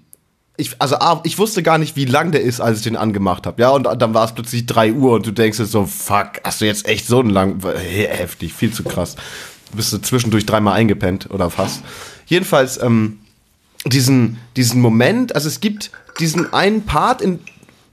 ich, 0.55 0.75
also 0.79 0.97
A, 0.97 1.21
ich 1.23 1.39
wusste 1.39 1.63
gar 1.63 1.79
nicht, 1.79 1.95
wie 1.95 2.05
lang 2.05 2.31
der 2.31 2.41
ist, 2.41 2.59
als 2.59 2.79
ich 2.79 2.83
den 2.83 2.95
angemacht 2.95 3.47
habe. 3.47 3.61
Ja, 3.61 3.69
und 3.69 3.83
dann 3.83 4.13
war 4.13 4.25
es 4.25 4.33
plötzlich 4.33 4.67
3 4.67 4.93
Uhr 4.93 5.13
und 5.13 5.25
du 5.25 5.31
denkst 5.31 5.57
dir 5.57 5.65
so, 5.65 5.85
fuck, 5.85 6.33
hast 6.43 6.61
du 6.61 6.65
jetzt 6.65 6.87
echt 6.87 7.07
so 7.07 7.19
einen 7.19 7.31
lang, 7.31 7.59
Hey, 7.63 8.07
heftig, 8.07 8.53
viel 8.53 8.71
zu 8.71 8.83
krass. 8.83 9.15
Bist 9.75 9.93
du 9.93 9.97
zwischendurch 9.99 10.45
dreimal 10.45 10.73
eingepennt 10.73 11.29
oder 11.31 11.49
fast. 11.49 11.83
Jedenfalls, 12.25 12.81
ähm, 12.81 13.19
diesen, 13.85 14.39
diesen 14.55 14.81
Moment, 14.81 15.35
also 15.35 15.47
es 15.47 15.59
gibt 15.59 15.91
diesen 16.19 16.53
einen 16.53 16.85
Part, 16.85 17.21
in, 17.21 17.39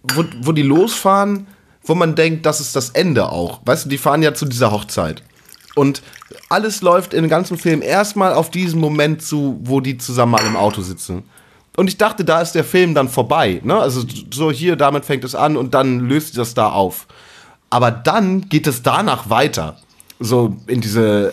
wo, 0.03 0.25
wo 0.43 0.53
die 0.53 0.63
losfahren, 0.63 1.47
wo 1.85 1.95
man 1.95 2.15
denkt, 2.15 2.47
das 2.47 2.61
ist 2.61 2.77
das 2.77 2.91
Ende 2.91 3.31
auch. 3.31 3.61
Weißt 3.65 3.87
du, 3.87 3.89
die 3.89 3.99
fahren 3.99 4.23
ja 4.23 4.35
zu 4.35 4.45
dieser 4.47 4.71
Hochzeit. 4.71 5.23
Und 5.75 6.03
alles 6.49 6.83
läuft 6.83 7.15
in 7.15 7.23
dem 7.23 7.31
ganzen 7.31 7.57
Film 7.57 7.83
erstmal 7.83 8.35
auf 8.35 8.51
diesen 8.51 8.81
Moment 8.81 9.23
zu, 9.23 9.59
wo 9.63 9.81
die 9.81 9.99
zusammen 9.99 10.33
mal 10.33 10.47
im 10.47 10.57
Auto 10.57 10.83
sitzen. 10.83 11.25
Und 11.77 11.89
ich 11.89 11.97
dachte, 11.97 12.25
da 12.25 12.41
ist 12.41 12.53
der 12.53 12.65
Film 12.65 12.95
dann 12.95 13.09
vorbei. 13.09 13.61
Ne? 13.65 13.79
Also 13.79 14.05
so 14.33 14.51
hier, 14.51 14.77
damit 14.77 15.05
fängt 15.05 15.25
es 15.25 15.35
an 15.35 15.57
und 15.57 15.75
dann 15.75 16.01
löst 16.01 16.29
sich 16.29 16.37
das 16.37 16.55
da 16.55 16.71
auf. 16.71 17.07
Aber 17.71 17.91
dann 17.91 18.49
geht 18.49 18.67
es 18.67 18.83
danach 18.83 19.31
weiter. 19.31 19.77
So 20.19 20.57
in 20.67 20.81
diese, 20.81 21.33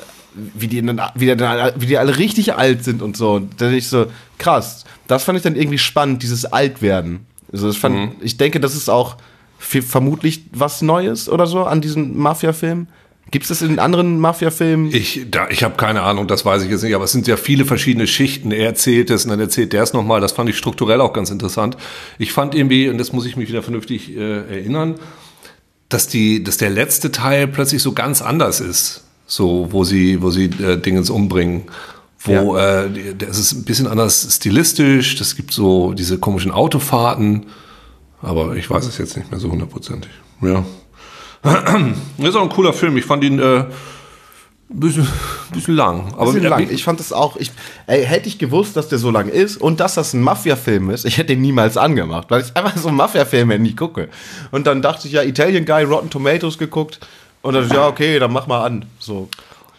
wie 0.55 0.67
die, 0.67 0.81
dann- 0.85 1.01
wie 1.15 1.25
die, 1.25 1.35
dann- 1.35 1.71
wie 1.77 1.85
die 1.87 1.97
alle 1.97 2.17
richtig 2.17 2.53
alt 2.55 2.83
sind 2.83 3.01
und 3.01 3.17
so. 3.17 3.33
Und 3.33 3.59
da 3.61 3.65
dachte 3.65 3.77
ich 3.77 3.87
so, 3.87 4.07
krass. 4.37 4.85
Das 5.07 5.23
fand 5.23 5.37
ich 5.37 5.43
dann 5.43 5.55
irgendwie 5.55 5.77
spannend, 5.77 6.21
dieses 6.23 6.45
Altwerden. 6.45 7.25
Also 7.51 7.67
das 7.67 7.77
fand, 7.77 8.11
ich 8.21 8.37
denke, 8.37 8.59
das 8.59 8.75
ist 8.75 8.89
auch 8.89 9.15
f- 9.59 9.85
vermutlich 9.87 10.43
was 10.51 10.81
Neues 10.81 11.29
oder 11.29 11.47
so 11.47 11.63
an 11.63 11.79
diesen 11.81 12.17
Mafia-Filmen. 12.17 12.87
Gibt 13.31 13.43
es 13.43 13.49
das 13.49 13.61
in 13.61 13.77
anderen 13.79 14.19
Mafia-Filmen? 14.19 14.93
Ich, 14.93 15.25
da, 15.29 15.49
ich 15.49 15.63
habe 15.63 15.75
keine 15.75 16.01
Ahnung, 16.01 16.27
das 16.27 16.45
weiß 16.45 16.63
ich 16.63 16.69
jetzt 16.69 16.83
nicht, 16.83 16.95
aber 16.95 17.03
es 17.05 17.11
sind 17.11 17.27
ja 17.27 17.35
viele 17.35 17.65
verschiedene 17.65 18.07
Schichten. 18.07 18.51
Er 18.51 18.65
erzählt 18.67 19.09
es 19.09 19.25
und 19.25 19.31
dann 19.31 19.39
erzählt 19.41 19.73
der 19.73 19.83
es 19.83 19.91
nochmal. 19.93 20.21
Das 20.21 20.31
fand 20.33 20.49
ich 20.49 20.57
strukturell 20.57 21.01
auch 21.01 21.11
ganz 21.13 21.29
interessant. 21.29 21.75
Ich 22.19 22.31
fand 22.31 22.55
irgendwie, 22.55 22.87
und 22.89 22.97
das 22.97 23.11
muss 23.11 23.25
ich 23.25 23.35
mich 23.35 23.49
wieder 23.49 23.63
vernünftig 23.63 24.15
äh, 24.15 24.19
erinnern, 24.57 24.95
dass, 25.89 26.07
die, 26.07 26.43
dass 26.43 26.57
der 26.57 26.69
letzte 26.69 27.11
Teil 27.11 27.47
plötzlich 27.47 27.81
so 27.81 27.93
ganz 27.93 28.21
anders 28.21 28.59
ist. 28.61 29.03
So, 29.27 29.67
wo 29.71 29.83
sie, 29.83 30.21
wo 30.21 30.31
sie 30.31 30.45
äh, 30.45 30.77
Dingens 30.77 31.09
umbringen. 31.09 31.63
Wo 32.19 32.55
äh, 32.57 32.89
die- 32.89 33.17
das 33.17 33.37
ist 33.37 33.51
ein 33.53 33.63
bisschen 33.65 33.87
anders 33.87 34.25
stilistisch. 34.35 35.15
Das 35.17 35.35
gibt 35.35 35.53
so 35.53 35.93
diese 35.93 36.17
komischen 36.17 36.51
Autofahrten. 36.51 37.45
Aber 38.21 38.55
ich 38.55 38.69
weiß 38.69 38.85
es 38.87 38.97
jetzt 38.97 39.15
nicht 39.17 39.29
mehr 39.29 39.39
so 39.39 39.51
hundertprozentig. 39.51 40.09
Ja. 40.41 40.63
Ist 42.17 42.35
auch 42.35 42.41
ein 42.41 42.49
cooler 42.49 42.73
Film. 42.73 42.97
Ich 42.97 43.05
fand 43.05 43.23
ihn 43.23 43.37
äh, 43.39 43.59
ein 43.59 43.67
bisschen, 44.69 45.07
bisschen 45.53 45.75
lang. 45.75 46.13
Aber 46.15 46.25
bisschen 46.31 46.45
äh, 46.45 46.49
lang. 46.49 46.67
Ich 46.71 46.83
fand 46.83 46.99
das 46.99 47.13
auch. 47.13 47.37
Ich, 47.37 47.51
ey, 47.85 48.03
hätte 48.05 48.27
ich 48.27 48.39
gewusst, 48.39 48.75
dass 48.75 48.87
der 48.89 48.97
so 48.97 49.11
lang 49.11 49.29
ist 49.29 49.57
und 49.57 49.79
dass 49.79 49.93
das 49.95 50.13
ein 50.13 50.21
Mafia-Film 50.21 50.89
ist, 50.89 51.05
ich 51.05 51.17
hätte 51.19 51.33
ihn 51.33 51.41
niemals 51.41 51.77
angemacht, 51.77 52.25
weil 52.29 52.41
ich 52.41 52.55
einfach 52.57 52.75
so 52.75 52.89
Mafia-Filme 52.89 53.59
nicht 53.59 53.77
gucke. 53.77 54.09
Und 54.51 54.65
dann 54.67 54.81
dachte 54.81 55.07
ich 55.07 55.13
ja, 55.13 55.21
Italian 55.21 55.65
Guy, 55.65 55.83
Rotten 55.83 56.09
Tomatoes 56.09 56.57
geguckt. 56.57 56.99
Und 57.47 57.53
dann, 57.53 57.69
ja, 57.69 57.87
okay, 57.87 58.19
dann 58.19 58.33
mach 58.33 58.45
mal 58.45 58.65
an. 58.65 58.83
So. 58.99 59.29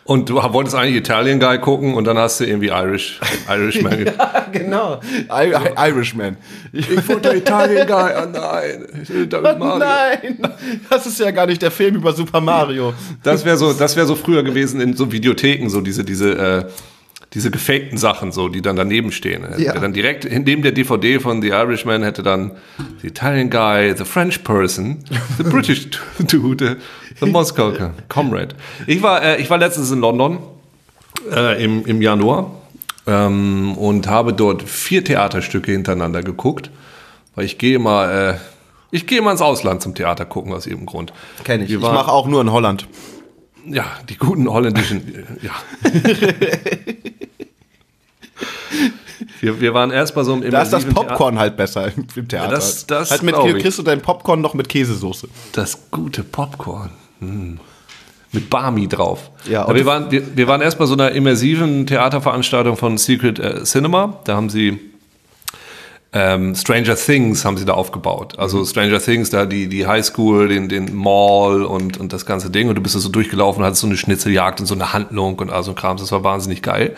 Und 0.04 0.30
du 0.30 0.36
wolltest 0.36 0.74
eigentlich 0.74 0.96
Italian 0.96 1.38
Guy 1.38 1.58
gucken 1.58 1.92
und 1.92 2.04
dann 2.04 2.16
hast 2.16 2.40
du 2.40 2.46
irgendwie 2.46 2.68
Irish, 2.68 3.20
Irishman. 3.46 4.06
genau. 4.52 5.00
I, 5.30 5.52
I, 5.52 5.90
Irishman. 5.90 6.38
Ich 6.72 7.06
wollte 7.06 7.36
Italian 7.36 7.86
Guy. 7.86 8.12
Oh 8.22 8.26
nein. 8.32 8.86
Ich 9.02 9.28
David 9.28 9.58
Mario. 9.58 9.78
Nein, 9.80 10.38
das 10.88 11.04
ist 11.04 11.20
ja 11.20 11.30
gar 11.30 11.44
nicht 11.44 11.60
der 11.60 11.70
Film 11.70 11.96
über 11.96 12.14
Super 12.14 12.40
Mario. 12.40 12.94
Das 13.22 13.44
wäre 13.44 13.58
so, 13.58 13.74
das 13.74 13.96
wäre 13.96 14.06
so 14.06 14.14
früher 14.14 14.42
gewesen 14.42 14.80
in 14.80 14.96
so 14.96 15.12
Videotheken, 15.12 15.68
so 15.68 15.82
diese, 15.82 16.04
diese, 16.04 16.38
äh, 16.38 16.64
diese 17.34 17.50
gefakten 17.50 17.98
Sachen, 17.98 18.32
so, 18.32 18.48
die 18.48 18.62
dann 18.62 18.76
daneben 18.76 19.12
stehen. 19.12 19.42
Ja. 19.58 19.72
Der 19.72 19.80
Dann 19.80 19.92
direkt 19.92 20.24
neben 20.24 20.62
der 20.62 20.72
DVD 20.72 21.20
von 21.20 21.42
The 21.42 21.48
Irishman 21.48 22.02
hätte 22.02 22.22
dann 22.22 22.52
The 23.02 23.08
Italian 23.08 23.50
Guy, 23.50 23.94
The 23.96 24.04
French 24.04 24.42
Person, 24.44 25.04
The 25.36 25.42
British 25.42 25.88
Dude, 26.18 26.78
The 27.20 27.26
Moscow 27.26 27.74
Comrade. 28.08 28.54
Ich 28.86 29.02
war, 29.02 29.22
äh, 29.22 29.42
ich 29.42 29.50
war 29.50 29.58
letztens 29.58 29.90
in 29.90 30.00
London 30.00 30.38
äh, 31.30 31.62
im, 31.62 31.84
im 31.84 32.00
Januar 32.00 32.50
ähm, 33.06 33.76
und 33.76 34.06
habe 34.08 34.32
dort 34.32 34.62
vier 34.62 35.04
Theaterstücke 35.04 35.72
hintereinander 35.72 36.22
geguckt, 36.22 36.70
weil 37.34 37.44
ich 37.44 37.58
gehe 37.58 37.78
mal, 37.78 38.34
äh, 38.34 38.38
ich 38.90 39.06
gehe 39.06 39.20
mal 39.20 39.32
ins 39.32 39.42
Ausland 39.42 39.82
zum 39.82 39.94
Theater 39.94 40.24
gucken 40.24 40.54
aus 40.54 40.66
irgendeinem 40.66 40.86
Grund. 40.86 41.12
Kenn 41.44 41.62
ich. 41.62 41.70
Ich 41.70 41.78
mache 41.78 42.10
auch 42.10 42.26
nur 42.26 42.40
in 42.40 42.50
Holland. 42.50 42.88
Ja, 43.72 43.86
die 44.08 44.16
guten 44.16 44.48
holländischen, 44.48 45.14
äh, 45.14 45.24
ja. 45.42 45.52
wir, 49.40 49.60
wir 49.60 49.74
waren 49.74 49.90
erst 49.90 50.14
bei 50.14 50.22
so 50.22 50.32
einem 50.34 50.50
Da 50.50 50.62
ist 50.62 50.72
das 50.72 50.84
Popcorn 50.84 51.38
halt 51.38 51.56
besser 51.56 51.90
im, 51.94 52.28
Theater. 52.28 52.50
das- 52.50 52.86
das 52.86 53.10
halt 53.10 53.22
mit, 53.22 53.34
ich. 53.36 53.62
kriegst 53.62 53.78
du 53.78 53.82
dein 53.82 54.00
Popcorn 54.00 54.40
noch 54.40 54.54
mit 54.54 54.68
Käsesoße. 54.68 55.26
Theater. 55.28 55.40
Das 55.52 55.90
gute 55.90 56.22
Popcorn. 56.24 56.90
Hm. 57.20 57.58
Mit 58.30 58.50
Barmi 58.50 58.86
drauf. 58.88 59.30
Ja, 59.48 59.62
Aber 59.64 59.74
wir, 59.74 59.86
waren, 59.86 60.10
wir, 60.10 60.36
wir 60.36 60.46
waren 60.48 60.60
erst 60.60 60.78
bei 60.78 60.84
so 60.84 60.92
einer 60.92 61.12
immersiven 61.12 61.86
Theaterveranstaltung 61.86 62.76
von 62.76 62.98
Secret 62.98 63.38
äh, 63.38 63.64
Cinema. 63.64 64.20
Da 64.24 64.36
haben 64.36 64.50
sie 64.50 64.78
ähm, 66.12 66.54
Stranger 66.54 66.96
Things 66.96 67.44
haben 67.44 67.58
sie 67.58 67.64
da 67.64 67.74
aufgebaut. 67.74 68.34
Mhm. 68.34 68.40
Also 68.40 68.64
Stranger 68.64 69.00
Things, 69.00 69.30
da 69.30 69.46
die, 69.46 69.68
die 69.68 69.86
Highschool, 69.86 70.48
den, 70.48 70.68
den 70.68 70.94
Mall 70.94 71.64
und, 71.64 71.98
und 71.98 72.12
das 72.12 72.24
ganze 72.24 72.50
Ding. 72.50 72.68
Und 72.68 72.76
du 72.76 72.80
bist 72.80 72.94
da 72.94 73.00
so 73.00 73.08
durchgelaufen, 73.08 73.62
hattest 73.64 73.82
so 73.82 73.86
eine 73.86 73.96
Schnitzeljagd 73.96 74.60
und 74.60 74.66
so 74.66 74.74
eine 74.74 74.92
Handlung 74.92 75.38
und 75.38 75.50
all 75.50 75.62
so 75.62 75.72
ein 75.72 75.76
Krams. 75.76 76.00
Das 76.00 76.12
war 76.12 76.24
wahnsinnig 76.24 76.62
geil. 76.62 76.94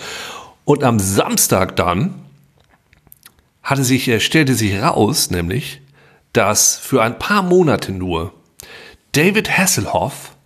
Und 0.65 0.85
am 0.85 0.99
Samstag 0.99 1.77
dann 1.77 2.15
hatte 3.63 3.85
sich, 3.85 4.09
äh, 4.09 4.21
stellte 4.21 4.55
sich 4.55 4.81
raus, 4.81 5.31
nämlich, 5.31 5.81
dass 6.33 6.77
für 6.77 7.03
ein 7.03 7.19
paar 7.19 7.43
Monate 7.43 7.93
nur 7.93 8.33
David 9.13 9.57
Hasselhoff 9.57 10.37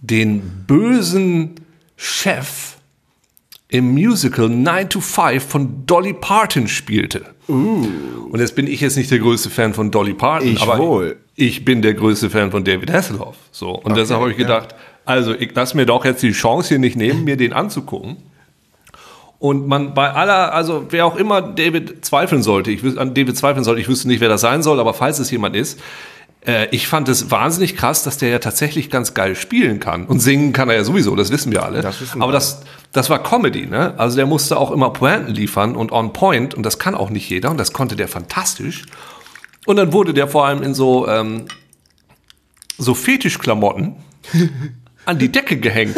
den 0.00 0.64
bösen 0.66 1.56
Chef 1.96 2.76
im 3.68 3.92
Musical 3.92 4.48
9 4.48 4.88
to 4.88 5.00
5 5.00 5.44
von 5.44 5.86
Dolly 5.86 6.12
Parton 6.12 6.68
spielte. 6.68 7.33
Und 7.46 8.40
jetzt 8.40 8.56
bin 8.56 8.66
ich 8.66 8.80
jetzt 8.80 8.96
nicht 8.96 9.10
der 9.10 9.18
größte 9.18 9.50
Fan 9.50 9.74
von 9.74 9.90
Dolly 9.90 10.14
Parton, 10.14 10.48
Ich 10.48 10.62
aber 10.62 10.78
wohl. 10.78 11.16
ich 11.36 11.64
bin 11.64 11.82
der 11.82 11.94
größte 11.94 12.30
Fan 12.30 12.50
von 12.50 12.64
David 12.64 12.92
Hasselhoff. 12.92 13.36
So. 13.50 13.70
Und 13.70 13.96
deshalb 13.96 14.20
habe 14.20 14.30
ich 14.30 14.38
ja. 14.38 14.44
gedacht, 14.44 14.74
also 15.04 15.34
ich 15.34 15.54
lasse 15.54 15.76
mir 15.76 15.86
doch 15.86 16.04
jetzt 16.04 16.22
die 16.22 16.32
Chance 16.32 16.70
hier 16.70 16.78
nicht 16.78 16.96
nehmen, 16.96 17.24
mir 17.24 17.36
den 17.36 17.52
anzugucken. 17.52 18.16
Und 19.38 19.68
man 19.68 19.92
bei 19.92 20.10
aller, 20.10 20.54
also 20.54 20.86
wer 20.88 21.04
auch 21.04 21.16
immer 21.16 21.42
David 21.42 22.04
zweifeln 22.04 22.42
sollte, 22.42 22.70
ich 22.70 22.82
an 22.98 23.12
David 23.12 23.36
zweifeln 23.36 23.62
sollte, 23.62 23.80
ich 23.80 23.88
wüsste 23.88 24.08
nicht, 24.08 24.20
wer 24.20 24.30
das 24.30 24.40
sein 24.40 24.62
soll, 24.62 24.80
aber 24.80 24.94
falls 24.94 25.18
es 25.18 25.30
jemand 25.30 25.54
ist, 25.54 25.78
äh, 26.46 26.68
ich 26.70 26.88
fand 26.88 27.08
es 27.08 27.30
wahnsinnig 27.30 27.76
krass, 27.76 28.02
dass 28.02 28.18
der 28.18 28.28
ja 28.28 28.38
tatsächlich 28.38 28.90
ganz 28.90 29.14
geil 29.14 29.34
spielen 29.34 29.80
kann. 29.80 30.06
Und 30.06 30.20
singen 30.20 30.52
kann 30.52 30.68
er 30.68 30.76
ja 30.76 30.84
sowieso, 30.84 31.16
das 31.16 31.30
wissen 31.30 31.52
wir 31.52 31.62
alle. 31.64 31.80
Das 31.80 32.00
wissen 32.00 32.20
aber 32.20 32.32
wir. 32.32 32.34
das, 32.34 32.62
das 32.92 33.10
war 33.10 33.22
Comedy, 33.22 33.66
ne? 33.66 33.94
Also 33.98 34.16
der 34.16 34.26
musste 34.26 34.56
auch 34.58 34.70
immer 34.70 34.90
Pointen 34.90 35.34
liefern 35.34 35.76
und 35.76 35.92
on 35.92 36.12
point 36.12 36.54
und 36.54 36.62
das 36.64 36.78
kann 36.78 36.94
auch 36.94 37.10
nicht 37.10 37.28
jeder 37.28 37.50
und 37.50 37.58
das 37.58 37.72
konnte 37.72 37.96
der 37.96 38.08
fantastisch. 38.08 38.84
Und 39.66 39.76
dann 39.76 39.92
wurde 39.92 40.12
der 40.12 40.28
vor 40.28 40.46
allem 40.46 40.62
in 40.62 40.74
so, 40.74 41.08
ähm, 41.08 41.46
so 42.76 42.94
Fetischklamotten 42.94 43.96
an 45.06 45.18
die 45.18 45.32
Decke 45.32 45.58
gehängt 45.58 45.96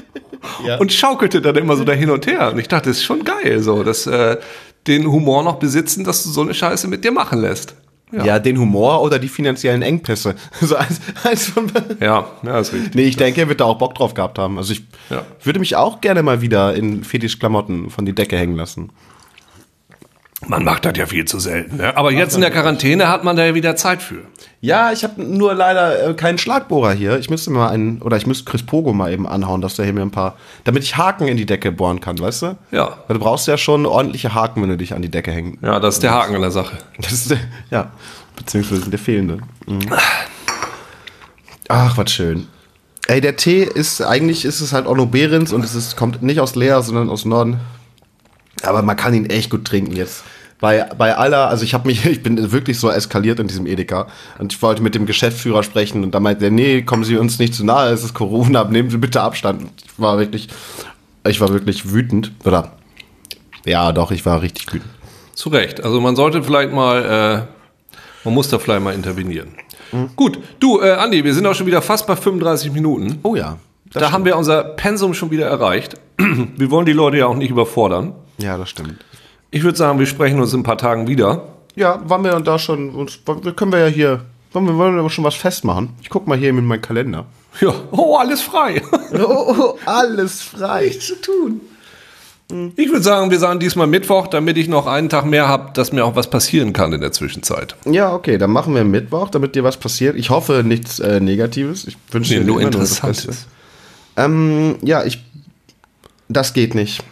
und 0.78 0.92
schaukelte 0.92 1.42
dann 1.42 1.56
immer 1.56 1.76
so 1.76 1.84
da 1.84 1.92
hin 1.92 2.10
und 2.10 2.26
her. 2.26 2.52
Und 2.52 2.58
ich 2.58 2.68
dachte, 2.68 2.88
das 2.88 2.98
ist 2.98 3.04
schon 3.04 3.24
geil, 3.24 3.62
so, 3.62 3.82
dass 3.82 4.06
äh, 4.06 4.38
den 4.86 5.06
Humor 5.06 5.42
noch 5.42 5.58
besitzen, 5.58 6.04
dass 6.04 6.24
du 6.24 6.30
so 6.30 6.40
eine 6.40 6.54
Scheiße 6.54 6.88
mit 6.88 7.04
dir 7.04 7.12
machen 7.12 7.40
lässt. 7.40 7.74
Ja. 8.12 8.38
den 8.38 8.58
Humor 8.58 9.02
oder 9.02 9.18
die 9.18 9.28
finanziellen 9.28 9.82
Engpässe. 9.82 10.34
So 10.60 10.76
eins, 10.76 11.00
eins 11.24 11.46
von 11.46 11.70
Ja, 12.00 12.26
ja, 12.42 12.58
ist 12.58 12.72
richtig. 12.72 12.94
Nee, 12.94 13.02
ich 13.04 13.16
denke, 13.16 13.40
er 13.42 13.48
wird 13.48 13.60
da 13.60 13.64
auch 13.66 13.78
Bock 13.78 13.94
drauf 13.94 14.14
gehabt 14.14 14.38
haben. 14.38 14.56
Also 14.58 14.72
ich 14.72 14.84
Ja. 15.10 15.24
würde 15.42 15.60
mich 15.60 15.76
auch 15.76 16.00
gerne 16.00 16.22
mal 16.22 16.40
wieder 16.40 16.74
in 16.74 17.04
Fetischklamotten 17.04 17.90
von 17.90 18.04
die 18.06 18.14
Decke 18.14 18.36
hängen 18.38 18.56
lassen. 18.56 18.90
Man 20.46 20.62
macht 20.62 20.84
das 20.84 20.96
ja 20.96 21.06
viel 21.06 21.24
zu 21.24 21.40
selten. 21.40 21.78
Ne? 21.78 21.96
Aber 21.96 22.12
jetzt 22.12 22.36
in 22.36 22.40
der 22.40 22.52
Quarantäne 22.52 23.08
hat 23.08 23.24
man 23.24 23.36
da 23.36 23.44
ja 23.44 23.54
wieder 23.56 23.74
Zeit 23.74 24.00
für. 24.02 24.22
Ja, 24.60 24.92
ich 24.92 25.02
habe 25.02 25.20
nur 25.20 25.52
leider 25.52 26.10
äh, 26.10 26.14
keinen 26.14 26.38
Schlagbohrer 26.38 26.92
hier. 26.92 27.18
Ich 27.18 27.28
müsste 27.28 27.50
mal 27.50 27.70
einen, 27.70 28.00
oder 28.02 28.16
ich 28.16 28.26
müsste 28.26 28.44
Chris 28.48 28.62
Pogo 28.62 28.92
mal 28.92 29.12
eben 29.12 29.26
anhauen, 29.26 29.60
dass 29.60 29.74
der 29.74 29.84
hier 29.84 29.94
mir 29.94 30.02
ein 30.02 30.12
paar, 30.12 30.36
damit 30.62 30.84
ich 30.84 30.96
Haken 30.96 31.26
in 31.26 31.36
die 31.36 31.46
Decke 31.46 31.72
bohren 31.72 32.00
kann, 32.00 32.18
weißt 32.20 32.42
du? 32.42 32.56
Ja. 32.70 32.98
Weil 33.08 33.18
du 33.18 33.20
brauchst 33.20 33.48
ja 33.48 33.58
schon 33.58 33.84
ordentliche 33.84 34.32
Haken, 34.32 34.62
wenn 34.62 34.68
du 34.68 34.76
dich 34.76 34.94
an 34.94 35.02
die 35.02 35.10
Decke 35.10 35.32
hängen. 35.32 35.58
Ja, 35.60 35.80
das 35.80 35.96
ist 35.96 36.04
der 36.04 36.12
Haken 36.12 36.36
an 36.36 36.42
der 36.42 36.52
Sache. 36.52 36.78
Das 37.00 37.12
ist 37.12 37.30
der, 37.30 37.38
ja, 37.70 37.90
beziehungsweise 38.36 38.88
der 38.88 38.98
fehlende. 38.98 39.38
Mhm. 39.66 39.90
Ach, 41.68 41.96
was 41.98 42.12
schön. 42.12 42.46
Ey, 43.08 43.20
der 43.20 43.36
Tee 43.36 43.62
ist, 43.62 44.02
eigentlich 44.02 44.44
ist 44.44 44.60
es 44.60 44.72
halt 44.72 44.86
Onno 44.86 45.06
Behrens 45.06 45.52
und 45.52 45.64
es 45.64 45.74
ist, 45.74 45.96
kommt 45.96 46.22
nicht 46.22 46.40
aus 46.40 46.54
Leer, 46.54 46.82
sondern 46.82 47.10
aus 47.10 47.24
Norden. 47.24 47.58
Aber 48.62 48.82
man 48.82 48.96
kann 48.96 49.14
ihn 49.14 49.26
echt 49.26 49.50
gut 49.50 49.64
trinken 49.64 49.94
jetzt. 49.94 50.24
Bei, 50.60 50.88
bei 50.98 51.16
aller, 51.16 51.48
also 51.48 51.64
ich 51.64 51.74
habe 51.74 51.86
mich, 51.86 52.04
ich 52.06 52.22
bin 52.22 52.50
wirklich 52.52 52.78
so 52.78 52.90
eskaliert 52.90 53.38
in 53.38 53.46
diesem 53.46 53.66
Edeka 53.66 54.08
und 54.38 54.52
ich 54.52 54.60
wollte 54.60 54.82
mit 54.82 54.94
dem 54.94 55.06
Geschäftsführer 55.06 55.62
sprechen 55.62 56.02
und 56.04 56.14
da 56.14 56.20
meinte 56.20 56.46
er, 56.46 56.50
nee, 56.50 56.82
kommen 56.82 57.04
Sie 57.04 57.16
uns 57.16 57.38
nicht 57.38 57.54
zu 57.54 57.64
nahe, 57.64 57.92
es 57.92 58.04
ist 58.04 58.14
Corona, 58.14 58.64
nehmen 58.64 58.90
Sie 58.90 58.98
bitte 58.98 59.20
Abstand. 59.20 59.62
Und 59.62 59.72
Ich 59.84 59.98
war 59.98 60.18
wirklich, 60.18 60.48
ich 61.26 61.40
war 61.40 61.50
wirklich 61.50 61.92
wütend, 61.92 62.32
oder? 62.44 62.72
Ja, 63.64 63.92
doch, 63.92 64.10
ich 64.10 64.24
war 64.26 64.42
richtig 64.42 64.72
wütend. 64.72 64.90
Zu 65.34 65.50
Recht. 65.50 65.84
Also 65.84 66.00
man 66.00 66.16
sollte 66.16 66.42
vielleicht 66.42 66.72
mal, 66.72 67.04
äh, 67.04 68.24
man 68.24 68.34
muss 68.34 68.48
da 68.48 68.58
vielleicht 68.58 68.82
mal 68.82 68.94
intervenieren. 68.94 69.50
Gut, 70.16 70.38
du, 70.60 70.80
äh, 70.80 70.92
Andi, 70.92 71.24
wir 71.24 71.32
sind 71.32 71.46
auch 71.46 71.54
schon 71.54 71.66
wieder 71.66 71.80
fast 71.80 72.06
bei 72.06 72.16
35 72.16 72.72
Minuten. 72.72 73.20
Oh 73.22 73.36
ja. 73.36 73.58
da 73.92 74.12
haben 74.12 74.24
wir 74.24 74.36
unser 74.36 74.62
Pensum 74.62 75.14
schon 75.14 75.30
wieder 75.30 75.46
erreicht. 75.46 75.94
wir 76.18 76.70
wollen 76.70 76.84
die 76.84 76.92
Leute 76.92 77.18
ja 77.18 77.26
auch 77.26 77.36
nicht 77.36 77.50
überfordern. 77.50 78.14
Ja, 78.38 78.56
das 78.56 78.70
stimmt. 78.70 79.04
Ich 79.50 79.62
würde 79.62 79.78
sagen, 79.78 79.98
wir 79.98 80.06
sprechen 80.06 80.40
uns 80.40 80.52
in 80.52 80.60
ein 80.60 80.64
paar 80.64 80.78
Tagen 80.78 81.08
wieder. 81.08 81.44
Ja, 81.74 82.00
waren 82.08 82.22
wir 82.24 82.38
da 82.40 82.58
schon, 82.58 83.08
können 83.56 83.72
wir 83.72 83.78
ja 83.80 83.86
hier, 83.86 84.20
wollen 84.52 84.66
wir, 84.66 84.76
wollen 84.76 84.96
wir 84.96 85.10
schon 85.10 85.24
was 85.24 85.34
festmachen? 85.34 85.90
Ich 86.02 86.08
guck 86.08 86.26
mal 86.26 86.36
hier 86.36 86.50
in 86.50 86.64
meinen 86.66 86.82
Kalender. 86.82 87.26
Ja, 87.60 87.72
oh, 87.92 88.16
alles 88.16 88.40
frei. 88.42 88.82
Oh, 89.14 89.76
alles 89.86 90.42
frei. 90.42 90.90
zu 90.90 91.14
tun. 91.20 91.60
Ich 92.76 92.88
würde 92.90 93.02
sagen, 93.02 93.30
wir 93.30 93.38
sagen 93.38 93.60
diesmal 93.60 93.86
Mittwoch, 93.86 94.26
damit 94.26 94.56
ich 94.56 94.68
noch 94.68 94.86
einen 94.86 95.08
Tag 95.10 95.26
mehr 95.26 95.48
habe, 95.48 95.72
dass 95.74 95.92
mir 95.92 96.04
auch 96.04 96.16
was 96.16 96.30
passieren 96.30 96.72
kann 96.72 96.92
in 96.94 97.00
der 97.02 97.12
Zwischenzeit. 97.12 97.76
Ja, 97.84 98.14
okay, 98.14 98.38
dann 98.38 98.50
machen 98.50 98.74
wir 98.74 98.84
Mittwoch, 98.84 99.28
damit 99.28 99.54
dir 99.54 99.64
was 99.64 99.76
passiert. 99.76 100.16
Ich 100.16 100.30
hoffe, 100.30 100.62
nichts 100.64 100.98
äh, 100.98 101.20
Negatives. 101.20 101.86
Ich 101.86 101.96
wünsche 102.10 102.32
Nee, 102.34 102.40
dir 102.40 102.46
nur 102.46 102.60
Interessantes. 102.62 103.46
Ähm, 104.16 104.76
ja, 104.82 105.04
ich, 105.04 105.22
das 106.28 106.54
geht 106.54 106.74
nicht. 106.74 107.02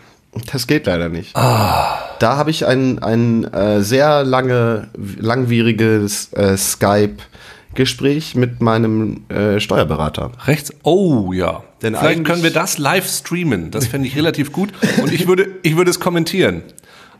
Das 0.52 0.66
geht 0.66 0.86
leider 0.86 1.08
nicht. 1.08 1.34
Da 1.36 2.10
habe 2.20 2.50
ich 2.50 2.66
ein, 2.66 2.98
ein 3.02 3.44
äh, 3.52 3.82
sehr 3.82 4.24
lange, 4.24 4.88
langwieriges 5.18 6.32
äh, 6.32 6.56
Skype-Gespräch 6.56 8.34
mit 8.34 8.60
meinem 8.60 9.24
äh, 9.28 9.60
Steuerberater. 9.60 10.32
Rechts? 10.46 10.72
Oh 10.82 11.32
ja. 11.32 11.62
Denn 11.82 11.94
Vielleicht 11.94 12.18
eigentlich- 12.18 12.26
können 12.26 12.42
wir 12.42 12.52
das 12.52 12.78
live 12.78 13.08
streamen. 13.08 13.70
Das 13.70 13.86
fände 13.86 14.08
ich 14.08 14.16
relativ 14.16 14.52
gut. 14.52 14.70
Und 15.02 15.12
ich 15.12 15.26
würde, 15.26 15.48
ich 15.62 15.76
würde 15.76 15.90
es 15.90 16.00
kommentieren. 16.00 16.62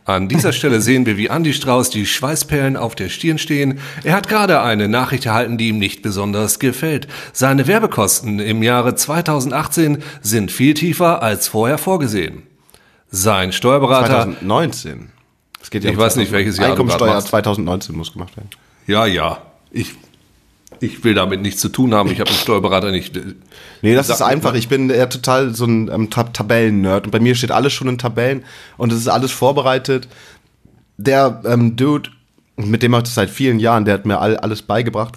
An 0.07 0.29
dieser 0.29 0.53
Stelle 0.53 0.81
sehen 0.81 1.05
wir, 1.05 1.17
wie 1.17 1.27
Andy 1.27 1.53
Strauß 1.53 1.91
die 1.91 2.07
Schweißperlen 2.07 2.77
auf 2.77 2.95
der 2.95 3.09
Stirn 3.09 3.39
stehen. 3.39 3.81
Er 4.05 4.14
hat 4.14 4.29
gerade 4.29 4.62
eine 4.62 4.87
Nachricht 4.89 5.27
erhalten, 5.27 5.59
die 5.59 5.69
ihm 5.69 5.79
nicht 5.81 6.01
besonders 6.03 6.61
gefällt. 6.61 7.09
Seine 7.33 7.67
Werbekosten 7.67 8.39
im 8.39 8.62
Jahre 8.62 8.95
2018 8.95 9.99
sind 10.23 10.53
viel 10.53 10.75
tiefer 10.75 11.23
als 11.25 11.49
vorher 11.49 11.77
vorgesehen. 11.77 12.45
Sein 13.11 13.53
Steuerberater 13.53 14.25
2019. 14.25 15.11
Es 15.63 15.71
geht 15.71 15.85
ja 15.85 15.91
Ich 15.91 15.97
weiß 15.97 16.17
nicht, 16.17 16.33
welches 16.33 16.59
Jahr 16.59 16.71
Einkommensteuer 16.71 17.15
machst. 17.15 17.29
2019 17.29 17.97
muss 17.97 18.13
gemacht 18.13 18.37
werden. 18.37 18.51
Ja, 18.87 19.07
ja. 19.07 19.43
Ich, 19.71 19.95
ich 20.81 21.03
will 21.05 21.15
damit 21.15 21.41
nichts 21.41 21.61
zu 21.61 21.69
tun 21.69 21.95
haben. 21.95 22.11
Ich 22.11 22.21
habe 22.21 22.31
einen 22.31 22.39
Steuerberater 22.39 22.91
nicht. 22.91 23.19
Nee, 23.83 23.95
das 23.95 24.09
ist 24.09 24.23
einfach. 24.23 24.55
Ich 24.55 24.69
bin 24.69 24.91
eher 24.91 25.09
total 25.09 25.55
so 25.55 25.65
ein 25.65 25.89
ähm, 25.89 26.11
Tab 26.11 26.35
Tabellen-Nerd. 26.35 27.07
Und 27.07 27.11
bei 27.11 27.21
mir 27.21 27.35
steht 27.35 27.51
alles 27.51 27.73
schon 27.73 27.89
in 27.89 27.99
Tabellen 27.99 28.45
und 28.77 28.93
es 28.93 28.99
ist 28.99 29.09
alles 29.09 29.33
vorbereitet. 29.33 30.09
Der 30.97 31.43
ähm, 31.45 31.77
Dude, 31.77 32.11
mit 32.57 32.83
dem 32.83 32.95
habe 32.95 33.03
ich 33.03 33.09
das 33.09 33.15
seit 33.15 33.31
vielen 33.31 33.59
Jahren, 33.59 33.85
der 33.85 33.95
hat 33.95 34.07
mir 34.07 34.19
all, 34.19 34.37
alles 34.37 34.63
beigebracht. 34.63 35.15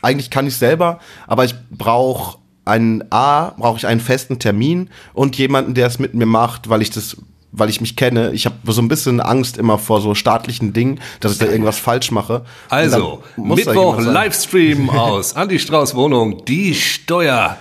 Eigentlich 0.00 0.30
kann 0.30 0.46
ich 0.46 0.56
selber, 0.56 0.98
aber 1.26 1.44
ich 1.44 1.54
brauche 1.70 2.38
einen 2.64 3.04
A, 3.10 3.50
brauche 3.56 3.78
ich 3.78 3.86
einen 3.86 4.00
festen 4.00 4.38
Termin 4.38 4.90
und 5.14 5.36
jemanden, 5.36 5.74
der 5.74 5.86
es 5.86 5.98
mit 5.98 6.14
mir 6.14 6.26
macht, 6.26 6.68
weil 6.68 6.82
ich 6.82 6.90
das, 6.90 7.16
weil 7.50 7.68
ich 7.68 7.80
mich 7.80 7.96
kenne. 7.96 8.32
Ich 8.32 8.46
habe 8.46 8.56
so 8.72 8.80
ein 8.80 8.88
bisschen 8.88 9.20
Angst 9.20 9.58
immer 9.58 9.78
vor 9.78 10.00
so 10.00 10.14
staatlichen 10.14 10.72
Dingen, 10.72 11.00
dass 11.20 11.32
ich 11.32 11.38
da 11.38 11.46
irgendwas 11.46 11.78
falsch 11.80 12.10
mache. 12.10 12.44
Also, 12.68 13.22
Mittwoch. 13.36 14.00
Livestream 14.00 14.90
aus 14.90 15.34
Andi 15.34 15.58
Strauß 15.58 15.94
Wohnung, 15.94 16.44
die 16.44 16.74
Steuer 16.74 17.56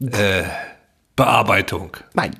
äh, 0.00 0.42
Bearbeitung. 1.14 1.96
Nein. 2.14 2.36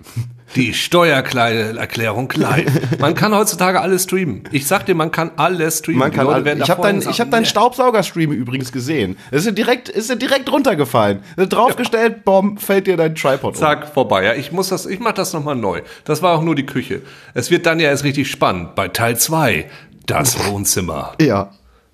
Die 0.55 0.73
Steuererklärung 0.73 2.33
live. 2.37 2.99
Man 3.01 3.15
kann 3.15 3.35
heutzutage 3.35 3.81
alles 3.81 4.05
streamen. 4.05 4.45
Ich 4.53 4.67
sag 4.67 4.87
dir, 4.87 4.95
man 4.95 5.11
kann 5.11 5.33
alles 5.37 5.79
streamen. 5.79 5.99
Man 5.99 6.13
kann 6.13 6.27
Leute 6.27 6.37
all, 6.37 6.45
werden 6.45 6.63
ich 6.63 6.71
habe 6.71 6.83
deinen 6.83 7.03
hab 7.03 7.31
nee. 7.31 7.45
Staubsaugerstream 7.45 8.33
übrigens 8.33 8.73
gesehen. 8.73 9.17
Es 9.31 9.41
ist 9.41 9.47
ja 9.47 9.53
direkt 9.53 9.89
ist 9.89 10.09
ja 10.09 10.15
direkt 10.15 10.51
runtergefallen. 10.51 11.21
Draufgestellt, 11.37 12.25
bom, 12.25 12.59
fällt 12.59 12.87
dir 12.87 12.97
dein 12.97 13.15
Tripod 13.15 13.55
um. 13.55 13.61
Zack, 13.61 13.89
vorbei. 13.89 14.25
Ja, 14.25 14.35
ich 14.35 14.53
muss 14.53 14.69
das, 14.69 14.87
ich 14.87 15.01
mach 15.01 15.13
das 15.13 15.33
nochmal 15.33 15.57
neu. 15.57 15.83
Das 16.05 16.23
war 16.23 16.39
auch 16.39 16.43
nur 16.43 16.55
die 16.55 16.67
Küche. 16.67 17.03
Es 17.35 17.51
wird 17.51 17.67
dann 17.67 17.81
ja 17.81 17.89
erst 17.89 18.05
richtig 18.05 18.31
spannend. 18.31 18.75
Bei 18.77 18.89
Teil 18.89 19.19
2, 19.19 19.67
das 20.07 20.39
Wohnzimmer. 20.47 21.15
Ja. 21.21 21.51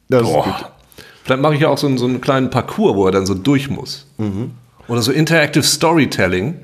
Das 0.08 0.22
ist 0.22 0.28
gut. 0.28 0.44
Boah. 0.44 0.72
Vielleicht 1.24 1.42
mache 1.42 1.54
ich 1.54 1.60
ja 1.60 1.68
auch 1.68 1.78
so 1.78 1.86
einen, 1.86 1.98
so 1.98 2.06
einen 2.06 2.20
kleinen 2.20 2.50
Parcours, 2.50 2.96
wo 2.96 3.06
er 3.06 3.12
dann 3.12 3.26
so 3.26 3.34
durch 3.34 3.70
muss. 3.70 4.06
Oder 4.88 5.02
so 5.02 5.12
Interactive 5.12 5.62
Storytelling. 5.62 6.60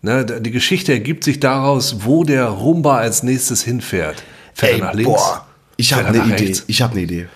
Ne, 0.00 0.24
die 0.24 0.50
Geschichte 0.52 0.92
ergibt 0.92 1.24
sich 1.24 1.40
daraus, 1.40 2.04
wo 2.04 2.22
der 2.22 2.46
Rumba 2.46 2.98
als 2.98 3.22
nächstes 3.24 3.62
hinfährt. 3.64 4.22
Fährt 4.54 4.72
Ey, 4.74 4.78
er 4.80 4.84
nach 4.86 4.94
links? 4.94 5.10
boah, 5.12 5.46
ich 5.76 5.92
habe 5.92 6.06
eine 6.08 6.18
Idee. 6.18 6.44
rechts? 6.44 6.64
Ich 6.68 6.82
habe 6.82 6.92
eine 6.92 7.02
Idee. 7.02 7.26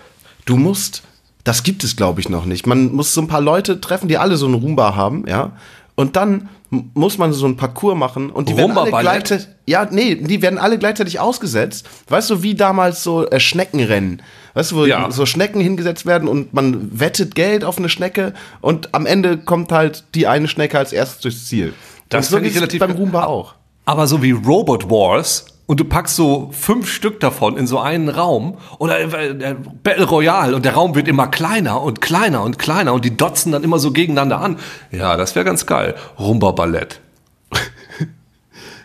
Du 0.45 0.55
musst, 0.55 1.03
das 1.43 1.63
gibt 1.63 1.83
es 1.83 1.95
glaube 1.97 2.21
ich 2.21 2.29
noch 2.29 2.45
nicht. 2.45 2.65
Man 2.65 2.93
muss 2.93 3.13
so 3.13 3.21
ein 3.21 3.27
paar 3.27 3.41
Leute 3.41 3.81
treffen, 3.81 4.07
die 4.07 4.17
alle 4.17 4.37
so 4.37 4.45
einen 4.45 4.55
Roomba 4.55 4.95
haben, 4.95 5.25
ja. 5.27 5.51
Und 5.95 6.15
dann 6.15 6.49
muss 6.95 7.19
man 7.19 7.33
so 7.33 7.45
einen 7.45 7.55
Parcours 7.57 7.95
machen 7.95 8.31
und 8.31 8.49
die 8.49 8.57
werden 8.57 8.75
alle 8.75 8.89
gleichzeitig, 8.89 9.47
ja, 9.67 9.85
nee, 9.91 10.15
die 10.15 10.41
werden 10.41 10.57
alle 10.57 10.79
gleichzeitig 10.79 11.19
ausgesetzt. 11.19 11.87
Weißt 12.07 12.31
du, 12.31 12.41
wie 12.41 12.55
damals 12.55 13.03
so 13.03 13.29
äh, 13.29 13.39
Schneckenrennen. 13.39 14.21
Weißt 14.55 14.71
du, 14.71 14.77
wo 14.77 14.85
Ja. 14.85 15.11
so 15.11 15.27
Schnecken 15.27 15.61
hingesetzt 15.61 16.07
werden 16.07 16.27
und 16.27 16.53
man 16.53 16.99
wettet 16.99 17.35
Geld 17.35 17.63
auf 17.63 17.77
eine 17.77 17.89
Schnecke 17.89 18.33
und 18.61 18.95
am 18.95 19.05
Ende 19.05 19.37
kommt 19.37 19.71
halt 19.71 20.03
die 20.15 20.25
eine 20.25 20.47
Schnecke 20.47 20.79
als 20.79 20.93
erstes 20.93 21.21
durchs 21.21 21.45
Ziel. 21.45 21.73
Das 22.13 22.27
und 22.27 22.31
so 22.31 22.37
find 22.37 22.47
ich 22.47 22.55
relativ- 22.55 22.79
beim 22.79 22.91
Roomba 22.91 23.25
auch. 23.25 23.55
Aber 23.85 24.07
so 24.07 24.21
wie 24.23 24.31
Robot 24.31 24.89
Wars 24.89 25.45
und 25.65 25.79
du 25.79 25.85
packst 25.85 26.15
so 26.15 26.49
fünf 26.51 26.89
Stück 26.89 27.19
davon 27.19 27.57
in 27.57 27.67
so 27.67 27.79
einen 27.79 28.09
Raum 28.09 28.57
oder 28.79 28.99
äh, 28.99 29.55
Battle 29.83 30.05
Royale 30.05 30.55
und 30.55 30.65
der 30.65 30.73
Raum 30.73 30.95
wird 30.95 31.07
immer 31.07 31.27
kleiner 31.27 31.81
und 31.81 32.01
kleiner 32.01 32.43
und 32.43 32.59
kleiner 32.59 32.93
und 32.93 33.05
die 33.05 33.15
dotzen 33.15 33.51
dann 33.51 33.63
immer 33.63 33.79
so 33.79 33.91
gegeneinander 33.91 34.39
an. 34.39 34.57
Ja, 34.91 35.17
das 35.17 35.35
wäre 35.35 35.45
ganz 35.45 35.65
geil. 35.65 35.95
Rumba 36.19 36.51
Ballett. 36.51 36.99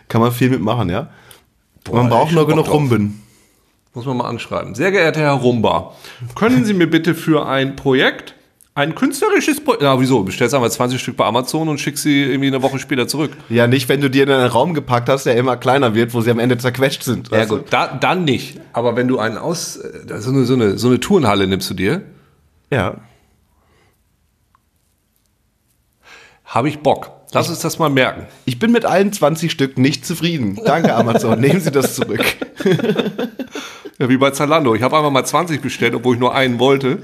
Kann 0.07 0.21
man 0.21 0.31
viel 0.31 0.49
mitmachen, 0.49 0.89
ja. 0.89 1.09
man 1.91 2.05
ey, 2.05 2.09
braucht 2.09 2.31
nur 2.31 2.47
genug. 2.47 2.69
Rumben. 2.71 3.23
Muss 3.93 4.05
man 4.05 4.17
mal 4.17 4.29
anschreiben. 4.29 4.75
Sehr 4.75 4.91
geehrter 4.91 5.21
Herr 5.21 5.33
Rumba, 5.33 5.93
können 6.35 6.65
Sie 6.65 6.73
mir 6.73 6.89
bitte 6.89 7.15
für 7.15 7.47
ein 7.47 7.75
Projekt, 7.75 8.35
ein 8.79 8.95
künstlerisches 8.95 9.61
Projekt, 9.63 9.83
na 9.83 9.99
wieso, 9.99 10.23
bestellst 10.23 10.55
einfach 10.55 10.69
20 10.69 11.01
Stück 11.01 11.17
bei 11.17 11.25
Amazon 11.25 11.67
und 11.69 11.79
schickst 11.79 12.03
sie 12.03 12.23
irgendwie 12.23 12.47
eine 12.47 12.61
Woche 12.61 12.79
später 12.79 13.07
zurück. 13.07 13.31
Ja, 13.49 13.67
nicht, 13.67 13.89
wenn 13.89 14.01
du 14.01 14.09
dir 14.09 14.23
in 14.23 14.31
einen 14.31 14.47
Raum 14.49 14.73
gepackt 14.73 15.09
hast, 15.09 15.25
der 15.25 15.35
immer 15.35 15.57
kleiner 15.57 15.95
wird, 15.95 16.13
wo 16.13 16.21
sie 16.21 16.31
am 16.31 16.39
Ende 16.39 16.57
zerquetscht 16.57 17.03
sind. 17.03 17.29
Ja 17.31 17.45
gut, 17.45 17.65
da, 17.71 17.87
dann 17.87 18.23
nicht. 18.25 18.59
Aber 18.73 18.95
wenn 18.95 19.07
du 19.07 19.19
einen 19.19 19.37
aus, 19.37 19.77
äh, 19.77 20.19
so 20.19 20.31
eine, 20.31 20.45
so 20.45 20.53
eine, 20.53 20.77
so 20.77 20.87
eine 20.87 20.99
Turnhalle 20.99 21.45
nimmst 21.47 21.69
du 21.69 21.73
dir, 21.73 22.01
Ja. 22.71 22.95
habe 26.45 26.69
ich 26.69 26.79
Bock. 26.79 27.11
Lass 27.31 27.49
uns 27.49 27.59
das 27.59 27.77
mal 27.77 27.89
merken. 27.89 28.25
Ich 28.45 28.57
bin 28.59 28.71
mit 28.71 28.85
allen 28.85 29.13
20 29.13 29.51
Stück 29.51 29.77
nicht 29.77 30.05
zufrieden. 30.05 30.59
Danke, 30.65 30.95
Amazon. 30.95 31.39
Nehmen 31.41 31.61
Sie 31.61 31.71
das 31.71 31.95
zurück. 31.95 32.23
Ja, 33.99 34.09
wie 34.09 34.17
bei 34.17 34.31
Zalando. 34.31 34.73
Ich 34.75 34.81
habe 34.81 34.97
einfach 34.97 35.11
mal 35.11 35.25
20 35.25 35.61
bestellt, 35.61 35.93
obwohl 35.93 36.15
ich 36.15 36.19
nur 36.19 36.33
einen 36.33 36.57
wollte. 36.57 37.03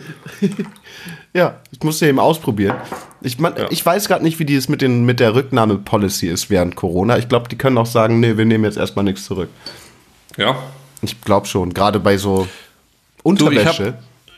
Ja, 1.34 1.60
ich 1.72 1.84
musste 1.84 2.08
eben 2.08 2.20
ausprobieren. 2.20 2.78
Ich, 3.22 3.38
man, 3.38 3.54
ich 3.70 3.86
weiß 3.86 4.08
gerade 4.08 4.24
nicht, 4.24 4.40
wie 4.40 4.46
die 4.46 4.56
es 4.56 4.70
mit, 4.70 4.82
den, 4.82 5.06
mit 5.06 5.20
der 5.20 5.36
Rücknahme-Policy 5.36 6.28
ist 6.28 6.50
während 6.50 6.76
Corona. 6.76 7.18
Ich 7.18 7.28
glaube, 7.28 7.50
die 7.50 7.58
können 7.58 7.78
auch 7.78 7.86
sagen, 7.86 8.20
nee, 8.22 8.38
wir 8.38 8.46
nehmen 8.46 8.64
jetzt 8.64 8.78
erstmal 8.78 9.04
nichts 9.04 9.26
zurück. 9.26 9.50
Ja. 10.38 10.58
Ich 11.02 11.22
glaube 11.22 11.46
schon, 11.48 11.74
gerade 11.74 12.00
bei 12.00 12.18
so 12.18 12.48
Du, 13.26 13.32
ich 13.34 13.42
Unterwäsche. 13.42 13.96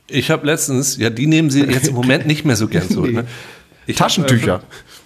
habe 0.10 0.22
hab 0.22 0.44
letztens, 0.44 0.98
ja, 0.98 1.10
die 1.10 1.28
nehmen 1.28 1.50
sie 1.50 1.64
jetzt 1.64 1.90
im 1.90 1.96
Moment 1.96 2.26
nicht 2.26 2.46
mehr 2.46 2.56
so 2.56 2.68
gern 2.68 2.90
zurück. 2.90 3.12
Ne? 3.14 3.28
Ich 3.86 3.98
hab, 4.00 4.08
Taschentücher. 4.08 4.56
äh, 4.56 4.60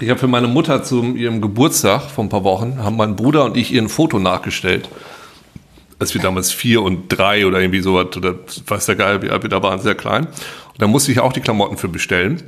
Ich 0.00 0.08
habe 0.08 0.18
für 0.18 0.28
meine 0.28 0.48
Mutter 0.48 0.82
zu 0.82 1.14
ihrem 1.14 1.42
Geburtstag 1.42 2.10
vor 2.10 2.24
ein 2.24 2.30
paar 2.30 2.42
Wochen, 2.42 2.82
haben 2.82 2.96
mein 2.96 3.16
Bruder 3.16 3.44
und 3.44 3.56
ich 3.56 3.70
ihr 3.70 3.82
ein 3.82 3.90
Foto 3.90 4.18
nachgestellt. 4.18 4.88
Als 5.98 6.14
wir 6.14 6.22
damals 6.22 6.52
vier 6.52 6.80
und 6.80 7.08
drei 7.08 7.46
oder 7.46 7.60
irgendwie 7.60 7.80
sowas, 7.80 8.16
oder 8.16 8.34
weiß 8.66 8.86
der 8.86 8.96
Geil, 8.96 9.20
wie 9.20 9.28
alt 9.28 9.42
wir 9.42 9.50
da 9.50 9.62
waren, 9.62 9.78
sehr 9.80 9.94
klein. 9.94 10.24
Und 10.26 10.78
da 10.78 10.86
musste 10.86 11.12
ich 11.12 11.20
auch 11.20 11.34
die 11.34 11.42
Klamotten 11.42 11.76
für 11.76 11.88
bestellen. 11.88 12.42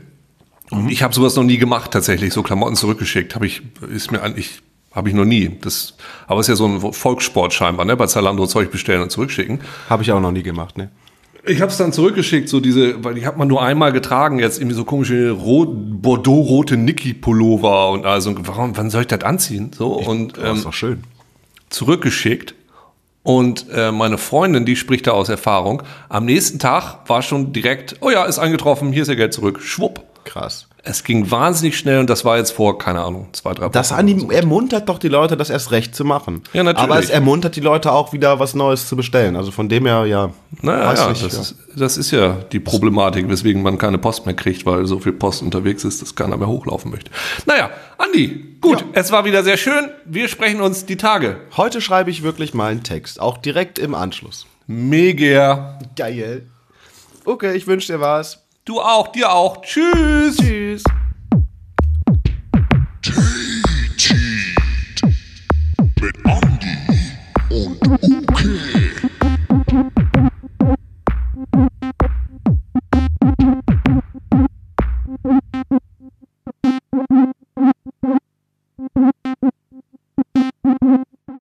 Und 0.70 0.90
ich 0.90 1.03
habe 1.03 1.14
sowas 1.14 1.36
noch 1.36 1.44
nie 1.44 1.59
gemacht, 1.59 1.90
tatsächlich, 1.90 2.32
so 2.32 2.42
Klamotten 2.42 2.74
zurückgeschickt. 2.74 3.34
Habe 3.34 3.46
ich, 3.46 3.61
ist 3.92 4.11
mir 4.11 4.22
eigentlich, 4.22 4.62
habe 4.92 5.11
ich 5.11 5.14
noch 5.14 5.26
nie. 5.26 5.59
Das, 5.61 5.94
aber 6.26 6.40
ist 6.40 6.48
ja 6.48 6.57
so 6.57 6.66
ein 6.66 6.94
Volkssport 6.94 7.53
scheinbar, 7.53 7.84
ne? 7.84 7.94
Bei 7.98 8.07
Zalando 8.07 8.46
Zeug 8.46 8.70
bestellen 8.70 9.03
und 9.03 9.11
zurückschicken. 9.11 9.61
Habe 9.90 10.03
ich 10.03 10.12
auch 10.12 10.20
noch 10.20 10.32
nie 10.32 10.42
gemacht, 10.42 10.78
ne? 10.78 10.90
Ich 11.45 11.61
habe 11.61 11.72
es 11.72 11.76
dann 11.76 11.93
zurückgeschickt, 11.93 12.49
so 12.49 12.61
diese, 12.61 13.03
weil 13.03 13.14
die 13.14 13.26
hat 13.26 13.36
man 13.36 13.49
nur 13.49 13.62
einmal 13.62 13.93
getragen, 13.93 14.38
jetzt 14.38 14.59
irgendwie 14.59 14.76
so 14.76 14.84
komische 14.84 15.30
rot, 15.32 15.70
Bordeaux-rote 15.72 16.76
Niki-Pullover 16.76 17.90
und 17.90 18.07
also, 18.07 18.32
warum, 18.47 18.76
wann 18.76 18.90
soll 18.90 19.03
ich 19.03 19.09
das 19.09 19.22
anziehen? 19.22 19.72
So, 19.76 19.88
und 19.95 20.36
Das 20.38 20.45
ähm, 20.45 20.57
ist 20.57 20.64
doch 20.66 20.72
schön. 20.72 21.03
zurückgeschickt. 21.70 22.55
Und 23.24 23.66
äh, 23.72 23.93
meine 23.93 24.18
Freundin, 24.18 24.64
die 24.64 24.76
spricht 24.76 25.07
da 25.07 25.12
aus 25.12 25.28
Erfahrung, 25.28 25.82
am 26.09 26.24
nächsten 26.24 26.59
Tag 26.59 27.09
war 27.09 27.22
schon 27.22 27.53
direkt, 27.53 27.97
oh 28.01 28.11
ja, 28.11 28.24
ist 28.24 28.38
eingetroffen, 28.38 28.93
hier 28.93 29.03
ist 29.03 29.09
ihr 29.09 29.16
Geld 29.16 29.32
zurück, 29.32 29.61
schwupp. 29.61 30.03
Krass. 30.24 30.66
Es 30.84 31.04
ging 31.04 31.30
wahnsinnig 31.30 31.78
schnell 31.78 32.00
und 32.00 32.10
das 32.10 32.24
war 32.24 32.38
jetzt 32.38 32.50
vor, 32.50 32.76
keine 32.76 33.02
Ahnung, 33.02 33.28
zwei, 33.32 33.54
drei 33.54 33.68
Das 33.68 33.90
Wochen 33.92 34.00
anim 34.00 34.30
ermuntert 34.32 34.88
doch 34.88 34.98
die 34.98 35.06
Leute, 35.08 35.36
das 35.36 35.48
erst 35.48 35.70
recht 35.70 35.94
zu 35.94 36.04
machen. 36.04 36.42
Ja, 36.52 36.64
natürlich. 36.64 36.90
Aber 36.90 36.98
es 36.98 37.08
ermuntert 37.08 37.54
die 37.54 37.60
Leute 37.60 37.92
auch 37.92 38.12
wieder 38.12 38.40
was 38.40 38.54
Neues 38.54 38.88
zu 38.88 38.96
bestellen. 38.96 39.36
Also 39.36 39.52
von 39.52 39.68
dem 39.68 39.86
her, 39.86 40.06
ja. 40.06 40.32
Naja, 40.60 40.92
ja, 40.92 41.08
nicht, 41.10 41.24
das, 41.24 41.32
ja. 41.34 41.40
Ist, 41.40 41.56
das 41.76 41.96
ist 41.96 42.10
ja 42.10 42.32
die 42.50 42.58
Problematik, 42.58 43.28
weswegen 43.28 43.62
man 43.62 43.78
keine 43.78 43.98
Post 43.98 44.26
mehr 44.26 44.34
kriegt, 44.34 44.66
weil 44.66 44.84
so 44.86 44.98
viel 44.98 45.12
Post 45.12 45.42
unterwegs 45.42 45.84
ist, 45.84 46.02
dass 46.02 46.16
keiner 46.16 46.36
mehr 46.36 46.48
hochlaufen 46.48 46.90
möchte. 46.90 47.12
Naja, 47.46 47.70
Andi, 47.98 48.56
gut, 48.60 48.80
Ja. 48.80 48.86
es 48.94 49.12
war 49.12 49.24
wieder 49.24 49.44
sehr 49.44 49.58
schön. 49.58 49.88
Wir 50.04 50.26
sprechen 50.26 50.60
uns 50.60 50.84
die 50.84 50.96
Tage. 50.96 51.36
Heute 51.56 51.80
schreibe 51.80 52.10
ich 52.10 52.24
wirklich 52.24 52.54
mal 52.54 52.72
einen 52.72 52.82
Text, 52.82 53.20
auch 53.20 53.38
direkt 53.38 53.78
im 53.78 53.94
Anschluss. 53.94 54.46
Mega. 54.66 55.78
Geil. 55.94 56.46
Okay, 57.24 57.54
ich 57.54 57.68
wünsche 57.68 57.92
dir 57.92 58.00
was. 58.00 58.41
Du 58.64 58.80
auch, 58.80 59.08
dir 59.08 59.32
auch. 59.32 59.60
Tschüss. 59.62 60.36
Tschüss. 60.36 60.84